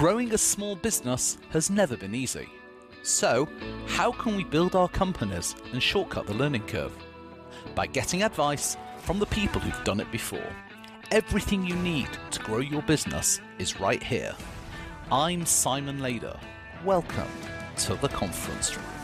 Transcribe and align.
Growing 0.00 0.32
a 0.32 0.38
small 0.38 0.76
business 0.76 1.36
has 1.50 1.68
never 1.68 1.94
been 1.94 2.14
easy. 2.14 2.48
So, 3.02 3.46
how 3.86 4.10
can 4.12 4.34
we 4.34 4.44
build 4.44 4.74
our 4.74 4.88
companies 4.88 5.54
and 5.74 5.82
shortcut 5.82 6.26
the 6.26 6.32
learning 6.32 6.66
curve? 6.68 6.96
By 7.74 7.86
getting 7.86 8.22
advice 8.22 8.78
from 9.02 9.18
the 9.18 9.26
people 9.26 9.60
who've 9.60 9.84
done 9.84 10.00
it 10.00 10.10
before. 10.10 10.50
Everything 11.10 11.66
you 11.66 11.76
need 11.76 12.08
to 12.30 12.40
grow 12.40 12.60
your 12.60 12.80
business 12.80 13.42
is 13.58 13.78
right 13.78 14.02
here. 14.02 14.34
I'm 15.12 15.44
Simon 15.44 16.00
Lader. 16.00 16.40
Welcome 16.82 17.28
to 17.80 17.94
the 17.96 18.08
conference 18.08 18.74
room. 18.74 18.99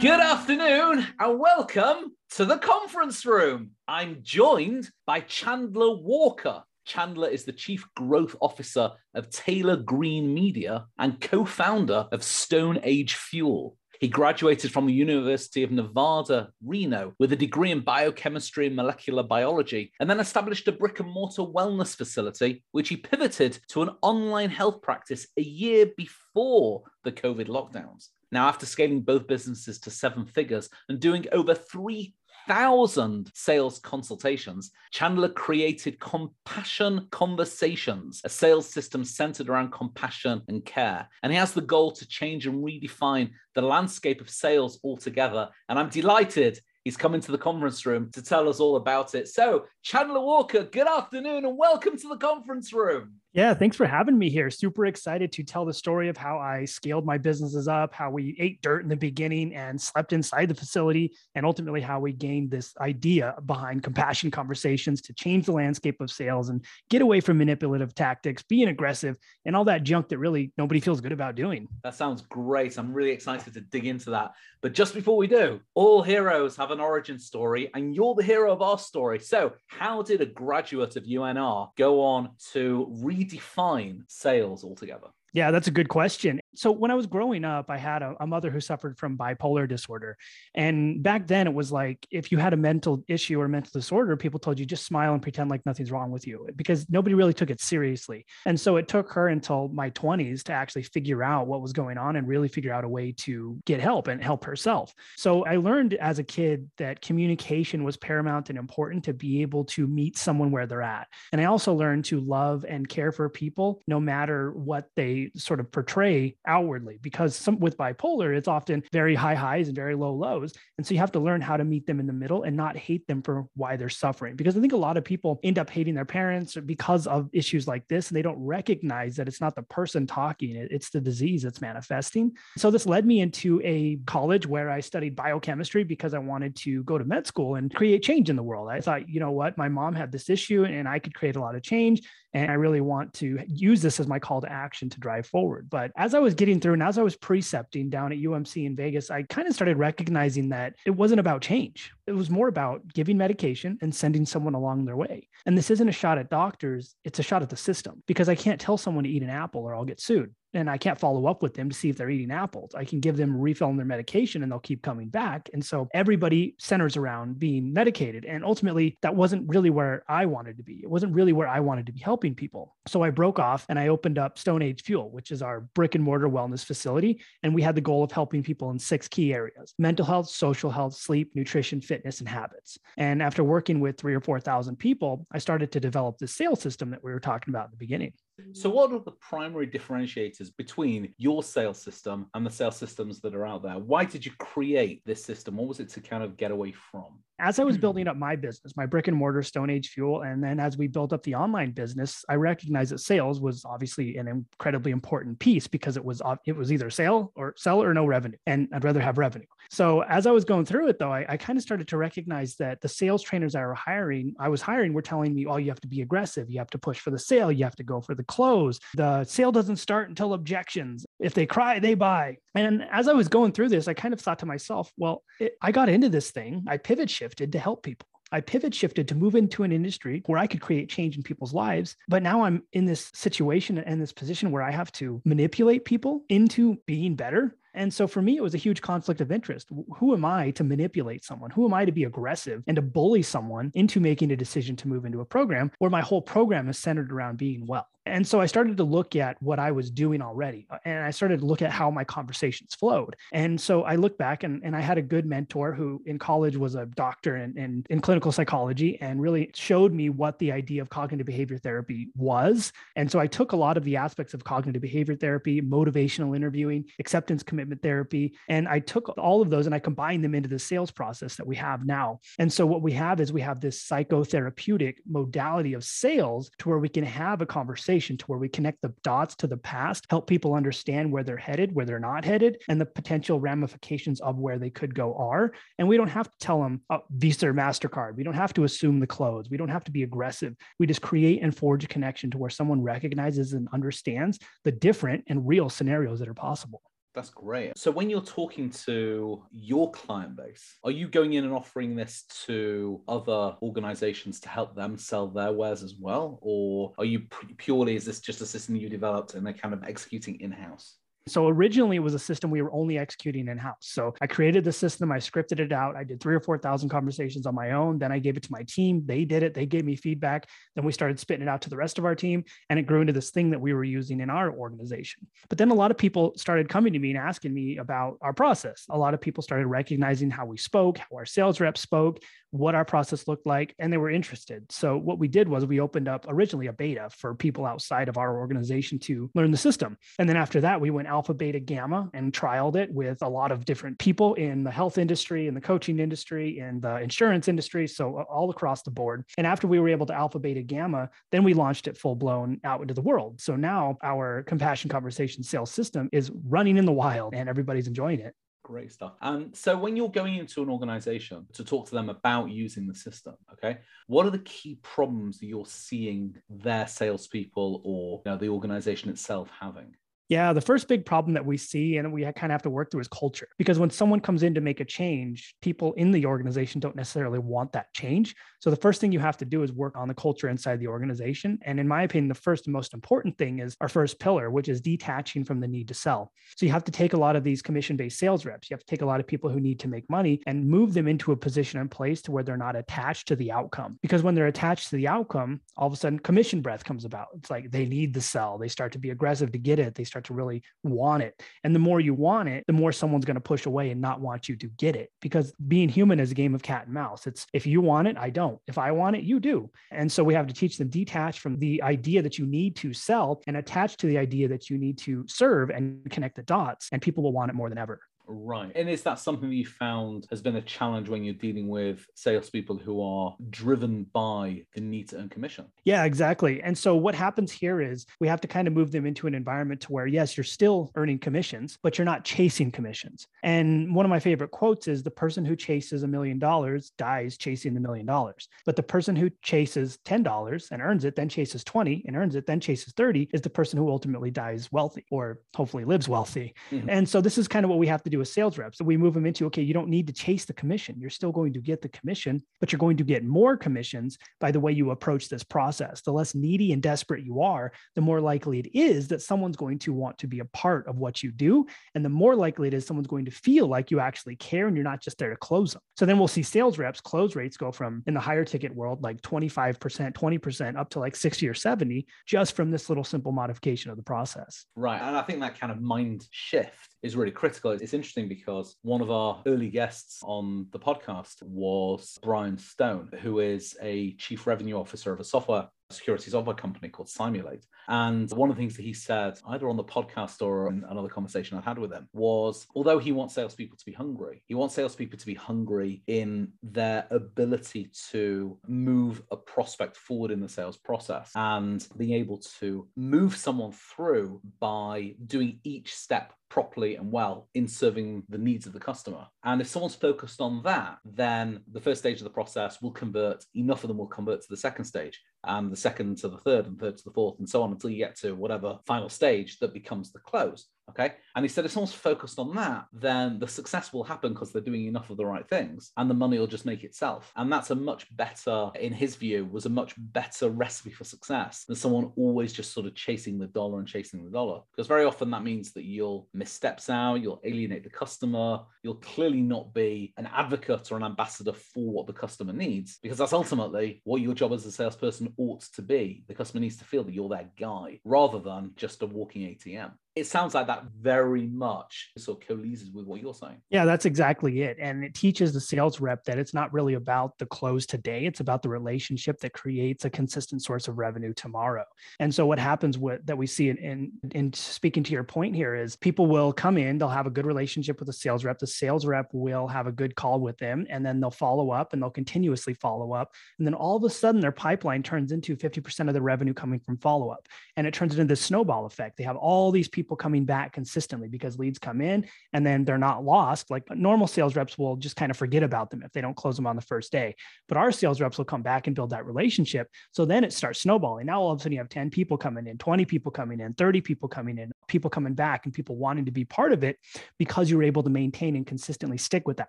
Good 0.00 0.18
afternoon 0.18 1.06
and 1.18 1.38
welcome 1.38 2.16
to 2.30 2.46
the 2.46 2.56
conference 2.56 3.26
room. 3.26 3.72
I'm 3.86 4.20
joined 4.22 4.88
by 5.06 5.20
Chandler 5.20 5.94
Walker. 5.94 6.62
Chandler 6.86 7.28
is 7.28 7.44
the 7.44 7.52
Chief 7.52 7.86
Growth 7.94 8.34
Officer 8.40 8.92
of 9.12 9.28
Taylor 9.28 9.76
Green 9.76 10.32
Media 10.32 10.86
and 10.98 11.20
co 11.20 11.44
founder 11.44 12.06
of 12.12 12.22
Stone 12.22 12.80
Age 12.82 13.16
Fuel. 13.16 13.76
He 14.00 14.08
graduated 14.08 14.72
from 14.72 14.86
the 14.86 14.94
University 14.94 15.62
of 15.64 15.70
Nevada, 15.70 16.48
Reno, 16.64 17.12
with 17.18 17.34
a 17.34 17.36
degree 17.36 17.70
in 17.70 17.80
biochemistry 17.80 18.68
and 18.68 18.76
molecular 18.76 19.22
biology, 19.22 19.92
and 20.00 20.08
then 20.08 20.18
established 20.18 20.66
a 20.68 20.72
brick 20.72 21.00
and 21.00 21.10
mortar 21.10 21.42
wellness 21.42 21.94
facility, 21.94 22.64
which 22.72 22.88
he 22.88 22.96
pivoted 22.96 23.58
to 23.68 23.82
an 23.82 23.90
online 24.00 24.48
health 24.48 24.80
practice 24.80 25.26
a 25.36 25.42
year 25.42 25.90
before 25.94 26.84
the 27.04 27.12
COVID 27.12 27.48
lockdowns. 27.48 28.08
Now, 28.32 28.48
after 28.48 28.66
scaling 28.66 29.00
both 29.00 29.26
businesses 29.26 29.78
to 29.80 29.90
seven 29.90 30.24
figures 30.24 30.68
and 30.88 31.00
doing 31.00 31.26
over 31.32 31.54
3,000 31.54 33.30
sales 33.34 33.78
consultations, 33.80 34.70
Chandler 34.92 35.28
created 35.28 35.98
Compassion 35.98 37.08
Conversations, 37.10 38.20
a 38.24 38.28
sales 38.28 38.68
system 38.68 39.04
centered 39.04 39.48
around 39.48 39.72
compassion 39.72 40.42
and 40.48 40.64
care. 40.64 41.08
And 41.22 41.32
he 41.32 41.38
has 41.38 41.52
the 41.52 41.60
goal 41.60 41.90
to 41.92 42.06
change 42.06 42.46
and 42.46 42.64
redefine 42.64 43.30
the 43.54 43.62
landscape 43.62 44.20
of 44.20 44.30
sales 44.30 44.78
altogether. 44.84 45.48
And 45.68 45.78
I'm 45.78 45.88
delighted 45.88 46.60
He's 46.84 46.96
come 46.96 47.14
into 47.14 47.30
the 47.30 47.38
conference 47.38 47.84
room 47.84 48.10
to 48.14 48.22
tell 48.22 48.48
us 48.48 48.58
all 48.58 48.76
about 48.76 49.14
it. 49.14 49.28
So, 49.28 49.66
Chandler 49.82 50.20
Walker, 50.20 50.64
good 50.64 50.88
afternoon 50.88 51.44
and 51.44 51.58
welcome 51.58 51.96
to 51.98 52.08
the 52.08 52.16
conference 52.16 52.72
room. 52.72 53.19
Yeah, 53.32 53.54
thanks 53.54 53.76
for 53.76 53.86
having 53.86 54.18
me 54.18 54.28
here. 54.28 54.50
Super 54.50 54.86
excited 54.86 55.30
to 55.32 55.44
tell 55.44 55.64
the 55.64 55.72
story 55.72 56.08
of 56.08 56.16
how 56.16 56.38
I 56.38 56.64
scaled 56.64 57.06
my 57.06 57.16
businesses 57.16 57.68
up, 57.68 57.94
how 57.94 58.10
we 58.10 58.36
ate 58.40 58.60
dirt 58.60 58.82
in 58.82 58.88
the 58.88 58.96
beginning 58.96 59.54
and 59.54 59.80
slept 59.80 60.12
inside 60.12 60.48
the 60.48 60.54
facility, 60.56 61.14
and 61.36 61.46
ultimately 61.46 61.80
how 61.80 62.00
we 62.00 62.12
gained 62.12 62.50
this 62.50 62.76
idea 62.80 63.36
behind 63.46 63.84
compassion 63.84 64.32
conversations 64.32 65.00
to 65.02 65.14
change 65.14 65.46
the 65.46 65.52
landscape 65.52 66.00
of 66.00 66.10
sales 66.10 66.48
and 66.48 66.64
get 66.88 67.02
away 67.02 67.20
from 67.20 67.38
manipulative 67.38 67.94
tactics, 67.94 68.42
being 68.42 68.66
aggressive, 68.66 69.16
and 69.44 69.54
all 69.54 69.64
that 69.64 69.84
junk 69.84 70.08
that 70.08 70.18
really 70.18 70.52
nobody 70.58 70.80
feels 70.80 71.00
good 71.00 71.12
about 71.12 71.36
doing. 71.36 71.68
That 71.84 71.94
sounds 71.94 72.22
great. 72.22 72.76
I'm 72.78 72.92
really 72.92 73.12
excited 73.12 73.54
to 73.54 73.60
dig 73.60 73.86
into 73.86 74.10
that. 74.10 74.32
But 74.60 74.72
just 74.74 74.92
before 74.92 75.16
we 75.16 75.28
do, 75.28 75.60
all 75.74 76.02
heroes 76.02 76.56
have 76.56 76.72
an 76.72 76.80
origin 76.80 77.20
story, 77.20 77.70
and 77.74 77.94
you're 77.94 78.16
the 78.16 78.24
hero 78.24 78.52
of 78.52 78.60
our 78.60 78.78
story. 78.78 79.20
So, 79.20 79.52
how 79.68 80.02
did 80.02 80.20
a 80.20 80.26
graduate 80.26 80.96
of 80.96 81.04
UNR 81.04 81.68
go 81.76 82.02
on 82.02 82.30
to 82.52 82.88
read 83.00 83.19
redefine 83.20 84.04
sales 84.08 84.64
altogether? 84.64 85.08
Yeah, 85.32 85.50
that's 85.50 85.68
a 85.68 85.72
good 85.72 85.88
question. 85.88 86.40
So, 86.56 86.72
when 86.72 86.90
I 86.90 86.94
was 86.94 87.06
growing 87.06 87.44
up, 87.44 87.70
I 87.70 87.78
had 87.78 88.02
a, 88.02 88.16
a, 88.20 88.26
mother 88.26 88.50
who 88.50 88.60
suffered 88.60 88.98
from 88.98 89.16
bipolar 89.16 89.68
disorder. 89.68 90.16
And 90.54 91.02
back 91.02 91.26
then, 91.26 91.46
it 91.46 91.54
was 91.54 91.70
like 91.70 92.06
if 92.10 92.32
you 92.32 92.38
had 92.38 92.52
a 92.52 92.56
mental 92.56 93.04
issue 93.06 93.40
or 93.40 93.46
mental 93.46 93.70
disorder, 93.72 94.16
people 94.16 94.40
told 94.40 94.58
you 94.58 94.66
just 94.66 94.84
smile 94.84 95.12
and 95.12 95.22
pretend 95.22 95.50
like 95.50 95.64
nothing's 95.64 95.92
wrong 95.92 96.10
with 96.10 96.26
you 96.26 96.48
because 96.56 96.90
nobody 96.90 97.14
really 97.14 97.32
took 97.32 97.50
it 97.50 97.60
seriously. 97.60 98.26
And 98.46 98.58
so, 98.58 98.76
it 98.76 98.88
took 98.88 99.12
her 99.12 99.28
until 99.28 99.68
my 99.68 99.90
20s 99.90 100.42
to 100.44 100.52
actually 100.52 100.82
figure 100.82 101.22
out 101.22 101.46
what 101.46 101.62
was 101.62 101.72
going 101.72 101.98
on 101.98 102.16
and 102.16 102.26
really 102.26 102.48
figure 102.48 102.72
out 102.72 102.84
a 102.84 102.88
way 102.88 103.12
to 103.18 103.58
get 103.64 103.80
help 103.80 104.08
and 104.08 104.22
help 104.22 104.44
herself. 104.44 104.92
So, 105.16 105.44
I 105.44 105.56
learned 105.56 105.94
as 105.94 106.18
a 106.18 106.24
kid 106.24 106.68
that 106.78 107.00
communication 107.00 107.84
was 107.84 107.96
paramount 107.96 108.50
and 108.50 108.58
important 108.58 109.04
to 109.04 109.12
be 109.12 109.42
able 109.42 109.64
to 109.66 109.86
meet 109.86 110.18
someone 110.18 110.50
where 110.50 110.66
they're 110.66 110.82
at. 110.82 111.06
And 111.32 111.40
I 111.40 111.44
also 111.44 111.72
learned 111.74 112.06
to 112.06 112.20
love 112.20 112.64
and 112.68 112.88
care 112.88 113.12
for 113.12 113.28
people 113.28 113.82
no 113.86 114.00
matter 114.00 114.52
what 114.52 114.88
they 114.96 115.19
sort 115.36 115.60
of 115.60 115.70
portray 115.70 116.36
outwardly 116.46 116.98
because 117.02 117.36
some 117.36 117.58
with 117.58 117.76
bipolar 117.76 118.36
it's 118.36 118.48
often 118.48 118.82
very 118.92 119.14
high 119.14 119.34
highs 119.34 119.68
and 119.68 119.76
very 119.76 119.94
low 119.94 120.12
lows. 120.12 120.52
And 120.78 120.86
so 120.86 120.94
you 120.94 121.00
have 121.00 121.12
to 121.12 121.20
learn 121.20 121.40
how 121.40 121.56
to 121.56 121.64
meet 121.64 121.86
them 121.86 122.00
in 122.00 122.06
the 122.06 122.12
middle 122.12 122.44
and 122.44 122.56
not 122.56 122.76
hate 122.76 123.06
them 123.06 123.22
for 123.22 123.46
why 123.54 123.76
they're 123.76 123.88
suffering. 123.88 124.36
Because 124.36 124.56
i 124.56 124.60
think 124.60 124.72
a 124.72 124.76
lot 124.76 124.96
of 124.96 125.04
people 125.04 125.40
end 125.42 125.58
up 125.58 125.70
hating 125.70 125.94
their 125.94 126.04
parents 126.04 126.56
because 126.56 127.06
of 127.06 127.28
issues 127.32 127.66
like 127.66 127.86
this 127.88 128.08
and 128.08 128.16
they 128.16 128.22
don't 128.22 128.38
recognize 128.38 129.16
that 129.16 129.28
it's 129.28 129.40
not 129.40 129.54
the 129.54 129.62
person 129.62 130.06
talking 130.06 130.56
it's 130.56 130.90
the 130.90 131.00
disease 131.00 131.42
that's 131.42 131.60
manifesting. 131.60 132.32
So 132.56 132.70
this 132.70 132.86
led 132.86 133.06
me 133.06 133.20
into 133.20 133.60
a 133.64 133.98
college 134.06 134.46
where 134.46 134.70
i 134.70 134.80
studied 134.80 135.16
biochemistry 135.16 135.84
because 135.84 136.14
i 136.14 136.18
wanted 136.18 136.56
to 136.56 136.82
go 136.84 136.98
to 136.98 137.04
med 137.04 137.26
school 137.26 137.56
and 137.56 137.72
create 137.74 138.02
change 138.02 138.30
in 138.30 138.36
the 138.36 138.42
world. 138.42 138.68
I 138.68 138.80
thought 138.80 139.08
you 139.08 139.20
know 139.20 139.30
what? 139.30 139.58
My 139.58 139.68
mom 139.68 139.94
had 139.94 140.12
this 140.12 140.30
issue 140.30 140.64
and 140.64 140.88
i 140.88 140.98
could 140.98 141.14
create 141.14 141.36
a 141.36 141.40
lot 141.40 141.54
of 141.54 141.62
change 141.62 142.02
and 142.32 142.50
I 142.50 142.54
really 142.54 142.80
want 142.80 143.12
to 143.14 143.38
use 143.48 143.82
this 143.82 143.98
as 143.98 144.06
my 144.06 144.18
call 144.18 144.40
to 144.40 144.50
action 144.50 144.88
to 144.90 145.00
drive 145.00 145.09
forward. 145.22 145.68
But 145.70 145.92
as 145.96 146.14
I 146.14 146.18
was 146.18 146.34
getting 146.34 146.60
through 146.60 146.74
and 146.74 146.82
as 146.82 146.98
I 146.98 147.02
was 147.02 147.16
precepting 147.16 147.90
down 147.90 148.12
at 148.12 148.18
UMC 148.18 148.66
in 148.66 148.76
Vegas, 148.76 149.10
I 149.10 149.22
kind 149.24 149.46
of 149.48 149.54
started 149.54 149.76
recognizing 149.78 150.50
that 150.50 150.74
it 150.86 150.90
wasn't 150.90 151.20
about 151.20 151.42
change. 151.42 151.92
It 152.06 152.12
was 152.12 152.30
more 152.30 152.48
about 152.48 152.86
giving 152.92 153.16
medication 153.16 153.78
and 153.82 153.94
sending 153.94 154.26
someone 154.26 154.54
along 154.54 154.84
their 154.84 154.96
way. 154.96 155.28
And 155.46 155.56
this 155.56 155.70
isn't 155.70 155.88
a 155.88 155.92
shot 155.92 156.18
at 156.18 156.30
doctors, 156.30 156.94
it's 157.04 157.18
a 157.18 157.22
shot 157.22 157.42
at 157.42 157.50
the 157.50 157.56
system 157.56 158.02
because 158.06 158.28
I 158.28 158.34
can't 158.34 158.60
tell 158.60 158.78
someone 158.78 159.04
to 159.04 159.10
eat 159.10 159.22
an 159.22 159.30
apple 159.30 159.62
or 159.62 159.74
I'll 159.74 159.84
get 159.84 160.00
sued 160.00 160.34
and 160.54 160.68
I 160.68 160.78
can't 160.78 160.98
follow 160.98 161.26
up 161.26 161.42
with 161.42 161.54
them 161.54 161.68
to 161.68 161.76
see 161.76 161.88
if 161.88 161.96
they're 161.96 162.10
eating 162.10 162.30
apples. 162.30 162.74
I 162.74 162.84
can 162.84 163.00
give 163.00 163.16
them 163.16 163.38
refill 163.38 163.68
on 163.68 163.76
their 163.76 163.86
medication 163.86 164.42
and 164.42 164.50
they'll 164.50 164.58
keep 164.58 164.82
coming 164.82 165.08
back. 165.08 165.48
And 165.52 165.64
so 165.64 165.88
everybody 165.94 166.54
centers 166.58 166.96
around 166.96 167.38
being 167.38 167.72
medicated. 167.72 168.24
And 168.24 168.44
ultimately, 168.44 168.98
that 169.02 169.14
wasn't 169.14 169.48
really 169.48 169.70
where 169.70 170.04
I 170.08 170.26
wanted 170.26 170.56
to 170.56 170.62
be. 170.62 170.80
It 170.82 170.90
wasn't 170.90 171.14
really 171.14 171.32
where 171.32 171.48
I 171.48 171.60
wanted 171.60 171.86
to 171.86 171.92
be 171.92 172.00
helping 172.00 172.34
people. 172.34 172.76
So 172.86 173.02
I 173.02 173.10
broke 173.10 173.38
off 173.38 173.66
and 173.68 173.78
I 173.78 173.88
opened 173.88 174.18
up 174.18 174.38
Stone 174.38 174.62
Age 174.62 174.82
Fuel, 174.82 175.10
which 175.10 175.30
is 175.30 175.42
our 175.42 175.60
brick 175.74 175.94
and 175.94 176.04
mortar 176.04 176.28
wellness 176.28 176.64
facility. 176.64 177.20
And 177.42 177.54
we 177.54 177.62
had 177.62 177.74
the 177.74 177.80
goal 177.80 178.02
of 178.02 178.12
helping 178.12 178.42
people 178.42 178.70
in 178.70 178.78
six 178.78 179.08
key 179.08 179.32
areas 179.32 179.74
mental 179.78 180.04
health, 180.04 180.28
social 180.28 180.70
health, 180.70 180.94
sleep, 180.94 181.32
nutrition, 181.34 181.80
fitness, 181.80 182.20
and 182.20 182.28
habits. 182.28 182.78
And 182.96 183.22
after 183.22 183.44
working 183.44 183.80
with 183.80 183.98
three 183.98 184.14
or 184.14 184.20
4,000 184.20 184.76
people, 184.76 185.26
I 185.32 185.38
started 185.38 185.72
to 185.72 185.80
develop 185.80 186.18
this 186.18 186.32
sales 186.32 186.60
system 186.60 186.90
that 186.90 187.02
we 187.02 187.12
were 187.12 187.20
talking 187.20 187.52
about 187.52 187.66
in 187.66 187.70
the 187.72 187.76
beginning. 187.76 188.12
So, 188.52 188.70
mm. 188.70 188.74
what 188.74 188.92
are 188.92 188.98
the 188.98 189.12
primary 189.12 189.66
differentiators 189.66 190.50
between 190.56 191.14
your 191.18 191.42
sales 191.42 191.80
system 191.80 192.26
and 192.34 192.44
the 192.44 192.50
sales 192.50 192.76
systems 192.76 193.20
that 193.20 193.34
are 193.34 193.46
out 193.46 193.62
there? 193.62 193.78
Why 193.78 194.04
did 194.04 194.24
you 194.24 194.32
create 194.38 195.02
this 195.04 195.24
system? 195.24 195.56
What 195.56 195.68
was 195.68 195.80
it 195.80 195.88
to 195.90 196.00
kind 196.00 196.22
of 196.22 196.36
get 196.36 196.50
away 196.50 196.72
from? 196.72 197.18
As 197.40 197.58
I 197.58 197.64
was 197.64 197.76
hmm. 197.76 197.80
building 197.80 198.08
up 198.08 198.16
my 198.16 198.36
business, 198.36 198.76
my 198.76 198.84
brick 198.84 199.08
and 199.08 199.16
mortar 199.16 199.42
Stone 199.42 199.70
Age 199.70 199.88
Fuel, 199.88 200.22
and 200.22 200.44
then 200.44 200.60
as 200.60 200.76
we 200.76 200.86
built 200.86 201.12
up 201.12 201.22
the 201.22 201.34
online 201.34 201.72
business, 201.72 202.22
I 202.28 202.34
recognized 202.34 202.92
that 202.92 202.98
sales 202.98 203.40
was 203.40 203.64
obviously 203.64 204.18
an 204.18 204.28
incredibly 204.28 204.92
important 204.92 205.38
piece 205.38 205.66
because 205.66 205.96
it 205.96 206.04
was 206.04 206.20
it 206.46 206.54
was 206.54 206.70
either 206.70 206.90
sale 206.90 207.32
or 207.34 207.54
sell 207.56 207.82
or 207.82 207.94
no 207.94 208.04
revenue, 208.04 208.36
and 208.46 208.68
I'd 208.74 208.84
rather 208.84 209.00
have 209.00 209.16
revenue. 209.16 209.46
So 209.70 210.02
as 210.02 210.26
I 210.26 210.32
was 210.32 210.44
going 210.44 210.66
through 210.66 210.88
it, 210.88 210.98
though, 210.98 211.12
I, 211.12 211.24
I 211.28 211.36
kind 211.38 211.56
of 211.56 211.62
started 211.62 211.88
to 211.88 211.96
recognize 211.96 212.56
that 212.56 212.80
the 212.82 212.88
sales 212.88 213.22
trainers 213.22 213.54
I 213.54 213.64
were 213.64 213.74
hiring, 213.74 214.34
I 214.38 214.48
was 214.48 214.60
hiring, 214.60 214.92
were 214.92 215.02
telling 215.02 215.34
me, 215.34 215.46
"Oh, 215.46 215.56
you 215.56 215.70
have 215.70 215.80
to 215.80 215.88
be 215.88 216.02
aggressive, 216.02 216.50
you 216.50 216.58
have 216.58 216.70
to 216.70 216.78
push 216.78 217.00
for 217.00 217.10
the 217.10 217.18
sale, 217.18 217.50
you 217.50 217.64
have 217.64 217.76
to 217.76 217.84
go 217.84 218.02
for 218.02 218.14
the 218.14 218.24
close. 218.24 218.78
The 218.94 219.24
sale 219.24 219.52
doesn't 219.52 219.76
start 219.76 220.10
until 220.10 220.34
objections. 220.34 221.06
If 221.18 221.32
they 221.32 221.46
cry, 221.46 221.78
they 221.78 221.94
buy." 221.94 222.36
And 222.54 222.84
as 222.90 223.08
I 223.08 223.14
was 223.14 223.28
going 223.28 223.52
through 223.52 223.70
this, 223.70 223.88
I 223.88 223.94
kind 223.94 224.12
of 224.12 224.20
thought 224.20 224.40
to 224.40 224.46
myself, 224.46 224.92
"Well, 224.98 225.22
it, 225.38 225.54
I 225.62 225.72
got 225.72 225.88
into 225.88 226.10
this 226.10 226.30
thing. 226.30 226.64
I 226.68 226.76
pivot 226.76 227.08
shifted 227.08 227.29
to 227.36 227.58
help 227.58 227.82
people." 227.82 228.06
I 228.32 228.40
pivot 228.40 228.74
shifted 228.74 229.08
to 229.08 229.14
move 229.16 229.34
into 229.34 229.64
an 229.64 229.72
industry 229.72 230.22
where 230.26 230.38
I 230.38 230.46
could 230.46 230.60
create 230.60 230.88
change 230.88 231.16
in 231.16 231.22
people's 231.22 231.52
lives. 231.52 231.96
But 232.08 232.22
now 232.22 232.42
I'm 232.42 232.62
in 232.72 232.84
this 232.84 233.10
situation 233.12 233.78
and 233.78 234.00
this 234.00 234.12
position 234.12 234.52
where 234.52 234.62
I 234.62 234.70
have 234.70 234.92
to 234.92 235.20
manipulate 235.24 235.84
people 235.84 236.24
into 236.28 236.76
being 236.86 237.16
better. 237.16 237.56
And 237.74 237.92
so 237.92 238.06
for 238.06 238.20
me, 238.20 238.36
it 238.36 238.42
was 238.42 238.54
a 238.54 238.58
huge 238.58 238.82
conflict 238.82 239.20
of 239.20 239.30
interest. 239.30 239.68
Who 239.96 240.12
am 240.12 240.24
I 240.24 240.50
to 240.52 240.64
manipulate 240.64 241.24
someone? 241.24 241.50
Who 241.50 241.64
am 241.66 241.74
I 241.74 241.84
to 241.84 241.92
be 241.92 242.04
aggressive 242.04 242.64
and 242.66 242.76
to 242.76 242.82
bully 242.82 243.22
someone 243.22 243.70
into 243.74 244.00
making 244.00 244.32
a 244.32 244.36
decision 244.36 244.76
to 244.76 244.88
move 244.88 245.04
into 245.04 245.20
a 245.20 245.24
program 245.24 245.70
where 245.78 245.90
my 245.90 246.00
whole 246.00 246.22
program 246.22 246.68
is 246.68 246.78
centered 246.78 247.12
around 247.12 247.38
being 247.38 247.66
well? 247.66 247.86
And 248.06 248.26
so 248.26 248.40
I 248.40 248.46
started 248.46 248.76
to 248.78 248.84
look 248.84 249.14
at 249.14 249.40
what 249.42 249.58
I 249.58 249.72
was 249.72 249.90
doing 249.90 250.22
already. 250.22 250.66
Uh, 250.70 250.78
and 250.84 251.04
I 251.04 251.10
started 251.10 251.40
to 251.40 251.46
look 251.46 251.60
at 251.62 251.70
how 251.70 251.90
my 251.90 252.04
conversations 252.04 252.74
flowed. 252.74 253.14
And 253.32 253.60
so 253.60 253.82
I 253.82 253.96
look 253.96 254.16
back 254.16 254.42
and, 254.42 254.62
and 254.64 254.74
I 254.74 254.80
had 254.80 254.96
a 254.96 255.02
good 255.02 255.26
mentor 255.26 255.72
who 255.72 256.02
in 256.06 256.18
college 256.18 256.56
was 256.56 256.74
a 256.74 256.86
doctor 256.86 257.36
in, 257.36 257.56
in, 257.58 257.84
in 257.90 258.00
clinical 258.00 258.32
psychology 258.32 258.98
and 259.00 259.20
really 259.20 259.50
showed 259.54 259.92
me 259.92 260.08
what 260.08 260.38
the 260.38 260.50
idea 260.50 260.80
of 260.80 260.88
cognitive 260.88 261.26
behavior 261.26 261.58
therapy 261.58 262.08
was. 262.16 262.72
And 262.96 263.10
so 263.10 263.18
I 263.18 263.26
took 263.26 263.52
a 263.52 263.56
lot 263.56 263.76
of 263.76 263.84
the 263.84 263.96
aspects 263.96 264.32
of 264.32 264.44
cognitive 264.44 264.80
behavior 264.80 265.14
therapy, 265.14 265.60
motivational 265.60 266.34
interviewing, 266.34 266.86
acceptance 266.98 267.42
commitment 267.42 267.82
therapy, 267.82 268.34
and 268.48 268.66
I 268.66 268.78
took 268.78 269.08
all 269.18 269.42
of 269.42 269.50
those 269.50 269.66
and 269.66 269.74
I 269.74 269.78
combined 269.78 270.24
them 270.24 270.34
into 270.34 270.48
the 270.48 270.58
sales 270.58 270.90
process 270.90 271.36
that 271.36 271.46
we 271.46 271.56
have 271.56 271.84
now. 271.84 272.20
And 272.38 272.50
so 272.52 272.64
what 272.64 272.82
we 272.82 272.92
have 272.92 273.20
is 273.20 273.32
we 273.32 273.40
have 273.42 273.60
this 273.60 273.86
psychotherapeutic 273.86 274.96
modality 275.08 275.74
of 275.74 275.84
sales 275.84 276.50
to 276.58 276.68
where 276.68 276.78
we 276.78 276.88
can 276.88 277.04
have 277.04 277.42
a 277.42 277.46
conversation 277.46 277.89
to 277.98 278.24
where 278.26 278.38
we 278.38 278.48
connect 278.48 278.80
the 278.82 278.94
dots 279.02 279.34
to 279.36 279.46
the 279.48 279.56
past, 279.56 280.06
help 280.08 280.28
people 280.28 280.54
understand 280.54 281.10
where 281.10 281.24
they're 281.24 281.36
headed, 281.36 281.74
where 281.74 281.84
they're 281.84 281.98
not 281.98 282.24
headed, 282.24 282.62
and 282.68 282.80
the 282.80 282.86
potential 282.86 283.40
ramifications 283.40 284.20
of 284.20 284.38
where 284.38 284.58
they 284.58 284.70
could 284.70 284.94
go 284.94 285.14
are. 285.16 285.52
And 285.78 285.88
we 285.88 285.96
don't 285.96 286.08
have 286.08 286.30
to 286.30 286.38
tell 286.38 286.62
them 286.62 286.82
oh, 286.90 287.00
Visa 287.10 287.48
or 287.48 287.54
MasterCard. 287.54 288.14
We 288.14 288.22
don't 288.22 288.34
have 288.34 288.54
to 288.54 288.64
assume 288.64 289.00
the 289.00 289.06
clothes. 289.06 289.50
We 289.50 289.56
don't 289.56 289.68
have 289.68 289.84
to 289.84 289.90
be 289.90 290.04
aggressive. 290.04 290.54
We 290.78 290.86
just 290.86 291.02
create 291.02 291.42
and 291.42 291.56
forge 291.56 291.82
a 291.82 291.88
connection 291.88 292.30
to 292.30 292.38
where 292.38 292.50
someone 292.50 292.82
recognizes 292.82 293.52
and 293.54 293.68
understands 293.72 294.38
the 294.62 294.72
different 294.72 295.24
and 295.28 295.46
real 295.46 295.68
scenarios 295.68 296.20
that 296.20 296.28
are 296.28 296.34
possible. 296.34 296.82
That's 297.12 297.30
great. 297.30 297.76
So 297.76 297.90
when 297.90 298.08
you're 298.08 298.20
talking 298.20 298.70
to 298.70 299.42
your 299.50 299.90
client 299.90 300.36
base, 300.36 300.76
are 300.84 300.92
you 300.92 301.08
going 301.08 301.32
in 301.32 301.44
and 301.44 301.52
offering 301.52 301.96
this 301.96 302.22
to 302.46 303.02
other 303.08 303.56
organizations 303.62 304.38
to 304.40 304.48
help 304.48 304.76
them 304.76 304.96
sell 304.96 305.26
their 305.26 305.52
wares 305.52 305.82
as 305.82 305.96
well? 305.98 306.38
Or 306.40 306.92
are 306.98 307.04
you 307.04 307.22
purely, 307.58 307.96
is 307.96 308.04
this 308.04 308.20
just 308.20 308.40
a 308.42 308.46
system 308.46 308.76
you 308.76 308.88
developed 308.88 309.34
and 309.34 309.44
they're 309.44 309.52
kind 309.52 309.74
of 309.74 309.82
executing 309.82 310.40
in-house? 310.40 310.99
So 311.28 311.48
originally 311.48 311.96
it 311.96 312.00
was 312.00 312.14
a 312.14 312.18
system 312.18 312.50
we 312.50 312.62
were 312.62 312.72
only 312.72 312.98
executing 312.98 313.48
in 313.48 313.58
house. 313.58 313.76
So 313.80 314.14
I 314.20 314.26
created 314.26 314.64
the 314.64 314.72
system, 314.72 315.12
I 315.12 315.18
scripted 315.18 315.60
it 315.60 315.72
out. 315.72 315.96
I 315.96 316.04
did 316.04 316.20
three 316.20 316.34
or 316.34 316.40
4,000 316.40 316.88
conversations 316.88 317.46
on 317.46 317.54
my 317.54 317.72
own. 317.72 317.98
Then 317.98 318.12
I 318.12 318.18
gave 318.18 318.36
it 318.36 318.42
to 318.44 318.52
my 318.52 318.62
team. 318.66 319.02
They 319.04 319.24
did 319.24 319.42
it. 319.42 319.54
They 319.54 319.66
gave 319.66 319.84
me 319.84 319.96
feedback. 319.96 320.48
Then 320.74 320.84
we 320.84 320.92
started 320.92 321.20
spitting 321.20 321.46
it 321.46 321.48
out 321.48 321.62
to 321.62 321.70
the 321.70 321.76
rest 321.76 321.98
of 321.98 322.04
our 322.04 322.14
team 322.14 322.44
and 322.68 322.78
it 322.78 322.86
grew 322.86 323.00
into 323.00 323.12
this 323.12 323.30
thing 323.30 323.50
that 323.50 323.60
we 323.60 323.72
were 323.72 323.84
using 323.84 324.20
in 324.20 324.30
our 324.30 324.50
organization. 324.50 325.26
But 325.48 325.58
then 325.58 325.70
a 325.70 325.74
lot 325.74 325.90
of 325.90 325.98
people 325.98 326.32
started 326.36 326.68
coming 326.68 326.92
to 326.92 326.98
me 326.98 327.10
and 327.10 327.18
asking 327.18 327.54
me 327.54 327.76
about 327.76 328.18
our 328.22 328.32
process. 328.32 328.86
A 328.90 328.98
lot 328.98 329.14
of 329.14 329.20
people 329.20 329.42
started 329.42 329.66
recognizing 329.66 330.30
how 330.30 330.46
we 330.46 330.56
spoke, 330.56 330.98
how 330.98 331.16
our 331.16 331.26
sales 331.26 331.60
reps 331.60 331.80
spoke, 331.80 332.20
what 332.50 332.74
our 332.74 332.84
process 332.84 333.28
looked 333.28 333.46
like, 333.46 333.74
and 333.78 333.92
they 333.92 333.96
were 333.96 334.10
interested. 334.10 334.70
So 334.70 334.96
what 334.96 335.18
we 335.18 335.28
did 335.28 335.48
was 335.48 335.66
we 335.66 335.80
opened 335.80 336.08
up 336.08 336.26
originally 336.28 336.66
a 336.66 336.72
beta 336.72 337.08
for 337.10 337.34
people 337.34 337.64
outside 337.64 338.08
of 338.08 338.18
our 338.18 338.38
organization 338.38 338.98
to 339.00 339.30
learn 339.34 339.50
the 339.50 339.56
system. 339.56 339.96
And 340.18 340.28
then 340.28 340.36
after 340.36 340.60
that, 340.62 340.80
we 340.80 340.90
went 340.90 341.08
alpha, 341.08 341.34
beta, 341.34 341.60
gamma 341.60 342.10
and 342.14 342.32
trialed 342.32 342.76
it 342.76 342.92
with 342.92 343.22
a 343.22 343.28
lot 343.28 343.52
of 343.52 343.64
different 343.64 343.98
people 343.98 344.34
in 344.34 344.64
the 344.64 344.70
health 344.70 344.98
industry, 344.98 345.46
in 345.46 345.54
the 345.54 345.60
coaching 345.60 345.98
industry, 345.98 346.58
in 346.58 346.80
the 346.80 346.96
insurance 346.96 347.48
industry. 347.48 347.86
So 347.86 348.22
all 348.22 348.50
across 348.50 348.82
the 348.82 348.90
board. 348.90 349.24
And 349.38 349.46
after 349.46 349.66
we 349.66 349.78
were 349.78 349.88
able 349.88 350.06
to 350.06 350.14
alpha, 350.14 350.38
beta, 350.38 350.62
gamma, 350.62 351.10
then 351.30 351.44
we 351.44 351.54
launched 351.54 351.86
it 351.86 351.96
full 351.96 352.16
blown 352.16 352.60
out 352.64 352.80
into 352.82 352.94
the 352.94 353.00
world. 353.00 353.40
So 353.40 353.56
now 353.56 353.98
our 354.02 354.42
compassion 354.42 354.90
conversation 354.90 355.42
sales 355.42 355.70
system 355.70 356.08
is 356.12 356.30
running 356.48 356.76
in 356.76 356.84
the 356.84 356.92
wild 356.92 357.34
and 357.34 357.48
everybody's 357.48 357.86
enjoying 357.86 358.20
it. 358.20 358.34
Great 358.70 358.92
stuff. 358.92 359.14
And 359.20 359.54
so 359.56 359.76
when 359.76 359.96
you're 359.96 360.08
going 360.08 360.36
into 360.36 360.62
an 360.62 360.70
organization 360.70 361.44
to 361.54 361.64
talk 361.64 361.88
to 361.88 361.94
them 361.94 362.08
about 362.08 362.50
using 362.50 362.86
the 362.86 362.94
system, 362.94 363.34
okay, 363.52 363.78
what 364.06 364.26
are 364.26 364.30
the 364.30 364.38
key 364.38 364.78
problems 364.82 365.42
you're 365.42 365.66
seeing 365.66 366.36
their 366.48 366.86
salespeople 366.86 367.82
or 367.84 368.22
you 368.24 368.30
know, 368.30 368.38
the 368.38 368.48
organization 368.48 369.10
itself 369.10 369.50
having? 369.58 369.96
Yeah, 370.30 370.52
the 370.52 370.60
first 370.60 370.86
big 370.86 371.04
problem 371.04 371.34
that 371.34 371.44
we 371.44 371.56
see 371.56 371.96
and 371.96 372.12
we 372.12 372.22
kind 372.22 372.36
of 372.44 372.52
have 372.52 372.62
to 372.62 372.70
work 372.70 372.92
through 372.92 373.00
is 373.00 373.08
culture. 373.08 373.48
Because 373.58 373.80
when 373.80 373.90
someone 373.90 374.20
comes 374.20 374.44
in 374.44 374.54
to 374.54 374.60
make 374.60 374.78
a 374.78 374.84
change, 374.84 375.56
people 375.60 375.92
in 375.94 376.12
the 376.12 376.24
organization 376.24 376.80
don't 376.80 376.94
necessarily 376.94 377.40
want 377.40 377.72
that 377.72 377.92
change. 377.94 378.36
So 378.60 378.70
the 378.70 378.76
first 378.76 379.00
thing 379.00 379.10
you 379.10 379.18
have 379.18 379.38
to 379.38 379.44
do 379.44 379.64
is 379.64 379.72
work 379.72 379.96
on 379.96 380.06
the 380.06 380.14
culture 380.14 380.48
inside 380.48 380.78
the 380.78 380.86
organization. 380.86 381.58
And 381.62 381.80
in 381.80 381.88
my 381.88 382.04
opinion, 382.04 382.28
the 382.28 382.34
first 382.36 382.66
and 382.66 382.72
most 382.72 382.94
important 382.94 383.38
thing 383.38 383.58
is 383.58 383.76
our 383.80 383.88
first 383.88 384.20
pillar, 384.20 384.50
which 384.50 384.68
is 384.68 384.80
detaching 384.80 385.44
from 385.44 385.58
the 385.58 385.66
need 385.66 385.88
to 385.88 385.94
sell. 385.94 386.30
So 386.56 386.64
you 386.64 386.70
have 386.70 386.84
to 386.84 386.92
take 386.92 387.12
a 387.12 387.16
lot 387.16 387.34
of 387.34 387.42
these 387.42 387.60
commission 387.60 387.96
based 387.96 388.20
sales 388.20 388.46
reps, 388.46 388.70
you 388.70 388.74
have 388.74 388.84
to 388.84 388.86
take 388.86 389.02
a 389.02 389.06
lot 389.06 389.18
of 389.18 389.26
people 389.26 389.50
who 389.50 389.58
need 389.58 389.80
to 389.80 389.88
make 389.88 390.08
money 390.08 390.42
and 390.46 390.68
move 390.68 390.94
them 390.94 391.08
into 391.08 391.32
a 391.32 391.36
position 391.36 391.80
and 391.80 391.90
place 391.90 392.22
to 392.22 392.30
where 392.30 392.44
they're 392.44 392.56
not 392.56 392.76
attached 392.76 393.26
to 393.26 393.34
the 393.34 393.50
outcome. 393.50 393.98
Because 394.00 394.22
when 394.22 394.36
they're 394.36 394.46
attached 394.46 394.90
to 394.90 394.96
the 394.96 395.08
outcome, 395.08 395.60
all 395.76 395.88
of 395.88 395.92
a 395.92 395.96
sudden 395.96 396.20
commission 396.20 396.60
breath 396.60 396.84
comes 396.84 397.04
about. 397.04 397.28
It's 397.34 397.50
like 397.50 397.72
they 397.72 397.86
need 397.86 398.14
the 398.14 398.20
sell, 398.20 398.58
they 398.58 398.68
start 398.68 398.92
to 398.92 399.00
be 399.00 399.10
aggressive 399.10 399.50
to 399.50 399.58
get 399.58 399.80
it, 399.80 399.96
they 399.96 400.04
start 400.04 400.19
start 400.20 400.24
to 400.26 400.34
really 400.34 400.62
want 400.82 401.22
it. 401.22 401.40
And 401.64 401.74
the 401.74 401.78
more 401.78 402.00
you 402.00 402.14
want 402.14 402.48
it, 402.48 402.64
the 402.66 402.72
more 402.72 402.92
someone's 402.92 403.24
going 403.24 403.36
to 403.36 403.40
push 403.40 403.66
away 403.66 403.90
and 403.90 404.00
not 404.00 404.20
want 404.20 404.48
you 404.48 404.56
to 404.56 404.68
get 404.68 404.96
it. 404.96 405.10
Because 405.20 405.52
being 405.66 405.88
human 405.88 406.20
is 406.20 406.30
a 406.30 406.34
game 406.34 406.54
of 406.54 406.62
cat 406.62 406.86
and 406.86 406.94
mouse. 406.94 407.26
It's 407.26 407.46
if 407.52 407.66
you 407.66 407.80
want 407.80 408.08
it, 408.08 408.16
I 408.16 408.30
don't. 408.30 408.58
If 408.66 408.78
I 408.78 408.92
want 408.92 409.16
it, 409.16 409.24
you 409.24 409.40
do. 409.40 409.70
And 409.90 410.10
so 410.10 410.22
we 410.24 410.34
have 410.34 410.46
to 410.46 410.54
teach 410.54 410.78
them 410.78 410.88
detach 410.88 411.40
from 411.40 411.58
the 411.58 411.82
idea 411.82 412.22
that 412.22 412.38
you 412.38 412.46
need 412.46 412.76
to 412.76 412.92
sell 412.92 413.42
and 413.46 413.56
attach 413.56 413.96
to 413.98 414.06
the 414.06 414.18
idea 414.18 414.48
that 414.48 414.68
you 414.68 414.78
need 414.78 414.98
to 414.98 415.24
serve 415.26 415.70
and 415.70 416.08
connect 416.10 416.36
the 416.36 416.42
dots. 416.42 416.88
And 416.92 417.00
people 417.00 417.22
will 417.22 417.32
want 417.32 417.50
it 417.50 417.54
more 417.54 417.68
than 417.68 417.78
ever. 417.78 418.00
Right. 418.32 418.70
And 418.76 418.88
is 418.88 419.02
that 419.02 419.18
something 419.18 419.48
that 419.48 419.54
you 419.56 419.66
found 419.66 420.26
has 420.30 420.40
been 420.40 420.56
a 420.56 420.62
challenge 420.62 421.08
when 421.08 421.24
you're 421.24 421.34
dealing 421.34 421.68
with 421.68 422.06
salespeople 422.14 422.78
who 422.78 423.02
are 423.02 423.36
driven 423.50 424.04
by 424.12 424.62
the 424.74 424.80
need 424.80 425.08
to 425.08 425.18
earn 425.18 425.28
commission? 425.28 425.66
Yeah, 425.84 426.04
exactly. 426.04 426.62
And 426.62 426.78
so 426.78 426.94
what 426.94 427.16
happens 427.16 427.50
here 427.50 427.80
is 427.80 428.06
we 428.20 428.28
have 428.28 428.40
to 428.42 428.48
kind 428.48 428.68
of 428.68 428.74
move 428.74 428.92
them 428.92 429.04
into 429.04 429.26
an 429.26 429.34
environment 429.34 429.80
to 429.82 429.92
where, 429.92 430.06
yes, 430.06 430.36
you're 430.36 430.44
still 430.44 430.92
earning 430.94 431.18
commissions, 431.18 431.76
but 431.82 431.98
you're 431.98 432.04
not 432.04 432.24
chasing 432.24 432.70
commissions. 432.70 433.26
And 433.42 433.92
one 433.94 434.06
of 434.06 434.10
my 434.10 434.20
favorite 434.20 434.52
quotes 434.52 434.86
is 434.86 435.02
the 435.02 435.10
person 435.10 435.44
who 435.44 435.56
chases 435.56 436.04
a 436.04 436.08
million 436.08 436.38
dollars 436.38 436.92
dies 436.98 437.36
chasing 437.36 437.74
the 437.74 437.80
million 437.80 438.06
dollars. 438.06 438.48
But 438.64 438.76
the 438.76 438.82
person 438.82 439.16
who 439.16 439.30
chases 439.42 439.98
$10 440.04 440.70
and 440.70 440.80
earns 440.80 441.04
it, 441.04 441.16
then 441.16 441.28
chases 441.28 441.64
20 441.64 442.04
and 442.06 442.16
earns 442.16 442.36
it, 442.36 442.46
then 442.46 442.60
chases 442.60 442.92
30 442.94 443.28
is 443.32 443.40
the 443.40 443.50
person 443.50 443.76
who 443.76 443.90
ultimately 443.90 444.30
dies 444.30 444.70
wealthy 444.70 445.04
or 445.10 445.40
hopefully 445.56 445.84
lives 445.84 446.08
wealthy. 446.08 446.54
Mm-hmm. 446.70 446.88
And 446.88 447.08
so 447.08 447.20
this 447.20 447.36
is 447.36 447.48
kind 447.48 447.64
of 447.64 447.70
what 447.70 447.80
we 447.80 447.88
have 447.88 448.02
to 448.04 448.10
do 448.10 448.19
with 448.20 448.28
sales 448.28 448.58
reps. 448.58 448.78
So 448.78 448.84
we 448.84 448.96
move 448.96 449.14
them 449.14 449.26
into, 449.26 449.46
okay, 449.46 449.62
you 449.62 449.74
don't 449.74 449.88
need 449.88 450.06
to 450.06 450.12
chase 450.12 450.44
the 450.44 450.52
commission. 450.52 450.96
You're 450.98 451.10
still 451.10 451.32
going 451.32 451.52
to 451.54 451.60
get 451.60 451.82
the 451.82 451.88
commission, 451.88 452.42
but 452.60 452.70
you're 452.70 452.78
going 452.78 452.96
to 452.98 453.04
get 453.04 453.24
more 453.24 453.56
commissions 453.56 454.18
by 454.40 454.52
the 454.52 454.60
way 454.60 454.72
you 454.72 454.90
approach 454.90 455.28
this 455.28 455.42
process. 455.42 456.02
The 456.02 456.12
less 456.12 456.34
needy 456.34 456.72
and 456.72 456.82
desperate 456.82 457.24
you 457.24 457.40
are, 457.40 457.72
the 457.94 458.00
more 458.00 458.20
likely 458.20 458.60
it 458.60 458.70
is 458.72 459.08
that 459.08 459.22
someone's 459.22 459.56
going 459.56 459.78
to 459.80 459.92
want 459.92 460.18
to 460.18 460.28
be 460.28 460.38
a 460.38 460.44
part 460.44 460.86
of 460.86 460.98
what 460.98 461.22
you 461.22 461.32
do. 461.32 461.66
And 461.94 462.04
the 462.04 462.08
more 462.08 462.36
likely 462.36 462.68
it 462.68 462.74
is 462.74 462.86
someone's 462.86 463.08
going 463.08 463.24
to 463.24 463.30
feel 463.30 463.66
like 463.66 463.90
you 463.90 463.98
actually 463.98 464.36
care 464.36 464.68
and 464.68 464.76
you're 464.76 464.84
not 464.84 465.02
just 465.02 465.18
there 465.18 465.30
to 465.30 465.36
close 465.36 465.72
them. 465.72 465.82
So 465.96 466.06
then 466.06 466.18
we'll 466.18 466.28
see 466.28 466.42
sales 466.42 466.78
reps 466.78 467.00
close 467.00 467.34
rates 467.34 467.56
go 467.56 467.72
from 467.72 468.02
in 468.06 468.14
the 468.14 468.20
higher 468.20 468.44
ticket 468.44 468.74
world, 468.74 469.02
like 469.02 469.20
25%, 469.22 470.12
20% 470.12 470.76
up 470.76 470.90
to 470.90 471.00
like 471.00 471.16
60 471.16 471.48
or 471.48 471.54
70, 471.54 472.06
just 472.26 472.54
from 472.54 472.70
this 472.70 472.88
little 472.88 473.04
simple 473.04 473.32
modification 473.32 473.90
of 473.90 473.96
the 473.96 474.02
process. 474.02 474.66
Right. 474.76 475.00
And 475.00 475.16
I 475.16 475.22
think 475.22 475.40
that 475.40 475.58
kind 475.58 475.72
of 475.72 475.80
mind 475.80 476.26
shift 476.30 476.90
is 477.02 477.16
really 477.16 477.30
critical. 477.30 477.70
It's 477.70 477.94
interesting 477.94 478.09
because 478.14 478.76
one 478.82 479.00
of 479.00 479.10
our 479.10 479.42
early 479.46 479.68
guests 479.68 480.20
on 480.24 480.66
the 480.72 480.78
podcast 480.78 481.42
was 481.42 482.18
Brian 482.22 482.58
Stone, 482.58 483.10
who 483.20 483.40
is 483.40 483.76
a 483.80 484.14
chief 484.14 484.46
revenue 484.46 484.78
officer 484.78 485.12
of 485.12 485.20
a 485.20 485.24
software 485.24 485.68
security 485.92 486.30
software 486.30 486.54
company 486.54 486.88
called 486.88 487.08
Cymulate. 487.08 487.66
And 487.88 488.30
one 488.32 488.50
of 488.50 488.56
the 488.56 488.60
things 488.60 488.76
that 488.76 488.82
he 488.82 488.92
said, 488.92 489.38
either 489.48 489.68
on 489.68 489.76
the 489.76 489.84
podcast 489.84 490.42
or 490.42 490.68
in 490.68 490.84
another 490.88 491.08
conversation 491.08 491.58
I 491.58 491.60
had 491.60 491.78
with 491.78 491.92
him, 491.92 492.08
was 492.12 492.66
although 492.74 492.98
he 492.98 493.12
wants 493.12 493.34
salespeople 493.34 493.76
to 493.76 493.84
be 493.84 493.92
hungry, 493.92 494.42
he 494.46 494.54
wants 494.54 494.74
salespeople 494.74 495.18
to 495.18 495.26
be 495.26 495.34
hungry 495.34 496.02
in 496.06 496.52
their 496.62 497.06
ability 497.10 497.90
to 498.10 498.58
move 498.68 499.22
a 499.30 499.36
prospect 499.36 499.96
forward 499.96 500.30
in 500.30 500.40
the 500.40 500.48
sales 500.48 500.76
process 500.76 501.32
and 501.34 501.86
being 501.96 502.12
able 502.12 502.38
to 502.60 502.88
move 502.96 503.36
someone 503.36 503.72
through 503.72 504.40
by 504.60 505.14
doing 505.26 505.58
each 505.64 505.94
step 505.94 506.32
properly 506.50 506.96
and 506.96 507.10
well 507.10 507.48
in 507.54 507.66
serving 507.66 508.24
the 508.28 508.36
needs 508.36 508.66
of 508.66 508.74
the 508.74 508.80
customer. 508.80 509.26
And 509.44 509.60
if 509.60 509.68
someone's 509.68 509.94
focused 509.94 510.40
on 510.40 510.62
that, 510.64 510.98
then 511.04 511.62
the 511.72 511.80
first 511.80 512.00
stage 512.00 512.18
of 512.18 512.24
the 512.24 512.30
process 512.30 512.82
will 512.82 512.90
convert, 512.90 513.44
enough 513.54 513.84
of 513.84 513.88
them 513.88 513.96
will 513.96 514.06
convert 514.06 514.42
to 514.42 514.48
the 514.50 514.56
second 514.56 514.84
stage 514.84 515.18
and 515.44 515.72
the 515.72 515.76
second 515.76 516.18
to 516.18 516.28
the 516.28 516.38
third 516.38 516.66
and 516.66 516.78
third 516.78 516.98
to 516.98 517.04
the 517.04 517.12
fourth 517.12 517.38
and 517.38 517.48
so 517.48 517.62
on 517.62 517.72
until 517.72 517.88
you 517.88 517.96
get 517.96 518.16
to 518.16 518.34
whatever 518.34 518.78
final 518.86 519.08
stage 519.08 519.58
that 519.58 519.72
becomes 519.72 520.12
the 520.12 520.18
close 520.18 520.66
Okay. 520.90 521.14
And 521.36 521.44
he 521.44 521.48
said 521.48 521.64
if 521.64 521.70
someone's 521.70 521.92
focused 521.92 522.38
on 522.38 522.54
that, 522.56 522.86
then 522.92 523.38
the 523.38 523.48
success 523.48 523.92
will 523.92 524.04
happen 524.04 524.32
because 524.32 524.52
they're 524.52 524.62
doing 524.62 524.86
enough 524.86 525.10
of 525.10 525.16
the 525.16 525.24
right 525.24 525.48
things 525.48 525.92
and 525.96 526.10
the 526.10 526.14
money 526.14 526.38
will 526.38 526.46
just 526.46 526.66
make 526.66 526.84
itself. 526.84 527.32
And 527.36 527.50
that's 527.50 527.70
a 527.70 527.74
much 527.74 528.14
better, 528.16 528.70
in 528.78 528.92
his 528.92 529.16
view, 529.16 529.46
was 529.46 529.66
a 529.66 529.70
much 529.70 529.94
better 529.96 530.50
recipe 530.50 530.90
for 530.90 531.04
success 531.04 531.64
than 531.64 531.76
someone 531.76 532.12
always 532.16 532.52
just 532.52 532.72
sort 532.72 532.86
of 532.86 532.94
chasing 532.94 533.38
the 533.38 533.46
dollar 533.46 533.78
and 533.78 533.88
chasing 533.88 534.24
the 534.24 534.30
dollar. 534.30 534.60
Because 534.72 534.88
very 534.88 535.04
often 535.04 535.30
that 535.30 535.44
means 535.44 535.72
that 535.72 535.84
you'll 535.84 536.28
miss 536.34 536.50
steps 536.52 536.90
out, 536.90 537.22
you'll 537.22 537.40
alienate 537.44 537.84
the 537.84 537.90
customer, 537.90 538.60
you'll 538.82 538.94
clearly 538.96 539.40
not 539.40 539.72
be 539.72 540.12
an 540.16 540.28
advocate 540.34 540.90
or 540.90 540.96
an 540.96 541.04
ambassador 541.04 541.52
for 541.52 541.90
what 541.90 542.06
the 542.06 542.12
customer 542.12 542.52
needs, 542.52 542.98
because 543.02 543.18
that's 543.18 543.32
ultimately 543.32 544.02
what 544.04 544.20
your 544.20 544.34
job 544.34 544.52
as 544.52 544.66
a 544.66 544.72
salesperson 544.72 545.32
ought 545.36 545.62
to 545.74 545.82
be. 545.82 546.24
The 546.26 546.34
customer 546.34 546.60
needs 546.60 546.76
to 546.78 546.84
feel 546.84 547.04
that 547.04 547.14
you're 547.14 547.28
their 547.28 547.50
guy 547.58 548.00
rather 548.04 548.40
than 548.40 548.72
just 548.76 549.02
a 549.02 549.06
walking 549.06 549.42
ATM 549.42 549.92
it 550.16 550.26
sounds 550.26 550.54
like 550.54 550.66
that 550.66 550.84
very 551.00 551.46
much 551.46 552.10
sort 552.18 552.42
of 552.42 552.48
coalesces 552.48 552.90
with 552.90 553.06
what 553.06 553.20
you're 553.20 553.34
saying. 553.34 553.62
Yeah, 553.70 553.84
that's 553.84 554.06
exactly 554.06 554.62
it. 554.62 554.76
And 554.80 555.04
it 555.04 555.14
teaches 555.14 555.52
the 555.52 555.60
sales 555.60 556.00
rep 556.00 556.24
that 556.24 556.36
it's 556.36 556.52
not 556.52 556.72
really 556.72 556.94
about 556.94 557.38
the 557.38 557.46
close 557.46 557.86
today, 557.86 558.26
it's 558.26 558.40
about 558.40 558.62
the 558.62 558.68
relationship 558.68 559.38
that 559.40 559.52
creates 559.52 560.04
a 560.04 560.10
consistent 560.10 560.62
source 560.62 560.88
of 560.88 560.98
revenue 560.98 561.32
tomorrow. 561.32 561.84
And 562.18 562.34
so 562.34 562.44
what 562.44 562.58
happens 562.58 562.98
with 562.98 563.24
that 563.26 563.38
we 563.38 563.46
see 563.46 563.68
in, 563.68 563.78
in, 563.78 564.12
in 564.32 564.52
speaking 564.52 565.04
to 565.04 565.12
your 565.12 565.22
point 565.22 565.54
here 565.54 565.76
is 565.76 565.94
people 565.94 566.26
will 566.26 566.52
come 566.52 566.76
in, 566.76 566.98
they'll 566.98 567.08
have 567.08 567.26
a 567.26 567.30
good 567.30 567.46
relationship 567.46 568.00
with 568.00 568.06
the 568.06 568.12
sales 568.12 568.44
rep. 568.44 568.58
The 568.58 568.66
sales 568.66 569.06
rep 569.06 569.28
will 569.32 569.68
have 569.68 569.86
a 569.86 569.92
good 569.92 570.16
call 570.16 570.40
with 570.40 570.58
them 570.58 570.86
and 570.90 571.06
then 571.06 571.20
they'll 571.20 571.30
follow 571.30 571.70
up 571.70 571.92
and 571.92 572.02
they'll 572.02 572.10
continuously 572.10 572.74
follow 572.74 573.12
up. 573.12 573.32
And 573.58 573.66
then 573.66 573.74
all 573.74 573.96
of 573.96 574.02
a 574.02 574.10
sudden 574.10 574.40
their 574.40 574.50
pipeline 574.50 575.04
turns 575.04 575.30
into 575.30 575.56
50% 575.56 576.08
of 576.08 576.14
the 576.14 576.22
revenue 576.22 576.54
coming 576.54 576.80
from 576.80 576.98
follow 576.98 577.30
up. 577.30 577.46
And 577.76 577.86
it 577.86 577.94
turns 577.94 578.14
into 578.14 578.24
this 578.24 578.40
snowball 578.40 578.86
effect. 578.86 579.16
They 579.16 579.24
have 579.24 579.36
all 579.36 579.70
these 579.70 579.88
people 579.88 580.09
people 580.10 580.16
coming 580.16 580.44
back 580.44 580.72
consistently 580.72 581.28
because 581.28 581.56
leads 581.56 581.78
come 581.78 582.00
in 582.00 582.26
and 582.52 582.66
then 582.66 582.84
they're 582.84 582.98
not 582.98 583.24
lost. 583.24 583.70
Like 583.70 583.84
normal 583.90 584.26
sales 584.26 584.56
reps 584.56 584.76
will 584.76 584.96
just 584.96 585.14
kind 585.14 585.30
of 585.30 585.36
forget 585.36 585.62
about 585.62 585.88
them 585.88 586.02
if 586.02 586.10
they 586.10 586.20
don't 586.20 586.34
close 586.34 586.56
them 586.56 586.66
on 586.66 586.74
the 586.74 586.82
first 586.82 587.12
day. 587.12 587.36
But 587.68 587.76
our 587.76 587.92
sales 587.92 588.20
reps 588.20 588.36
will 588.36 588.44
come 588.44 588.62
back 588.62 588.88
and 588.88 588.96
build 588.96 589.10
that 589.10 589.24
relationship. 589.24 589.86
So 590.10 590.24
then 590.24 590.42
it 590.42 590.52
starts 590.52 590.80
snowballing. 590.80 591.26
Now 591.26 591.40
all 591.40 591.52
of 591.52 591.60
a 591.60 591.62
sudden 591.62 591.74
you 591.74 591.78
have 591.78 591.88
10 591.88 592.10
people 592.10 592.36
coming 592.36 592.66
in, 592.66 592.76
20 592.76 593.04
people 593.04 593.30
coming 593.30 593.60
in, 593.60 593.72
30 593.74 594.00
people 594.00 594.28
coming 594.28 594.58
in, 594.58 594.72
people 594.88 595.10
coming 595.10 595.34
back, 595.34 595.64
and 595.64 595.72
people 595.72 595.94
wanting 595.94 596.24
to 596.24 596.32
be 596.32 596.44
part 596.44 596.72
of 596.72 596.82
it 596.82 596.96
because 597.38 597.70
you 597.70 597.76
were 597.76 597.84
able 597.84 598.02
to 598.02 598.10
maintain 598.10 598.56
and 598.56 598.66
consistently 598.66 599.16
stick 599.16 599.46
with 599.46 599.58
that 599.58 599.68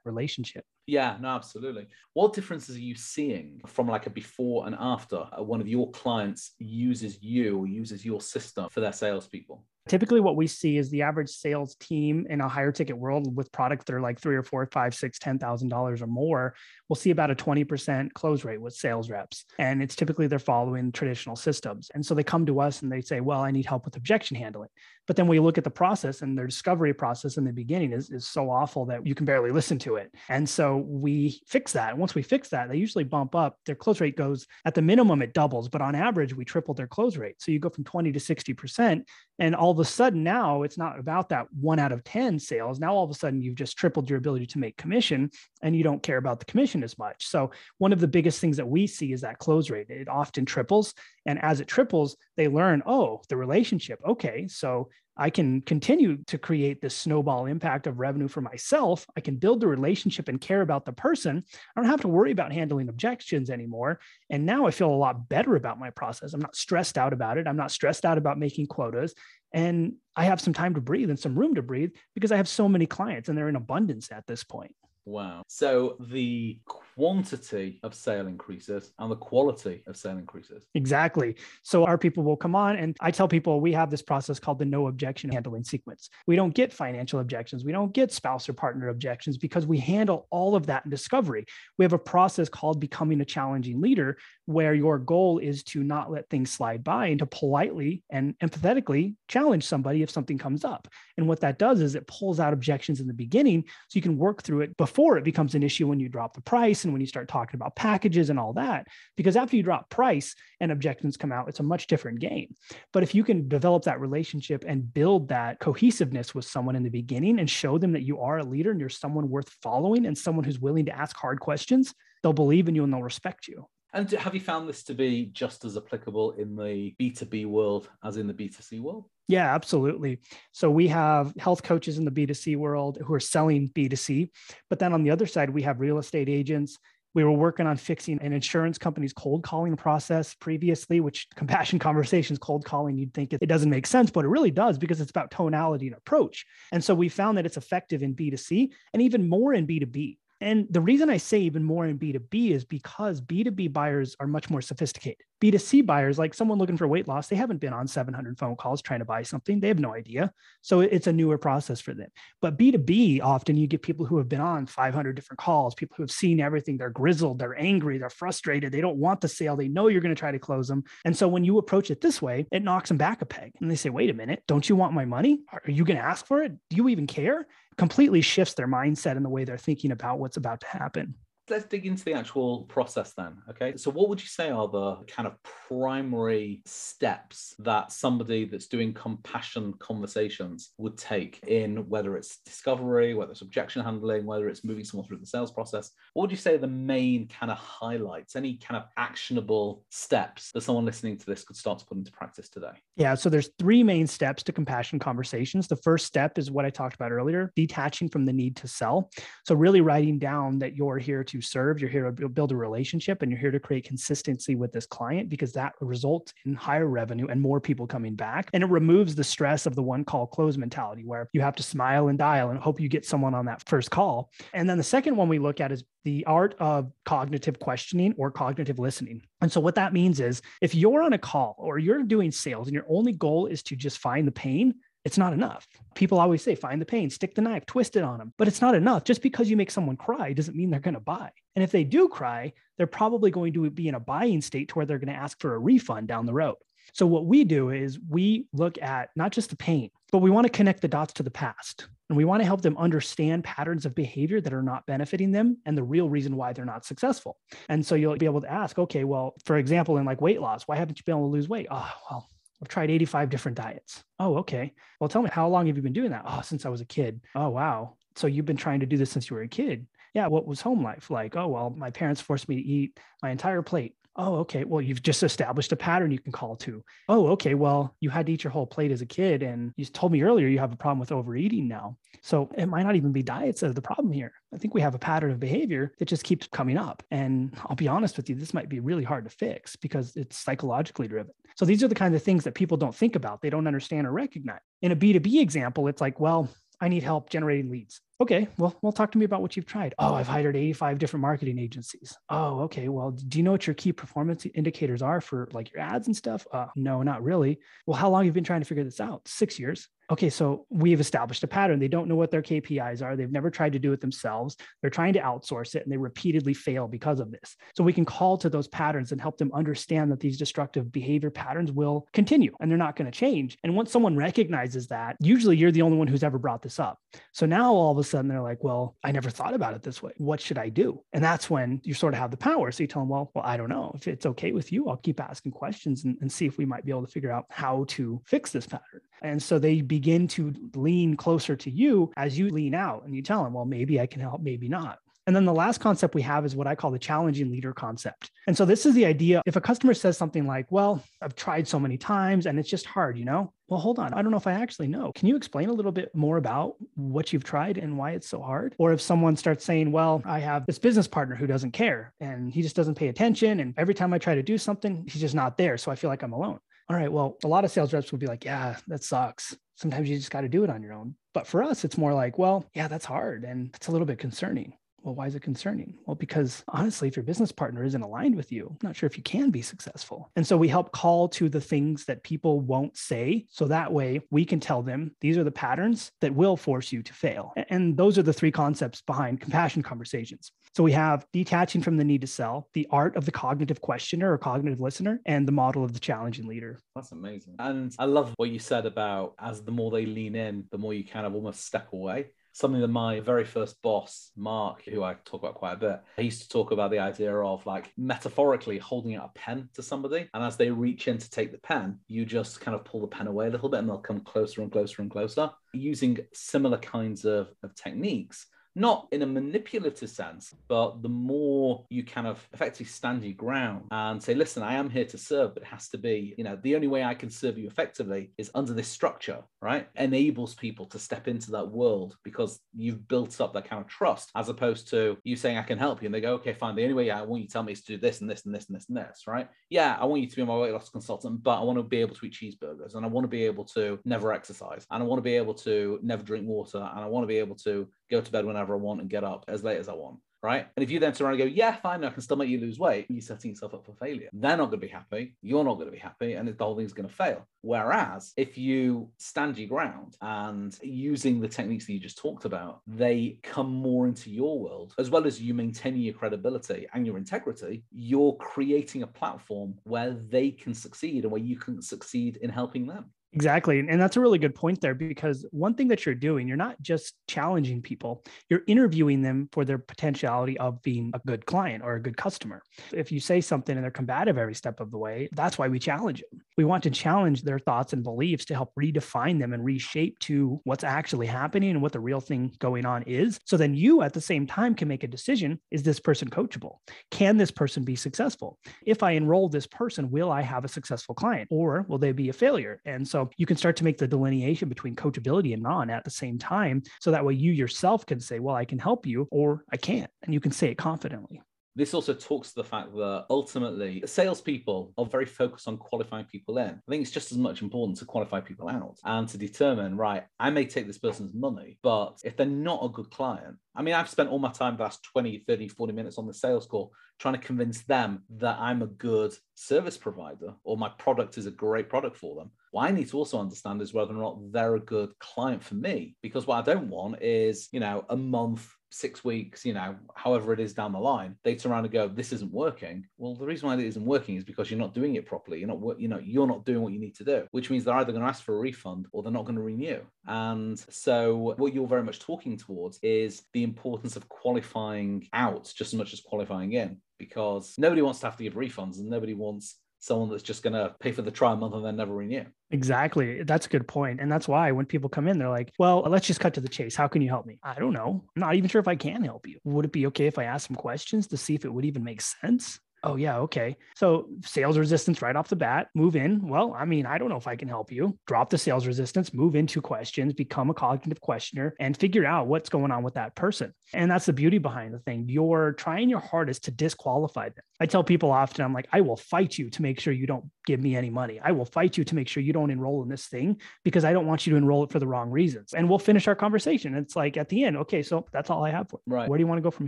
relationship. 0.05 0.65
Yeah, 0.87 1.17
no, 1.21 1.27
absolutely. 1.29 1.87
What 2.13 2.33
differences 2.33 2.75
are 2.75 2.79
you 2.79 2.95
seeing 2.95 3.61
from 3.67 3.87
like 3.87 4.07
a 4.07 4.09
before 4.09 4.65
and 4.65 4.75
after 4.79 5.27
uh, 5.37 5.43
one 5.43 5.61
of 5.61 5.67
your 5.67 5.91
clients 5.91 6.53
uses 6.57 7.21
you 7.21 7.59
or 7.59 7.67
uses 7.67 8.03
your 8.03 8.21
system 8.21 8.67
for 8.69 8.79
their 8.79 8.91
salespeople? 8.91 9.63
Typically, 9.87 10.19
what 10.19 10.35
we 10.35 10.45
see 10.45 10.77
is 10.77 10.89
the 10.89 11.01
average 11.01 11.29
sales 11.29 11.75
team 11.75 12.27
in 12.29 12.39
a 12.39 12.47
higher 12.47 12.71
ticket 12.71 12.95
world 12.95 13.35
with 13.35 13.51
products 13.51 13.85
that 13.85 13.95
are 13.95 14.01
like 14.01 14.19
three 14.19 14.35
or 14.35 14.43
four, 14.43 14.67
five, 14.67 14.93
six, 14.93 15.17
ten 15.17 15.39
thousand 15.39 15.69
dollars 15.69 16.01
or 16.03 16.07
more, 16.07 16.53
we'll 16.91 16.97
see 16.97 17.11
about 17.11 17.31
a 17.31 17.35
20% 17.35 18.11
close 18.11 18.43
rate 18.43 18.59
with 18.59 18.73
sales 18.73 19.09
reps. 19.09 19.45
And 19.57 19.81
it's 19.81 19.95
typically 19.95 20.27
they're 20.27 20.39
following 20.39 20.91
traditional 20.91 21.37
systems. 21.37 21.89
And 21.93 22.05
so 22.05 22.13
they 22.13 22.21
come 22.21 22.45
to 22.47 22.59
us 22.59 22.81
and 22.81 22.91
they 22.91 22.99
say, 22.99 23.21
Well, 23.21 23.39
I 23.39 23.49
need 23.49 23.65
help 23.65 23.85
with 23.85 23.95
objection 23.95 24.35
handling. 24.35 24.67
But 25.07 25.15
then 25.15 25.27
we 25.27 25.39
look 25.39 25.57
at 25.57 25.63
the 25.63 25.69
process 25.69 26.21
and 26.21 26.37
their 26.37 26.45
discovery 26.45 26.93
process 26.93 27.37
in 27.37 27.45
the 27.45 27.53
beginning 27.53 27.93
is, 27.93 28.09
is 28.11 28.27
so 28.27 28.49
awful 28.49 28.85
that 28.87 29.05
you 29.05 29.15
can 29.15 29.25
barely 29.25 29.51
listen 29.51 29.79
to 29.79 29.95
it. 29.95 30.13
And 30.29 30.47
so 30.47 30.77
we 30.77 31.41
fix 31.47 31.71
that. 31.73 31.91
And 31.91 31.99
once 31.99 32.13
we 32.13 32.21
fix 32.21 32.49
that, 32.49 32.69
they 32.69 32.77
usually 32.77 33.03
bump 33.03 33.35
up. 33.35 33.57
Their 33.65 33.75
close 33.75 33.99
rate 34.01 34.17
goes 34.17 34.45
at 34.65 34.75
the 34.75 34.81
minimum, 34.81 35.21
it 35.21 35.33
doubles, 35.33 35.69
but 35.69 35.81
on 35.81 35.95
average, 35.95 36.35
we 36.35 36.45
triple 36.45 36.73
their 36.73 36.87
close 36.87 37.17
rate. 37.17 37.41
So 37.41 37.51
you 37.51 37.59
go 37.59 37.69
from 37.69 37.83
20 37.83 38.11
to 38.11 38.19
60%. 38.19 39.03
And 39.39 39.55
all 39.55 39.71
of 39.71 39.79
a 39.79 39.85
sudden 39.85 40.23
now 40.23 40.61
it's 40.63 40.77
not 40.77 40.99
about 40.99 41.29
that 41.29 41.47
one 41.51 41.79
out 41.79 41.91
of 41.91 42.03
10 42.03 42.37
sales. 42.37 42.79
Now 42.79 42.93
all 42.93 43.03
of 43.03 43.09
a 43.09 43.15
sudden 43.15 43.41
you've 43.41 43.55
just 43.55 43.77
tripled 43.77 44.09
your 44.09 44.19
ability 44.19 44.45
to 44.47 44.59
make 44.59 44.77
commission 44.77 45.31
and 45.63 45.75
you 45.75 45.83
don't 45.83 46.03
care 46.03 46.17
about 46.17 46.39
the 46.39 46.45
commission 46.45 46.80
as 46.83 46.97
much. 46.97 47.27
So 47.27 47.51
one 47.77 47.93
of 47.93 47.99
the 47.99 48.07
biggest 48.07 48.39
things 48.39 48.57
that 48.57 48.67
we 48.67 48.87
see 48.87 49.13
is 49.13 49.21
that 49.21 49.39
close 49.39 49.69
rate. 49.69 49.89
It 49.89 50.07
often 50.07 50.45
triples. 50.45 50.93
And 51.25 51.41
as 51.43 51.59
it 51.59 51.67
triples, 51.67 52.17
they 52.37 52.47
learn, 52.47 52.83
oh, 52.85 53.21
the 53.29 53.37
relationship. 53.37 53.99
Okay. 54.05 54.47
So 54.47 54.89
I 55.17 55.29
can 55.29 55.61
continue 55.61 56.17
to 56.27 56.37
create 56.37 56.81
this 56.81 56.95
snowball 56.95 57.45
impact 57.45 57.85
of 57.85 57.99
revenue 57.99 58.27
for 58.27 58.41
myself. 58.41 59.05
I 59.15 59.19
can 59.19 59.35
build 59.35 59.59
the 59.59 59.67
relationship 59.67 60.29
and 60.29 60.39
care 60.39 60.61
about 60.61 60.85
the 60.85 60.93
person. 60.93 61.43
I 61.75 61.81
don't 61.81 61.89
have 61.89 62.01
to 62.01 62.07
worry 62.07 62.31
about 62.31 62.53
handling 62.53 62.89
objections 62.89 63.49
anymore. 63.49 63.99
And 64.29 64.45
now 64.45 64.65
I 64.65 64.71
feel 64.71 64.89
a 64.89 64.95
lot 64.95 65.27
better 65.27 65.55
about 65.55 65.79
my 65.79 65.89
process. 65.89 66.33
I'm 66.33 66.41
not 66.41 66.55
stressed 66.55 66.97
out 66.97 67.13
about 67.13 67.37
it. 67.37 67.47
I'm 67.47 67.57
not 67.57 67.71
stressed 67.71 68.05
out 68.05 68.17
about 68.17 68.39
making 68.39 68.67
quotas. 68.67 69.13
And 69.53 69.95
I 70.15 70.23
have 70.23 70.41
some 70.41 70.53
time 70.53 70.75
to 70.75 70.81
breathe 70.81 71.09
and 71.09 71.19
some 71.19 71.37
room 71.37 71.55
to 71.55 71.61
breathe 71.61 71.91
because 72.15 72.31
I 72.31 72.37
have 72.37 72.47
so 72.47 72.69
many 72.69 72.85
clients 72.85 73.27
and 73.27 73.37
they're 73.37 73.49
in 73.49 73.57
abundance 73.57 74.11
at 74.11 74.25
this 74.27 74.43
point. 74.45 74.73
Wow. 75.05 75.43
So 75.47 75.97
the 75.99 76.59
quantity 76.65 77.79
of 77.81 77.95
sale 77.95 78.27
increases 78.27 78.91
and 78.99 79.09
the 79.09 79.15
quality 79.15 79.83
of 79.87 79.97
sale 79.97 80.17
increases. 80.17 80.67
Exactly. 80.75 81.37
So 81.63 81.85
our 81.85 81.97
people 81.97 82.23
will 82.23 82.37
come 82.37 82.55
on 82.55 82.75
and 82.75 82.95
I 83.01 83.09
tell 83.09 83.27
people 83.27 83.59
we 83.59 83.73
have 83.73 83.89
this 83.89 84.03
process 84.03 84.39
called 84.39 84.59
the 84.59 84.65
no 84.65 84.87
objection 84.87 85.31
handling 85.31 85.63
sequence. 85.63 86.09
We 86.27 86.35
don't 86.35 86.53
get 86.53 86.71
financial 86.71 87.19
objections. 87.19 87.65
We 87.65 87.71
don't 87.71 87.93
get 87.93 88.11
spouse 88.11 88.47
or 88.47 88.53
partner 88.53 88.89
objections 88.89 89.37
because 89.37 89.65
we 89.65 89.79
handle 89.79 90.27
all 90.29 90.55
of 90.55 90.67
that 90.67 90.85
in 90.85 90.91
discovery. 90.91 91.45
We 91.79 91.85
have 91.85 91.93
a 91.93 91.99
process 91.99 92.47
called 92.47 92.79
becoming 92.79 93.21
a 93.21 93.25
challenging 93.25 93.81
leader 93.81 94.17
where 94.45 94.75
your 94.75 94.99
goal 94.99 95.39
is 95.39 95.63
to 95.63 95.83
not 95.83 96.11
let 96.11 96.29
things 96.29 96.51
slide 96.51 96.83
by 96.83 97.07
and 97.07 97.19
to 97.19 97.25
politely 97.25 98.03
and 98.11 98.37
empathetically 98.39 99.15
challenge 99.27 99.63
somebody 99.65 100.03
if 100.03 100.11
something 100.11 100.37
comes 100.37 100.63
up. 100.63 100.87
And 101.17 101.27
what 101.27 101.39
that 101.39 101.57
does 101.57 101.81
is 101.81 101.95
it 101.95 102.07
pulls 102.07 102.39
out 102.39 102.53
objections 102.53 102.99
in 102.99 103.07
the 103.07 103.13
beginning 103.13 103.63
so 103.87 103.97
you 103.97 104.01
can 104.01 104.17
work 104.17 104.43
through 104.43 104.61
it 104.61 104.77
before 104.77 104.90
it 105.17 105.23
becomes 105.23 105.55
an 105.55 105.63
issue 105.63 105.87
when 105.87 105.99
you 105.99 106.09
drop 106.09 106.33
the 106.33 106.41
price 106.41 106.83
and 106.83 106.93
when 106.93 107.01
you 107.01 107.07
start 107.07 107.27
talking 107.27 107.57
about 107.57 107.75
packages 107.75 108.29
and 108.29 108.39
all 108.39 108.53
that. 108.53 108.87
Because 109.17 109.35
after 109.35 109.55
you 109.55 109.63
drop 109.63 109.89
price 109.89 110.35
and 110.59 110.71
objections 110.71 111.17
come 111.17 111.31
out, 111.31 111.47
it's 111.49 111.59
a 111.59 111.63
much 111.63 111.87
different 111.87 112.19
game. 112.19 112.53
But 112.93 113.03
if 113.03 113.15
you 113.15 113.23
can 113.23 113.47
develop 113.47 113.83
that 113.83 113.99
relationship 113.99 114.63
and 114.67 114.93
build 114.93 115.29
that 115.29 115.59
cohesiveness 115.59 116.35
with 116.35 116.45
someone 116.45 116.75
in 116.75 116.83
the 116.83 116.89
beginning 116.89 117.39
and 117.39 117.49
show 117.49 117.77
them 117.77 117.93
that 117.93 118.03
you 118.03 118.19
are 118.19 118.39
a 118.39 118.43
leader 118.43 118.71
and 118.71 118.79
you're 118.79 118.89
someone 118.89 119.29
worth 119.29 119.49
following 119.61 120.05
and 120.05 120.17
someone 120.17 120.43
who's 120.43 120.59
willing 120.59 120.85
to 120.85 120.95
ask 120.95 121.15
hard 121.15 121.39
questions, 121.39 121.93
they'll 122.21 122.33
believe 122.33 122.67
in 122.67 122.75
you 122.75 122.83
and 122.83 122.93
they'll 122.93 123.03
respect 123.03 123.47
you. 123.47 123.67
And 123.93 124.09
have 124.11 124.33
you 124.33 124.39
found 124.39 124.69
this 124.69 124.83
to 124.85 124.93
be 124.93 125.25
just 125.33 125.65
as 125.65 125.75
applicable 125.75 126.31
in 126.31 126.55
the 126.55 126.95
B2B 126.99 127.45
world 127.45 127.89
as 128.03 128.17
in 128.17 128.25
the 128.25 128.33
B2C 128.33 128.79
world? 128.79 129.05
Yeah, 129.27 129.53
absolutely. 129.53 130.19
So 130.51 130.69
we 130.69 130.87
have 130.89 131.33
health 131.37 131.63
coaches 131.63 131.97
in 131.97 132.05
the 132.05 132.11
B2C 132.11 132.55
world 132.55 132.97
who 133.05 133.13
are 133.13 133.19
selling 133.19 133.69
B2C. 133.69 134.29
But 134.69 134.79
then 134.79 134.93
on 134.93 135.03
the 135.03 135.11
other 135.11 135.25
side, 135.25 135.49
we 135.49 135.63
have 135.63 135.79
real 135.79 135.97
estate 135.97 136.29
agents. 136.29 136.77
We 137.13 137.25
were 137.25 137.31
working 137.31 137.67
on 137.67 137.75
fixing 137.75 138.21
an 138.21 138.31
insurance 138.31 138.77
company's 138.77 139.11
cold 139.11 139.43
calling 139.43 139.75
process 139.75 140.33
previously, 140.35 141.01
which 141.01 141.27
compassion 141.35 141.77
conversations, 141.77 142.39
cold 142.39 142.63
calling, 142.63 142.97
you'd 142.97 143.13
think 143.13 143.33
it, 143.33 143.45
doesn't 143.47 143.69
make 143.69 143.87
sense, 143.87 144.09
but 144.09 144.23
it 144.23 144.29
really 144.29 144.51
does 144.51 144.77
because 144.77 145.01
it's 145.01 145.11
about 145.11 145.31
tonality 145.31 145.87
and 145.87 145.97
approach. 145.97 146.45
And 146.71 146.81
so 146.81 146.95
we 146.95 147.09
found 147.09 147.37
that 147.37 147.45
it's 147.45 147.57
effective 147.57 148.03
in 148.03 148.15
B2C 148.15 148.69
and 148.93 149.01
even 149.01 149.27
more 149.27 149.53
in 149.53 149.67
B2B. 149.67 150.17
And 150.41 150.65
the 150.71 150.81
reason 150.81 151.09
I 151.09 151.17
say 151.17 151.39
even 151.41 151.63
more 151.63 151.85
in 151.85 151.99
B2B 151.99 152.51
is 152.51 152.65
because 152.65 153.21
B2B 153.21 153.71
buyers 153.71 154.15
are 154.19 154.27
much 154.27 154.49
more 154.49 154.61
sophisticated. 154.61 155.23
B2C 155.39 155.85
buyers, 155.85 156.19
like 156.19 156.33
someone 156.33 156.57
looking 156.57 156.77
for 156.77 156.87
weight 156.87 157.07
loss, 157.07 157.27
they 157.27 157.35
haven't 157.35 157.59
been 157.59 157.73
on 157.73 157.87
700 157.87 158.37
phone 158.37 158.55
calls 158.55 158.81
trying 158.81 158.99
to 158.99 159.05
buy 159.05 159.23
something. 159.23 159.59
They 159.59 159.67
have 159.67 159.79
no 159.79 159.93
idea. 159.93 160.31
So 160.61 160.81
it's 160.81 161.07
a 161.07 161.13
newer 161.13 161.37
process 161.37 161.79
for 161.79 161.93
them. 161.93 162.09
But 162.41 162.57
B2B, 162.57 163.21
often 163.21 163.57
you 163.57 163.67
get 163.67 163.81
people 163.81 164.05
who 164.05 164.17
have 164.17 164.29
been 164.29 164.41
on 164.41 164.65
500 164.65 165.15
different 165.15 165.39
calls, 165.39 165.75
people 165.75 165.95
who 165.95 166.03
have 166.03 166.11
seen 166.11 166.39
everything. 166.39 166.77
They're 166.77 166.89
grizzled, 166.89 167.39
they're 167.39 167.59
angry, 167.59 167.97
they're 167.97 168.09
frustrated. 168.09 168.71
They 168.71 168.81
don't 168.81 168.97
want 168.97 169.21
the 169.21 169.27
sale. 169.27 169.55
They 169.55 169.67
know 169.67 169.87
you're 169.87 170.01
going 170.01 170.15
to 170.15 170.19
try 170.19 170.31
to 170.31 170.39
close 170.39 170.67
them. 170.67 170.83
And 171.05 171.15
so 171.15 171.27
when 171.27 171.43
you 171.43 171.57
approach 171.59 171.91
it 171.91 172.01
this 172.01 172.21
way, 172.21 172.47
it 172.51 172.63
knocks 172.63 172.89
them 172.89 172.97
back 172.97 173.21
a 173.21 173.25
peg. 173.25 173.51
And 173.61 173.69
they 173.69 173.75
say, 173.75 173.89
wait 173.89 174.09
a 174.09 174.13
minute, 174.13 174.43
don't 174.47 174.67
you 174.67 174.75
want 174.75 174.93
my 174.93 175.05
money? 175.05 175.41
Are 175.51 175.61
you 175.71 175.85
going 175.85 175.97
to 175.97 176.03
ask 176.03 176.25
for 176.25 176.41
it? 176.43 176.51
Do 176.69 176.75
you 176.75 176.89
even 176.89 177.07
care? 177.07 177.47
Completely 177.77 178.21
shifts 178.21 178.53
their 178.53 178.67
mindset 178.67 179.15
and 179.15 179.25
the 179.25 179.29
way 179.29 179.43
they're 179.43 179.57
thinking 179.57 179.91
about 179.91 180.19
what's 180.19 180.37
about 180.37 180.61
to 180.61 180.67
happen 180.67 181.15
let's 181.51 181.65
dig 181.65 181.85
into 181.85 182.03
the 182.03 182.13
actual 182.13 182.63
process 182.63 183.13
then. 183.13 183.37
Okay. 183.49 183.75
So, 183.75 183.91
what 183.91 184.09
would 184.09 184.21
you 184.21 184.27
say 184.27 184.49
are 184.49 184.67
the 184.67 184.95
kind 185.07 185.27
of 185.27 185.35
primary 185.43 186.61
steps 186.65 187.53
that 187.59 187.91
somebody 187.91 188.45
that's 188.45 188.67
doing 188.67 188.93
compassion 188.93 189.73
conversations 189.79 190.71
would 190.77 190.97
take 190.97 191.39
in 191.47 191.89
whether 191.89 192.15
it's 192.15 192.37
discovery, 192.45 193.13
whether 193.13 193.33
it's 193.33 193.41
objection 193.41 193.83
handling, 193.83 194.25
whether 194.25 194.47
it's 194.47 194.63
moving 194.63 194.85
someone 194.85 195.07
through 195.07 195.17
the 195.17 195.25
sales 195.25 195.51
process? 195.51 195.91
What 196.13 196.23
would 196.23 196.31
you 196.31 196.37
say 196.37 196.57
the 196.57 196.67
main 196.67 197.27
kind 197.27 197.51
of 197.51 197.57
highlights, 197.57 198.35
any 198.35 198.55
kind 198.55 198.81
of 198.81 198.87
actionable 198.97 199.83
steps 199.89 200.51
that 200.53 200.61
someone 200.61 200.85
listening 200.85 201.17
to 201.17 201.25
this 201.25 201.43
could 201.43 201.57
start 201.57 201.79
to 201.79 201.85
put 201.85 201.97
into 201.97 202.11
practice 202.11 202.49
today? 202.49 202.71
Yeah. 202.95 203.13
So, 203.15 203.29
there's 203.29 203.49
three 203.59 203.83
main 203.83 204.07
steps 204.07 204.41
to 204.43 204.53
compassion 204.53 204.99
conversations. 204.99 205.67
The 205.67 205.75
first 205.75 206.05
step 206.05 206.37
is 206.37 206.49
what 206.49 206.65
I 206.65 206.69
talked 206.69 206.95
about 206.95 207.11
earlier 207.11 207.51
detaching 207.57 208.07
from 208.07 208.25
the 208.25 208.33
need 208.33 208.55
to 208.55 208.67
sell. 208.69 209.09
So, 209.45 209.53
really 209.53 209.81
writing 209.81 210.17
down 210.17 210.59
that 210.59 210.75
you're 210.77 210.97
here 210.97 211.25
to 211.25 211.40
to 211.41 211.47
serve, 211.47 211.79
you're 211.79 211.89
here 211.89 212.11
to 212.11 212.29
build 212.29 212.51
a 212.51 212.55
relationship, 212.55 213.21
and 213.21 213.31
you're 213.31 213.39
here 213.39 213.51
to 213.51 213.59
create 213.59 213.85
consistency 213.85 214.55
with 214.55 214.71
this 214.71 214.85
client 214.85 215.29
because 215.29 215.53
that 215.53 215.73
results 215.81 216.33
in 216.45 216.53
higher 216.53 216.87
revenue 216.87 217.27
and 217.27 217.41
more 217.41 217.59
people 217.59 217.87
coming 217.87 218.15
back. 218.15 218.49
And 218.53 218.63
it 218.63 218.69
removes 218.69 219.15
the 219.15 219.23
stress 219.23 219.65
of 219.65 219.75
the 219.75 219.83
one 219.83 220.03
call 220.03 220.27
close 220.27 220.57
mentality 220.57 221.03
where 221.03 221.29
you 221.33 221.41
have 221.41 221.55
to 221.55 221.63
smile 221.63 222.07
and 222.07 222.17
dial 222.17 222.49
and 222.49 222.59
hope 222.59 222.79
you 222.79 222.89
get 222.89 223.05
someone 223.05 223.33
on 223.33 223.45
that 223.45 223.67
first 223.67 223.91
call. 223.91 224.31
And 224.53 224.69
then 224.69 224.77
the 224.77 224.83
second 224.83 225.15
one 225.15 225.27
we 225.27 225.39
look 225.39 225.59
at 225.59 225.71
is 225.71 225.83
the 226.03 226.25
art 226.25 226.55
of 226.59 226.91
cognitive 227.05 227.59
questioning 227.59 228.15
or 228.17 228.31
cognitive 228.31 228.79
listening. 228.79 229.21
And 229.41 229.51
so, 229.51 229.59
what 229.59 229.75
that 229.75 229.93
means 229.93 230.19
is 230.19 230.41
if 230.61 230.73
you're 230.73 231.03
on 231.03 231.13
a 231.13 231.17
call 231.17 231.55
or 231.57 231.77
you're 231.77 232.03
doing 232.03 232.31
sales 232.31 232.67
and 232.67 232.73
your 232.73 232.85
only 232.89 233.11
goal 233.11 233.45
is 233.47 233.63
to 233.63 233.75
just 233.75 233.99
find 233.99 234.27
the 234.27 234.31
pain, 234.31 234.75
it's 235.03 235.17
not 235.17 235.33
enough. 235.33 235.67
People 235.95 236.19
always 236.19 236.43
say, 236.43 236.55
find 236.55 236.81
the 236.81 236.85
pain, 236.85 237.09
stick 237.09 237.35
the 237.35 237.41
knife, 237.41 237.65
twist 237.65 237.95
it 237.95 238.03
on 238.03 238.19
them. 238.19 238.33
But 238.37 238.47
it's 238.47 238.61
not 238.61 238.75
enough. 238.75 239.03
Just 239.03 239.21
because 239.21 239.49
you 239.49 239.57
make 239.57 239.71
someone 239.71 239.97
cry 239.97 240.33
doesn't 240.33 240.55
mean 240.55 240.69
they're 240.69 240.79
going 240.79 240.93
to 240.93 240.99
buy. 240.99 241.31
And 241.55 241.63
if 241.63 241.71
they 241.71 241.83
do 241.83 242.07
cry, 242.07 242.53
they're 242.77 242.87
probably 242.87 243.31
going 243.31 243.53
to 243.53 243.69
be 243.69 243.87
in 243.87 243.95
a 243.95 243.99
buying 243.99 244.41
state 244.41 244.69
to 244.69 244.75
where 244.75 244.85
they're 244.85 244.99
going 244.99 245.13
to 245.13 245.19
ask 245.19 245.39
for 245.39 245.55
a 245.55 245.59
refund 245.59 246.07
down 246.07 246.25
the 246.25 246.33
road. 246.33 246.55
So, 246.93 247.05
what 247.05 247.25
we 247.25 247.43
do 247.43 247.69
is 247.69 247.99
we 248.09 248.47
look 248.53 248.81
at 248.81 249.09
not 249.15 249.31
just 249.31 249.49
the 249.49 249.55
pain, 249.55 249.91
but 250.11 250.17
we 250.19 250.29
want 250.29 250.45
to 250.45 250.51
connect 250.51 250.81
the 250.81 250.87
dots 250.87 251.13
to 251.13 251.23
the 251.23 251.31
past. 251.31 251.87
And 252.09 252.17
we 252.17 252.25
want 252.25 252.41
to 252.41 252.45
help 252.45 252.61
them 252.61 252.77
understand 252.77 253.45
patterns 253.45 253.85
of 253.85 253.95
behavior 253.95 254.41
that 254.41 254.51
are 254.51 254.61
not 254.61 254.85
benefiting 254.85 255.31
them 255.31 255.57
and 255.65 255.77
the 255.77 255.83
real 255.83 256.09
reason 256.09 256.35
why 256.35 256.51
they're 256.51 256.65
not 256.65 256.83
successful. 256.83 257.37
And 257.69 257.85
so 257.85 257.95
you'll 257.95 258.17
be 258.17 258.25
able 258.25 258.41
to 258.41 258.51
ask, 258.51 258.77
okay, 258.77 259.05
well, 259.05 259.33
for 259.45 259.57
example, 259.57 259.97
in 259.97 260.03
like 260.03 260.19
weight 260.19 260.41
loss, 260.41 260.63
why 260.63 260.75
haven't 260.75 260.99
you 260.99 261.03
been 261.05 261.15
able 261.15 261.29
to 261.29 261.31
lose 261.31 261.47
weight? 261.47 261.67
Oh, 261.71 261.89
well, 262.09 262.27
I've 262.61 262.67
tried 262.67 262.91
85 262.91 263.29
different 263.29 263.57
diets. 263.57 264.03
Oh, 264.19 264.37
okay. 264.37 264.73
Well, 264.99 265.09
tell 265.09 265.21
me, 265.21 265.29
how 265.31 265.47
long 265.47 265.67
have 265.67 265.75
you 265.75 265.81
been 265.81 265.93
doing 265.93 266.11
that? 266.11 266.23
Oh, 266.25 266.41
since 266.41 266.65
I 266.65 266.69
was 266.69 266.81
a 266.81 266.85
kid. 266.85 267.21
Oh, 267.35 267.49
wow. 267.49 267.97
So 268.15 268.27
you've 268.27 268.45
been 268.45 268.57
trying 268.57 268.81
to 268.81 268.85
do 268.85 268.97
this 268.97 269.09
since 269.09 269.29
you 269.29 269.35
were 269.35 269.41
a 269.41 269.47
kid. 269.47 269.87
Yeah. 270.13 270.27
What 270.27 270.45
was 270.45 270.61
home 270.61 270.83
life 270.83 271.09
like? 271.09 271.35
Oh, 271.35 271.47
well, 271.47 271.69
my 271.69 271.89
parents 271.89 272.21
forced 272.21 272.47
me 272.49 272.55
to 272.55 272.61
eat 272.61 272.99
my 273.23 273.31
entire 273.31 273.61
plate. 273.61 273.95
Oh, 274.17 274.39
okay. 274.39 274.65
Well, 274.65 274.81
you've 274.81 275.01
just 275.01 275.23
established 275.23 275.71
a 275.71 275.77
pattern 275.77 276.11
you 276.11 276.19
can 276.19 276.33
call 276.33 276.57
to. 276.57 276.83
Oh, 277.07 277.27
okay. 277.29 277.53
Well, 277.53 277.95
you 278.01 278.09
had 278.09 278.25
to 278.25 278.31
eat 278.33 278.43
your 278.43 278.51
whole 278.51 278.67
plate 278.67 278.91
as 278.91 279.01
a 279.01 279.05
kid. 279.05 279.41
And 279.41 279.71
you 279.77 279.85
told 279.85 280.11
me 280.11 280.21
earlier 280.21 280.47
you 280.47 280.59
have 280.59 280.73
a 280.73 280.77
problem 280.77 280.99
with 280.99 281.13
overeating 281.13 281.67
now. 281.67 281.97
So 282.21 282.49
it 282.57 282.65
might 282.65 282.83
not 282.83 282.97
even 282.97 283.13
be 283.13 283.23
diets 283.23 283.61
that 283.61 283.69
are 283.69 283.73
the 283.73 283.81
problem 283.81 284.11
here. 284.11 284.33
I 284.53 284.57
think 284.57 284.73
we 284.73 284.81
have 284.81 284.95
a 284.95 284.99
pattern 284.99 285.31
of 285.31 285.39
behavior 285.39 285.93
that 285.97 286.09
just 286.09 286.25
keeps 286.25 286.47
coming 286.47 286.77
up. 286.77 287.03
And 287.09 287.55
I'll 287.67 287.75
be 287.75 287.87
honest 287.87 288.17
with 288.17 288.29
you, 288.29 288.35
this 288.35 288.53
might 288.53 288.67
be 288.67 288.81
really 288.81 289.03
hard 289.03 289.23
to 289.23 289.29
fix 289.29 289.77
because 289.77 290.15
it's 290.17 290.37
psychologically 290.37 291.07
driven. 291.07 291.31
So 291.55 291.63
these 291.63 291.81
are 291.81 291.87
the 291.87 291.95
kinds 291.95 292.15
of 292.15 292.23
things 292.23 292.43
that 292.43 292.53
people 292.53 292.77
don't 292.77 292.95
think 292.95 293.15
about, 293.15 293.41
they 293.41 293.49
don't 293.49 293.67
understand 293.67 294.07
or 294.07 294.11
recognize. 294.11 294.59
In 294.81 294.91
a 294.91 294.95
B2B 294.95 295.39
example, 295.39 295.87
it's 295.87 296.01
like, 296.01 296.19
well, 296.19 296.49
I 296.81 296.89
need 296.89 297.03
help 297.03 297.29
generating 297.29 297.71
leads. 297.71 298.01
Okay, 298.21 298.47
well, 298.59 298.75
well, 298.83 298.91
talk 298.91 299.11
to 299.13 299.17
me 299.17 299.25
about 299.25 299.41
what 299.41 299.55
you've 299.55 299.65
tried. 299.65 299.95
Oh, 299.97 300.13
I've 300.13 300.27
hired 300.27 300.55
85 300.55 300.99
different 300.99 301.21
marketing 301.21 301.57
agencies. 301.57 302.15
Oh, 302.29 302.59
okay. 302.61 302.87
Well, 302.87 303.09
do 303.09 303.39
you 303.39 303.43
know 303.43 303.49
what 303.49 303.65
your 303.65 303.73
key 303.73 303.91
performance 303.91 304.45
indicators 304.53 305.01
are 305.01 305.19
for 305.19 305.49
like 305.53 305.73
your 305.73 305.81
ads 305.81 306.05
and 306.05 306.15
stuff? 306.15 306.45
Uh, 306.53 306.67
no, 306.75 307.01
not 307.01 307.23
really. 307.23 307.59
Well, 307.87 307.97
how 307.97 308.11
long 308.11 308.21
have 308.21 308.27
you 308.27 308.31
been 308.31 308.43
trying 308.43 308.61
to 308.61 308.67
figure 308.67 308.83
this 308.83 309.01
out? 309.01 309.27
Six 309.27 309.57
years 309.57 309.87
okay, 310.11 310.29
so 310.29 310.65
we've 310.69 310.99
established 310.99 311.43
a 311.43 311.47
pattern. 311.47 311.79
They 311.79 311.87
don't 311.87 312.09
know 312.09 312.15
what 312.15 312.31
their 312.31 312.41
KPIs 312.41 313.01
are. 313.01 313.15
They've 313.15 313.31
never 313.31 313.49
tried 313.49 313.71
to 313.73 313.79
do 313.79 313.93
it 313.93 314.01
themselves. 314.01 314.57
They're 314.81 314.89
trying 314.89 315.13
to 315.13 315.21
outsource 315.21 315.73
it 315.73 315.83
and 315.83 315.91
they 315.91 315.97
repeatedly 315.97 316.53
fail 316.53 316.87
because 316.87 317.21
of 317.21 317.31
this. 317.31 317.55
So 317.75 317.83
we 317.83 317.93
can 317.93 318.03
call 318.03 318.37
to 318.39 318.49
those 318.49 318.67
patterns 318.67 319.13
and 319.13 319.21
help 319.21 319.37
them 319.37 319.51
understand 319.53 320.11
that 320.11 320.19
these 320.19 320.37
destructive 320.37 320.91
behavior 320.91 321.29
patterns 321.29 321.71
will 321.71 322.07
continue 322.11 322.53
and 322.59 322.69
they're 322.69 322.77
not 322.77 322.97
going 322.97 323.09
to 323.09 323.17
change. 323.17 323.57
And 323.63 323.75
once 323.75 323.91
someone 323.91 324.17
recognizes 324.17 324.87
that, 324.87 325.15
usually 325.21 325.55
you're 325.55 325.71
the 325.71 325.81
only 325.81 325.97
one 325.97 326.07
who's 326.07 326.23
ever 326.23 326.37
brought 326.37 326.61
this 326.61 326.79
up. 326.79 326.99
So 327.31 327.45
now 327.45 327.73
all 327.73 327.93
of 327.93 327.97
a 327.97 328.03
sudden 328.11 328.27
they're 328.27 328.41
like, 328.41 328.63
well, 328.63 328.95
I 329.03 329.11
never 329.11 329.29
thought 329.29 329.53
about 329.53 329.73
it 329.73 329.81
this 329.81 330.03
way. 330.03 330.11
What 330.17 330.39
should 330.39 330.57
I 330.57 330.69
do? 330.69 331.01
And 331.13 331.23
that's 331.23 331.49
when 331.49 331.81
you 331.83 331.93
sort 331.93 332.13
of 332.13 332.19
have 332.19 332.31
the 332.31 332.37
power. 332.37 332.71
So 332.71 332.83
you 332.83 332.87
tell 332.87 333.01
them, 333.01 333.09
well, 333.09 333.31
well, 333.33 333.43
I 333.45 333.57
don't 333.57 333.69
know. 333.69 333.91
If 333.95 334.07
it's 334.07 334.25
okay 334.25 334.51
with 334.51 334.71
you, 334.71 334.89
I'll 334.89 334.97
keep 334.97 335.19
asking 335.19 335.53
questions 335.53 336.03
and, 336.03 336.17
and 336.21 336.31
see 336.31 336.45
if 336.45 336.57
we 336.57 336.65
might 336.65 336.85
be 336.85 336.91
able 336.91 337.05
to 337.05 337.11
figure 337.11 337.31
out 337.31 337.45
how 337.49 337.85
to 337.89 338.21
fix 338.25 338.51
this 338.51 338.67
pattern. 338.67 339.01
And 339.21 339.41
so 339.41 339.59
they 339.59 339.81
begin 339.81 340.27
to 340.29 340.53
lean 340.75 341.15
closer 341.15 341.55
to 341.55 341.71
you 341.71 342.11
as 342.17 342.37
you 342.37 342.49
lean 342.49 342.73
out 342.73 343.03
and 343.05 343.15
you 343.15 343.21
tell 343.21 343.43
them, 343.43 343.53
well, 343.53 343.65
maybe 343.65 343.99
I 343.99 344.05
can 344.05 344.21
help, 344.21 344.41
maybe 344.41 344.67
not. 344.67 344.99
And 345.27 345.35
then 345.35 345.45
the 345.45 345.53
last 345.53 345.79
concept 345.79 346.15
we 346.15 346.23
have 346.23 346.45
is 346.45 346.55
what 346.55 346.65
I 346.67 346.73
call 346.73 346.89
the 346.89 346.99
challenging 346.99 347.51
leader 347.51 347.73
concept. 347.73 348.31
And 348.47 348.57
so 348.57 348.65
this 348.65 348.85
is 348.85 348.95
the 348.95 349.05
idea 349.05 349.41
if 349.45 349.55
a 349.55 349.61
customer 349.61 349.93
says 349.93 350.17
something 350.17 350.47
like, 350.47 350.71
well, 350.71 351.03
I've 351.21 351.35
tried 351.35 351.67
so 351.67 351.79
many 351.79 351.97
times 351.97 352.47
and 352.47 352.57
it's 352.57 352.69
just 352.69 352.87
hard, 352.87 353.17
you 353.17 353.25
know? 353.25 353.53
Well, 353.71 353.79
hold 353.79 353.99
on. 353.99 354.13
I 354.13 354.21
don't 354.21 354.31
know 354.31 354.37
if 354.37 354.47
I 354.47 354.51
actually 354.51 354.89
know. 354.89 355.13
Can 355.15 355.27
you 355.29 355.35
explain 355.37 355.69
a 355.69 355.73
little 355.73 355.93
bit 355.93 356.13
more 356.13 356.37
about 356.37 356.75
what 356.95 357.31
you've 357.33 357.43
tried 357.43 357.77
and 357.77 357.97
why 357.97 358.11
it's 358.11 358.27
so 358.27 358.41
hard? 358.41 358.75
Or 358.77 358.91
if 358.91 359.01
someone 359.01 359.35
starts 359.35 359.65
saying, 359.65 359.91
well, 359.91 360.21
I 360.25 360.39
have 360.39 360.65
this 360.65 360.77
business 360.77 361.07
partner 361.07 361.35
who 361.35 361.47
doesn't 361.47 361.71
care 361.71 362.13
and 362.19 362.51
he 362.51 362.61
just 362.61 362.75
doesn't 362.75 362.95
pay 362.95 363.07
attention. 363.07 363.61
And 363.61 363.73
every 363.77 363.93
time 363.93 364.13
I 364.13 364.17
try 364.17 364.35
to 364.35 364.43
do 364.43 364.57
something, 364.57 365.05
he's 365.07 365.21
just 365.21 365.35
not 365.35 365.57
there. 365.57 365.77
So 365.77 365.89
I 365.89 365.95
feel 365.95 366.09
like 366.09 366.21
I'm 366.21 366.33
alone 366.33 366.59
all 366.91 366.97
right, 366.97 367.11
well, 367.11 367.37
a 367.45 367.47
lot 367.47 367.63
of 367.63 367.71
sales 367.71 367.93
reps 367.93 368.11
would 368.11 368.19
be 368.19 368.27
like, 368.27 368.43
yeah, 368.43 368.75
that 368.87 369.01
sucks. 369.01 369.55
Sometimes 369.77 370.09
you 370.09 370.17
just 370.17 370.29
got 370.29 370.41
to 370.41 370.49
do 370.49 370.65
it 370.65 370.69
on 370.69 370.83
your 370.83 370.91
own. 370.91 371.15
But 371.33 371.47
for 371.47 371.63
us, 371.63 371.85
it's 371.85 371.97
more 371.97 372.13
like, 372.13 372.37
well, 372.37 372.65
yeah, 372.73 372.89
that's 372.89 373.05
hard. 373.05 373.45
And 373.45 373.71
it's 373.73 373.87
a 373.87 373.91
little 373.91 374.05
bit 374.05 374.19
concerning. 374.19 374.73
Well, 375.03 375.15
why 375.15 375.27
is 375.27 375.35
it 375.35 375.41
concerning? 375.41 375.95
Well, 376.05 376.15
because 376.15 376.63
honestly, 376.67 377.07
if 377.07 377.15
your 377.15 377.23
business 377.23 377.51
partner 377.51 377.83
isn't 377.83 378.01
aligned 378.01 378.35
with 378.35 378.51
you, 378.51 378.67
I'm 378.69 378.87
not 378.87 378.95
sure 378.95 379.07
if 379.07 379.17
you 379.17 379.23
can 379.23 379.49
be 379.49 379.61
successful. 379.61 380.29
And 380.35 380.45
so 380.45 380.57
we 380.57 380.67
help 380.67 380.91
call 380.91 381.27
to 381.29 381.49
the 381.49 381.61
things 381.61 382.05
that 382.05 382.23
people 382.23 382.59
won't 382.59 382.95
say. 382.95 383.45
So 383.49 383.65
that 383.65 383.91
way 383.91 384.21
we 384.29 384.45
can 384.45 384.59
tell 384.59 384.83
them 384.83 385.15
these 385.21 385.37
are 385.37 385.43
the 385.43 385.51
patterns 385.51 386.11
that 386.21 386.33
will 386.33 386.55
force 386.55 386.91
you 386.91 387.01
to 387.03 387.13
fail. 387.13 387.53
And 387.69 387.97
those 387.97 388.17
are 388.17 388.23
the 388.23 388.33
three 388.33 388.51
concepts 388.51 389.01
behind 389.01 389.41
compassion 389.41 389.81
conversations. 389.81 390.51
So 390.75 390.83
we 390.83 390.93
have 390.93 391.25
detaching 391.33 391.81
from 391.81 391.97
the 391.97 392.03
need 392.03 392.21
to 392.21 392.27
sell, 392.27 392.69
the 392.73 392.87
art 392.91 393.17
of 393.17 393.25
the 393.25 393.31
cognitive 393.31 393.81
questioner 393.81 394.31
or 394.31 394.37
cognitive 394.37 394.79
listener, 394.79 395.19
and 395.25 395.47
the 395.47 395.51
model 395.51 395.83
of 395.83 395.93
the 395.93 395.99
challenging 395.99 396.47
leader. 396.47 396.79
That's 396.95 397.11
amazing. 397.11 397.55
And 397.59 397.93
I 397.99 398.05
love 398.05 398.33
what 398.37 398.49
you 398.49 398.59
said 398.59 398.85
about 398.85 399.33
as 399.37 399.63
the 399.63 399.71
more 399.71 399.91
they 399.91 400.05
lean 400.05 400.35
in, 400.35 400.65
the 400.71 400.77
more 400.77 400.93
you 400.93 401.03
kind 401.03 401.25
of 401.25 401.35
almost 401.35 401.65
step 401.65 401.91
away 401.91 402.27
something 402.53 402.81
that 402.81 402.87
my 402.87 403.19
very 403.19 403.45
first 403.45 403.81
boss, 403.81 404.31
Mark, 404.35 404.83
who 404.85 405.03
I 405.03 405.15
talk 405.25 405.41
about 405.41 405.55
quite 405.55 405.73
a 405.73 405.77
bit, 405.77 406.01
he 406.17 406.23
used 406.23 406.43
to 406.43 406.49
talk 406.49 406.71
about 406.71 406.91
the 406.91 406.99
idea 406.99 407.35
of 407.35 407.65
like 407.65 407.91
metaphorically 407.97 408.77
holding 408.77 409.15
out 409.15 409.31
a 409.35 409.39
pen 409.39 409.69
to 409.75 409.83
somebody. 409.83 410.29
And 410.33 410.43
as 410.43 410.57
they 410.57 410.69
reach 410.69 411.07
in 411.07 411.17
to 411.17 411.29
take 411.29 411.51
the 411.51 411.57
pen, 411.59 411.99
you 412.07 412.25
just 412.25 412.61
kind 412.61 412.75
of 412.75 412.85
pull 412.85 413.01
the 413.01 413.07
pen 413.07 413.27
away 413.27 413.47
a 413.47 413.49
little 413.49 413.69
bit 413.69 413.79
and 413.79 413.89
they'll 413.89 413.97
come 413.97 414.21
closer 414.21 414.61
and 414.61 414.71
closer 414.71 415.01
and 415.01 415.11
closer 415.11 415.49
using 415.73 416.19
similar 416.33 416.77
kinds 416.77 417.25
of, 417.25 417.49
of 417.63 417.73
techniques 417.75 418.47
not 418.75 419.07
in 419.11 419.21
a 419.21 419.25
manipulative 419.25 420.09
sense, 420.09 420.53
but 420.67 421.01
the 421.01 421.09
more 421.09 421.85
you 421.89 422.03
kind 422.03 422.27
of 422.27 422.47
effectively 422.53 422.85
stand 422.85 423.23
your 423.23 423.33
ground 423.33 423.85
and 423.91 424.21
say, 424.21 424.33
listen, 424.33 424.63
I 424.63 424.75
am 424.75 424.89
here 424.89 425.05
to 425.05 425.17
serve, 425.17 425.53
but 425.53 425.63
it 425.63 425.69
has 425.69 425.89
to 425.89 425.97
be, 425.97 426.33
you 426.37 426.43
know, 426.43 426.57
the 426.61 426.75
only 426.75 426.87
way 426.87 427.03
I 427.03 427.13
can 427.13 427.29
serve 427.29 427.57
you 427.57 427.67
effectively 427.67 428.31
is 428.37 428.51
under 428.55 428.73
this 428.73 428.87
structure, 428.87 429.43
right? 429.61 429.87
Enables 429.95 430.55
people 430.55 430.85
to 430.87 430.99
step 430.99 431.27
into 431.27 431.51
that 431.51 431.69
world 431.69 432.15
because 432.23 432.59
you've 432.75 433.07
built 433.07 433.41
up 433.41 433.53
that 433.53 433.69
kind 433.69 433.81
of 433.81 433.87
trust 433.87 434.31
as 434.35 434.49
opposed 434.49 434.89
to 434.89 435.17
you 435.23 435.35
saying, 435.35 435.57
I 435.57 435.63
can 435.63 435.77
help 435.77 436.01
you. 436.01 436.05
And 436.05 436.15
they 436.15 436.21
go, 436.21 436.33
okay, 436.35 436.53
fine. 436.53 436.75
The 436.75 436.83
only 436.83 436.93
way 436.93 437.11
I 437.11 437.21
want 437.23 437.41
you 437.41 437.47
to 437.47 437.53
tell 437.53 437.63
me 437.63 437.73
is 437.73 437.81
to 437.83 437.93
do 437.93 437.97
this 437.97 438.21
and 438.21 438.29
this 438.29 438.45
and 438.45 438.55
this 438.55 438.67
and 438.67 438.75
this 438.75 438.87
and 438.87 438.97
this, 438.97 439.23
right? 439.27 439.49
Yeah, 439.69 439.97
I 439.99 440.05
want 440.05 440.21
you 440.21 440.27
to 440.27 440.35
be 440.35 440.43
my 440.43 440.57
weight 440.57 440.73
loss 440.73 440.89
consultant, 440.89 441.43
but 441.43 441.59
I 441.59 441.63
want 441.63 441.77
to 441.77 441.83
be 441.83 442.01
able 442.01 442.15
to 442.15 442.25
eat 442.25 442.33
cheeseburgers 442.33 442.95
and 442.95 443.05
I 443.05 443.09
want 443.09 443.25
to 443.25 443.29
be 443.29 443.45
able 443.45 443.65
to 443.65 443.99
never 444.05 444.31
exercise 444.31 444.85
and 444.89 445.03
I 445.03 445.05
want 445.05 445.17
to 445.17 445.23
be 445.23 445.35
able 445.35 445.53
to 445.55 445.99
never 446.01 446.23
drink 446.23 446.47
water 446.47 446.77
and 446.77 446.99
I 446.99 447.07
want 447.07 447.23
to 447.23 447.27
be 447.27 447.37
able 447.37 447.55
to 447.57 447.87
go 448.11 448.21
to 448.21 448.31
bed 448.31 448.45
whenever 448.45 448.73
I 448.73 448.77
want 448.77 449.01
and 449.01 449.09
get 449.09 449.23
up 449.23 449.45
as 449.47 449.63
late 449.63 449.79
as 449.79 449.89
I 449.89 449.93
want. 449.93 450.19
Right. 450.43 450.65
And 450.75 450.83
if 450.83 450.89
you 450.89 450.99
then 450.99 451.13
turn 451.13 451.27
around 451.27 451.39
and 451.39 451.51
go, 451.51 451.55
yeah, 451.55 451.75
fine, 451.75 452.03
I 452.03 452.09
can 452.09 452.23
still 452.23 452.35
make 452.35 452.49
you 452.49 452.59
lose 452.59 452.79
weight, 452.79 453.05
you're 453.09 453.21
setting 453.21 453.51
yourself 453.51 453.75
up 453.75 453.85
for 453.85 453.93
failure. 453.93 454.27
They're 454.33 454.57
not 454.57 454.71
going 454.71 454.79
to 454.79 454.87
be 454.87 454.91
happy. 454.91 455.35
You're 455.43 455.63
not 455.63 455.75
going 455.75 455.85
to 455.85 455.91
be 455.91 455.99
happy. 455.99 456.33
And 456.33 456.47
the 456.47 456.63
whole 456.63 456.75
thing's 456.75 456.93
going 456.93 457.07
to 457.07 457.13
fail. 457.13 457.47
Whereas 457.61 458.33
if 458.37 458.57
you 458.57 459.11
stand 459.19 459.59
your 459.59 459.69
ground 459.69 460.15
and 460.19 460.75
using 460.81 461.41
the 461.41 461.47
techniques 461.47 461.85
that 461.85 461.93
you 461.93 461.99
just 461.99 462.17
talked 462.17 462.45
about, 462.45 462.81
they 462.87 463.37
come 463.43 463.71
more 463.71 464.07
into 464.07 464.31
your 464.31 464.59
world, 464.59 464.95
as 464.97 465.11
well 465.11 465.27
as 465.27 465.39
you 465.39 465.53
maintaining 465.53 466.01
your 466.01 466.15
credibility 466.15 466.87
and 466.95 467.05
your 467.05 467.17
integrity, 467.17 467.83
you're 467.91 468.35
creating 468.37 469.03
a 469.03 469.07
platform 469.07 469.75
where 469.83 470.15
they 470.27 470.49
can 470.49 470.73
succeed 470.73 471.21
and 471.23 471.31
where 471.31 471.39
you 471.39 471.55
can 471.55 471.83
succeed 471.83 472.37
in 472.37 472.49
helping 472.49 472.87
them. 472.87 473.11
Exactly. 473.33 473.79
And 473.79 474.01
that's 474.01 474.17
a 474.17 474.19
really 474.19 474.39
good 474.39 474.53
point 474.55 474.81
there 474.81 474.93
because 474.93 475.45
one 475.51 475.73
thing 475.73 475.87
that 475.87 476.05
you're 476.05 476.15
doing, 476.15 476.49
you're 476.49 476.57
not 476.57 476.81
just 476.81 477.13
challenging 477.29 477.81
people, 477.81 478.25
you're 478.49 478.63
interviewing 478.67 479.21
them 479.21 479.47
for 479.53 479.63
their 479.63 479.77
potentiality 479.77 480.57
of 480.57 480.81
being 480.81 481.11
a 481.13 481.19
good 481.25 481.45
client 481.45 481.81
or 481.81 481.95
a 481.95 482.01
good 482.01 482.17
customer. 482.17 482.61
If 482.91 483.09
you 483.09 483.21
say 483.21 483.39
something 483.39 483.73
and 483.75 483.83
they're 483.85 483.91
combative 483.91 484.37
every 484.37 484.53
step 484.53 484.81
of 484.81 484.91
the 484.91 484.97
way, 484.97 485.29
that's 485.31 485.57
why 485.57 485.69
we 485.69 485.79
challenge 485.79 486.21
them. 486.29 486.41
We 486.57 486.65
want 486.65 486.83
to 486.83 486.91
challenge 486.91 487.43
their 487.43 487.57
thoughts 487.57 487.93
and 487.93 488.03
beliefs 488.03 488.43
to 488.45 488.53
help 488.53 488.73
redefine 488.77 489.39
them 489.39 489.53
and 489.53 489.63
reshape 489.63 490.19
to 490.19 490.59
what's 490.65 490.83
actually 490.83 491.27
happening 491.27 491.69
and 491.69 491.81
what 491.81 491.93
the 491.93 492.01
real 492.01 492.19
thing 492.19 492.53
going 492.59 492.85
on 492.85 493.03
is. 493.03 493.39
So 493.45 493.55
then 493.55 493.73
you 493.73 494.01
at 494.01 494.11
the 494.13 494.19
same 494.19 494.45
time 494.45 494.75
can 494.75 494.89
make 494.89 495.03
a 495.03 495.07
decision 495.07 495.57
is 495.71 495.83
this 495.83 496.01
person 496.01 496.29
coachable? 496.29 496.77
Can 497.11 497.37
this 497.37 497.51
person 497.51 497.83
be 497.85 497.95
successful? 497.95 498.59
If 498.85 499.03
I 499.03 499.11
enroll 499.11 499.47
this 499.47 499.67
person, 499.67 500.11
will 500.11 500.31
I 500.31 500.41
have 500.41 500.65
a 500.65 500.69
successful 500.69 501.15
client 501.15 501.47
or 501.49 501.85
will 501.87 501.97
they 501.97 502.11
be 502.11 502.27
a 502.27 502.33
failure? 502.33 502.81
And 502.85 503.07
so 503.07 503.20
You 503.37 503.45
can 503.45 503.57
start 503.57 503.75
to 503.77 503.83
make 503.83 503.97
the 503.97 504.07
delineation 504.07 504.69
between 504.69 504.95
coachability 504.95 505.53
and 505.53 505.61
non 505.61 505.89
at 505.89 506.03
the 506.03 506.09
same 506.09 506.37
time. 506.37 506.83
So 506.99 507.11
that 507.11 507.25
way 507.25 507.33
you 507.33 507.51
yourself 507.51 508.05
can 508.05 508.19
say, 508.19 508.39
well, 508.39 508.55
I 508.55 508.65
can 508.65 508.79
help 508.79 509.05
you 509.05 509.27
or 509.31 509.63
I 509.71 509.77
can't. 509.77 510.09
And 510.23 510.33
you 510.33 510.39
can 510.39 510.51
say 510.51 510.69
it 510.69 510.77
confidently. 510.77 511.41
This 511.75 511.93
also 511.93 512.13
talks 512.13 512.49
to 512.49 512.55
the 512.55 512.63
fact 512.63 512.93
that 512.95 513.25
ultimately 513.29 514.03
salespeople 514.05 514.93
are 514.97 515.05
very 515.05 515.25
focused 515.25 515.67
on 515.67 515.77
qualifying 515.77 516.25
people 516.25 516.57
in. 516.57 516.69
I 516.69 516.89
think 516.89 517.01
it's 517.01 517.11
just 517.11 517.31
as 517.31 517.37
much 517.37 517.61
important 517.61 517.97
to 517.99 518.05
qualify 518.05 518.41
people 518.41 518.67
out 518.67 518.97
and 519.05 519.27
to 519.29 519.37
determine, 519.37 519.95
right, 519.95 520.23
I 520.39 520.49
may 520.49 520.65
take 520.65 520.85
this 520.85 520.97
person's 520.97 521.33
money, 521.33 521.77
but 521.81 522.19
if 522.25 522.35
they're 522.35 522.45
not 522.45 522.83
a 522.83 522.89
good 522.89 523.09
client, 523.09 523.55
I 523.73 523.83
mean, 523.83 523.93
I've 523.93 524.09
spent 524.09 524.29
all 524.29 524.39
my 524.39 524.51
time 524.51 524.75
the 524.75 524.83
last 524.83 525.01
20, 525.03 525.45
30, 525.47 525.69
40 525.69 525.93
minutes 525.93 526.17
on 526.17 526.27
the 526.27 526.33
sales 526.33 526.65
call 526.65 526.91
trying 527.19 527.35
to 527.35 527.39
convince 527.39 527.81
them 527.83 528.23
that 528.37 528.57
I'm 528.59 528.81
a 528.81 528.87
good 528.87 529.33
service 529.55 529.97
provider 529.97 530.53
or 530.63 530.75
my 530.75 530.89
product 530.89 531.37
is 531.37 531.45
a 531.45 531.51
great 531.51 531.87
product 531.87 532.17
for 532.17 532.35
them. 532.35 532.51
What 532.71 532.89
I 532.89 532.91
need 532.91 533.07
to 533.09 533.17
also 533.17 533.39
understand 533.39 533.81
is 533.81 533.93
whether 533.93 534.13
or 534.13 534.21
not 534.21 534.51
they're 534.51 534.75
a 534.75 534.79
good 534.79 535.17
client 535.19 535.63
for 535.63 535.75
me. 535.75 536.15
Because 536.21 536.47
what 536.47 536.57
I 536.57 536.73
don't 536.73 536.89
want 536.89 537.21
is, 537.21 537.69
you 537.71 537.79
know, 537.79 538.05
a 538.09 538.17
month 538.17 538.67
six 538.91 539.23
weeks, 539.23 539.65
you 539.65 539.73
know, 539.73 539.95
however 540.15 540.53
it 540.53 540.59
is 540.59 540.73
down 540.73 540.91
the 540.91 540.99
line, 540.99 541.35
they 541.43 541.55
turn 541.55 541.71
around 541.71 541.85
and 541.85 541.93
go, 541.93 542.07
"This 542.07 542.33
isn't 542.33 542.51
working." 542.51 543.07
Well, 543.17 543.35
the 543.35 543.45
reason 543.45 543.67
why 543.67 543.75
it 543.75 543.85
isn't 543.85 544.05
working 544.05 544.35
is 544.35 544.43
because 544.43 544.69
you're 544.69 544.79
not 544.79 544.93
doing 544.93 545.15
it 545.15 545.25
properly. 545.25 545.59
You're 545.59 545.67
not, 545.67 545.99
you 545.99 546.07
know, 546.07 546.19
you're 546.19 546.47
not 546.47 546.65
doing 546.65 546.81
what 546.81 546.93
you 546.93 546.99
need 546.99 547.15
to 547.15 547.23
do, 547.23 547.47
which 547.51 547.69
means 547.69 547.83
they're 547.83 547.95
either 547.95 548.11
going 548.11 548.23
to 548.23 548.29
ask 548.29 548.43
for 548.43 548.55
a 548.57 548.59
refund 548.59 549.07
or 549.11 549.23
they're 549.23 549.31
not 549.31 549.45
going 549.45 549.55
to 549.55 549.61
renew. 549.61 550.01
And 550.27 550.77
so, 550.89 551.55
what 551.57 551.73
you're 551.73 551.87
very 551.87 552.03
much 552.03 552.19
talking 552.19 552.57
towards 552.57 552.99
is 553.01 553.43
the 553.53 553.63
importance 553.63 554.15
of 554.15 554.27
qualifying 554.29 555.27
out 555.33 555.71
just 555.75 555.93
as 555.93 555.97
much 555.97 556.13
as 556.13 556.21
qualifying 556.21 556.73
in, 556.73 556.97
because 557.17 557.75
nobody 557.77 558.01
wants 558.01 558.19
to 558.19 558.27
have 558.27 558.37
to 558.37 558.43
give 558.43 558.53
refunds 558.53 558.99
and 558.99 559.09
nobody 559.09 559.33
wants 559.33 559.77
someone 560.01 560.29
that's 560.29 560.43
just 560.43 560.63
going 560.63 560.73
to 560.73 560.93
pay 560.99 561.11
for 561.11 561.21
the 561.21 561.31
trial 561.31 561.55
month 561.55 561.75
and 561.75 561.85
then 561.85 561.95
never 561.95 562.13
renew. 562.13 562.43
Exactly. 562.71 563.43
That's 563.43 563.67
a 563.67 563.69
good 563.69 563.87
point. 563.87 564.19
And 564.19 564.31
that's 564.31 564.47
why 564.47 564.71
when 564.71 564.87
people 564.87 565.09
come 565.09 565.27
in, 565.27 565.37
they're 565.37 565.47
like, 565.47 565.71
well, 565.77 566.01
let's 566.01 566.25
just 566.25 566.39
cut 566.39 566.55
to 566.55 566.61
the 566.61 566.67
chase. 566.67 566.95
How 566.95 567.07
can 567.07 567.21
you 567.21 567.29
help 567.29 567.45
me? 567.45 567.59
I 567.63 567.75
don't 567.75 567.93
know. 567.93 568.23
I'm 568.35 568.39
not 568.39 568.55
even 568.55 568.67
sure 568.67 568.81
if 568.81 568.87
I 568.87 568.95
can 568.95 569.23
help 569.23 569.47
you. 569.47 569.59
Would 569.63 569.85
it 569.85 569.91
be 569.91 570.07
okay 570.07 570.25
if 570.25 570.39
I 570.39 570.45
ask 570.45 570.67
some 570.67 570.75
questions 570.75 571.27
to 571.27 571.37
see 571.37 571.53
if 571.53 571.65
it 571.65 571.73
would 571.73 571.85
even 571.85 572.03
make 572.03 572.21
sense? 572.21 572.79
Oh, 573.03 573.15
yeah. 573.15 573.37
Okay. 573.39 573.77
So 573.95 574.29
sales 574.45 574.77
resistance 574.77 575.21
right 575.23 575.35
off 575.35 575.47
the 575.47 575.55
bat, 575.55 575.87
move 575.95 576.15
in. 576.15 576.47
Well, 576.47 576.75
I 576.77 576.85
mean, 576.85 577.07
I 577.07 577.17
don't 577.17 577.29
know 577.29 577.37
if 577.37 577.47
I 577.47 577.55
can 577.55 577.67
help 577.67 577.91
you. 577.91 578.17
Drop 578.27 578.51
the 578.51 578.59
sales 578.59 578.85
resistance, 578.85 579.33
move 579.33 579.55
into 579.55 579.81
questions, 579.81 580.33
become 580.33 580.69
a 580.69 580.73
cognitive 580.73 581.19
questioner, 581.19 581.75
and 581.79 581.97
figure 581.97 582.25
out 582.25 582.45
what's 582.45 582.69
going 582.69 582.91
on 582.91 583.01
with 583.01 583.15
that 583.15 583.35
person. 583.35 583.73
And 583.93 584.11
that's 584.11 584.27
the 584.27 584.33
beauty 584.33 584.59
behind 584.59 584.93
the 584.93 584.99
thing. 584.99 585.25
You're 585.27 585.73
trying 585.73 586.09
your 586.09 586.19
hardest 586.19 586.65
to 586.65 586.71
disqualify 586.71 587.49
them. 587.49 587.63
I 587.79 587.87
tell 587.87 588.03
people 588.03 588.31
often, 588.31 588.63
I'm 588.63 588.73
like, 588.73 588.87
I 588.91 589.01
will 589.01 589.17
fight 589.17 589.57
you 589.57 589.71
to 589.71 589.81
make 589.81 589.99
sure 589.99 590.13
you 590.13 590.27
don't 590.27 590.45
give 590.65 590.79
me 590.79 590.95
any 590.95 591.09
money. 591.09 591.39
I 591.43 591.51
will 591.51 591.65
fight 591.65 591.97
you 591.97 592.03
to 592.03 592.15
make 592.15 592.27
sure 592.27 592.43
you 592.43 592.53
don't 592.53 592.71
enroll 592.71 593.03
in 593.03 593.09
this 593.09 593.27
thing 593.27 593.59
because 593.83 594.05
I 594.05 594.13
don't 594.13 594.27
want 594.27 594.45
you 594.45 594.51
to 594.51 594.57
enroll 594.57 594.83
it 594.83 594.91
for 594.91 594.99
the 594.99 595.07
wrong 595.07 595.29
reasons. 595.29 595.73
And 595.73 595.89
we'll 595.89 595.99
finish 595.99 596.27
our 596.27 596.35
conversation. 596.35 596.95
It's 596.95 597.15
like 597.15 597.37
at 597.37 597.49
the 597.49 597.63
end, 597.63 597.77
okay, 597.77 598.03
so 598.03 598.25
that's 598.31 598.49
all 598.49 598.63
I 598.63 598.71
have 598.71 598.89
for 598.89 598.99
you. 599.05 599.13
Right. 599.13 599.29
Where 599.29 599.37
do 599.37 599.41
you 599.41 599.47
want 599.47 599.57
to 599.57 599.63
go 599.63 599.71
from 599.71 599.87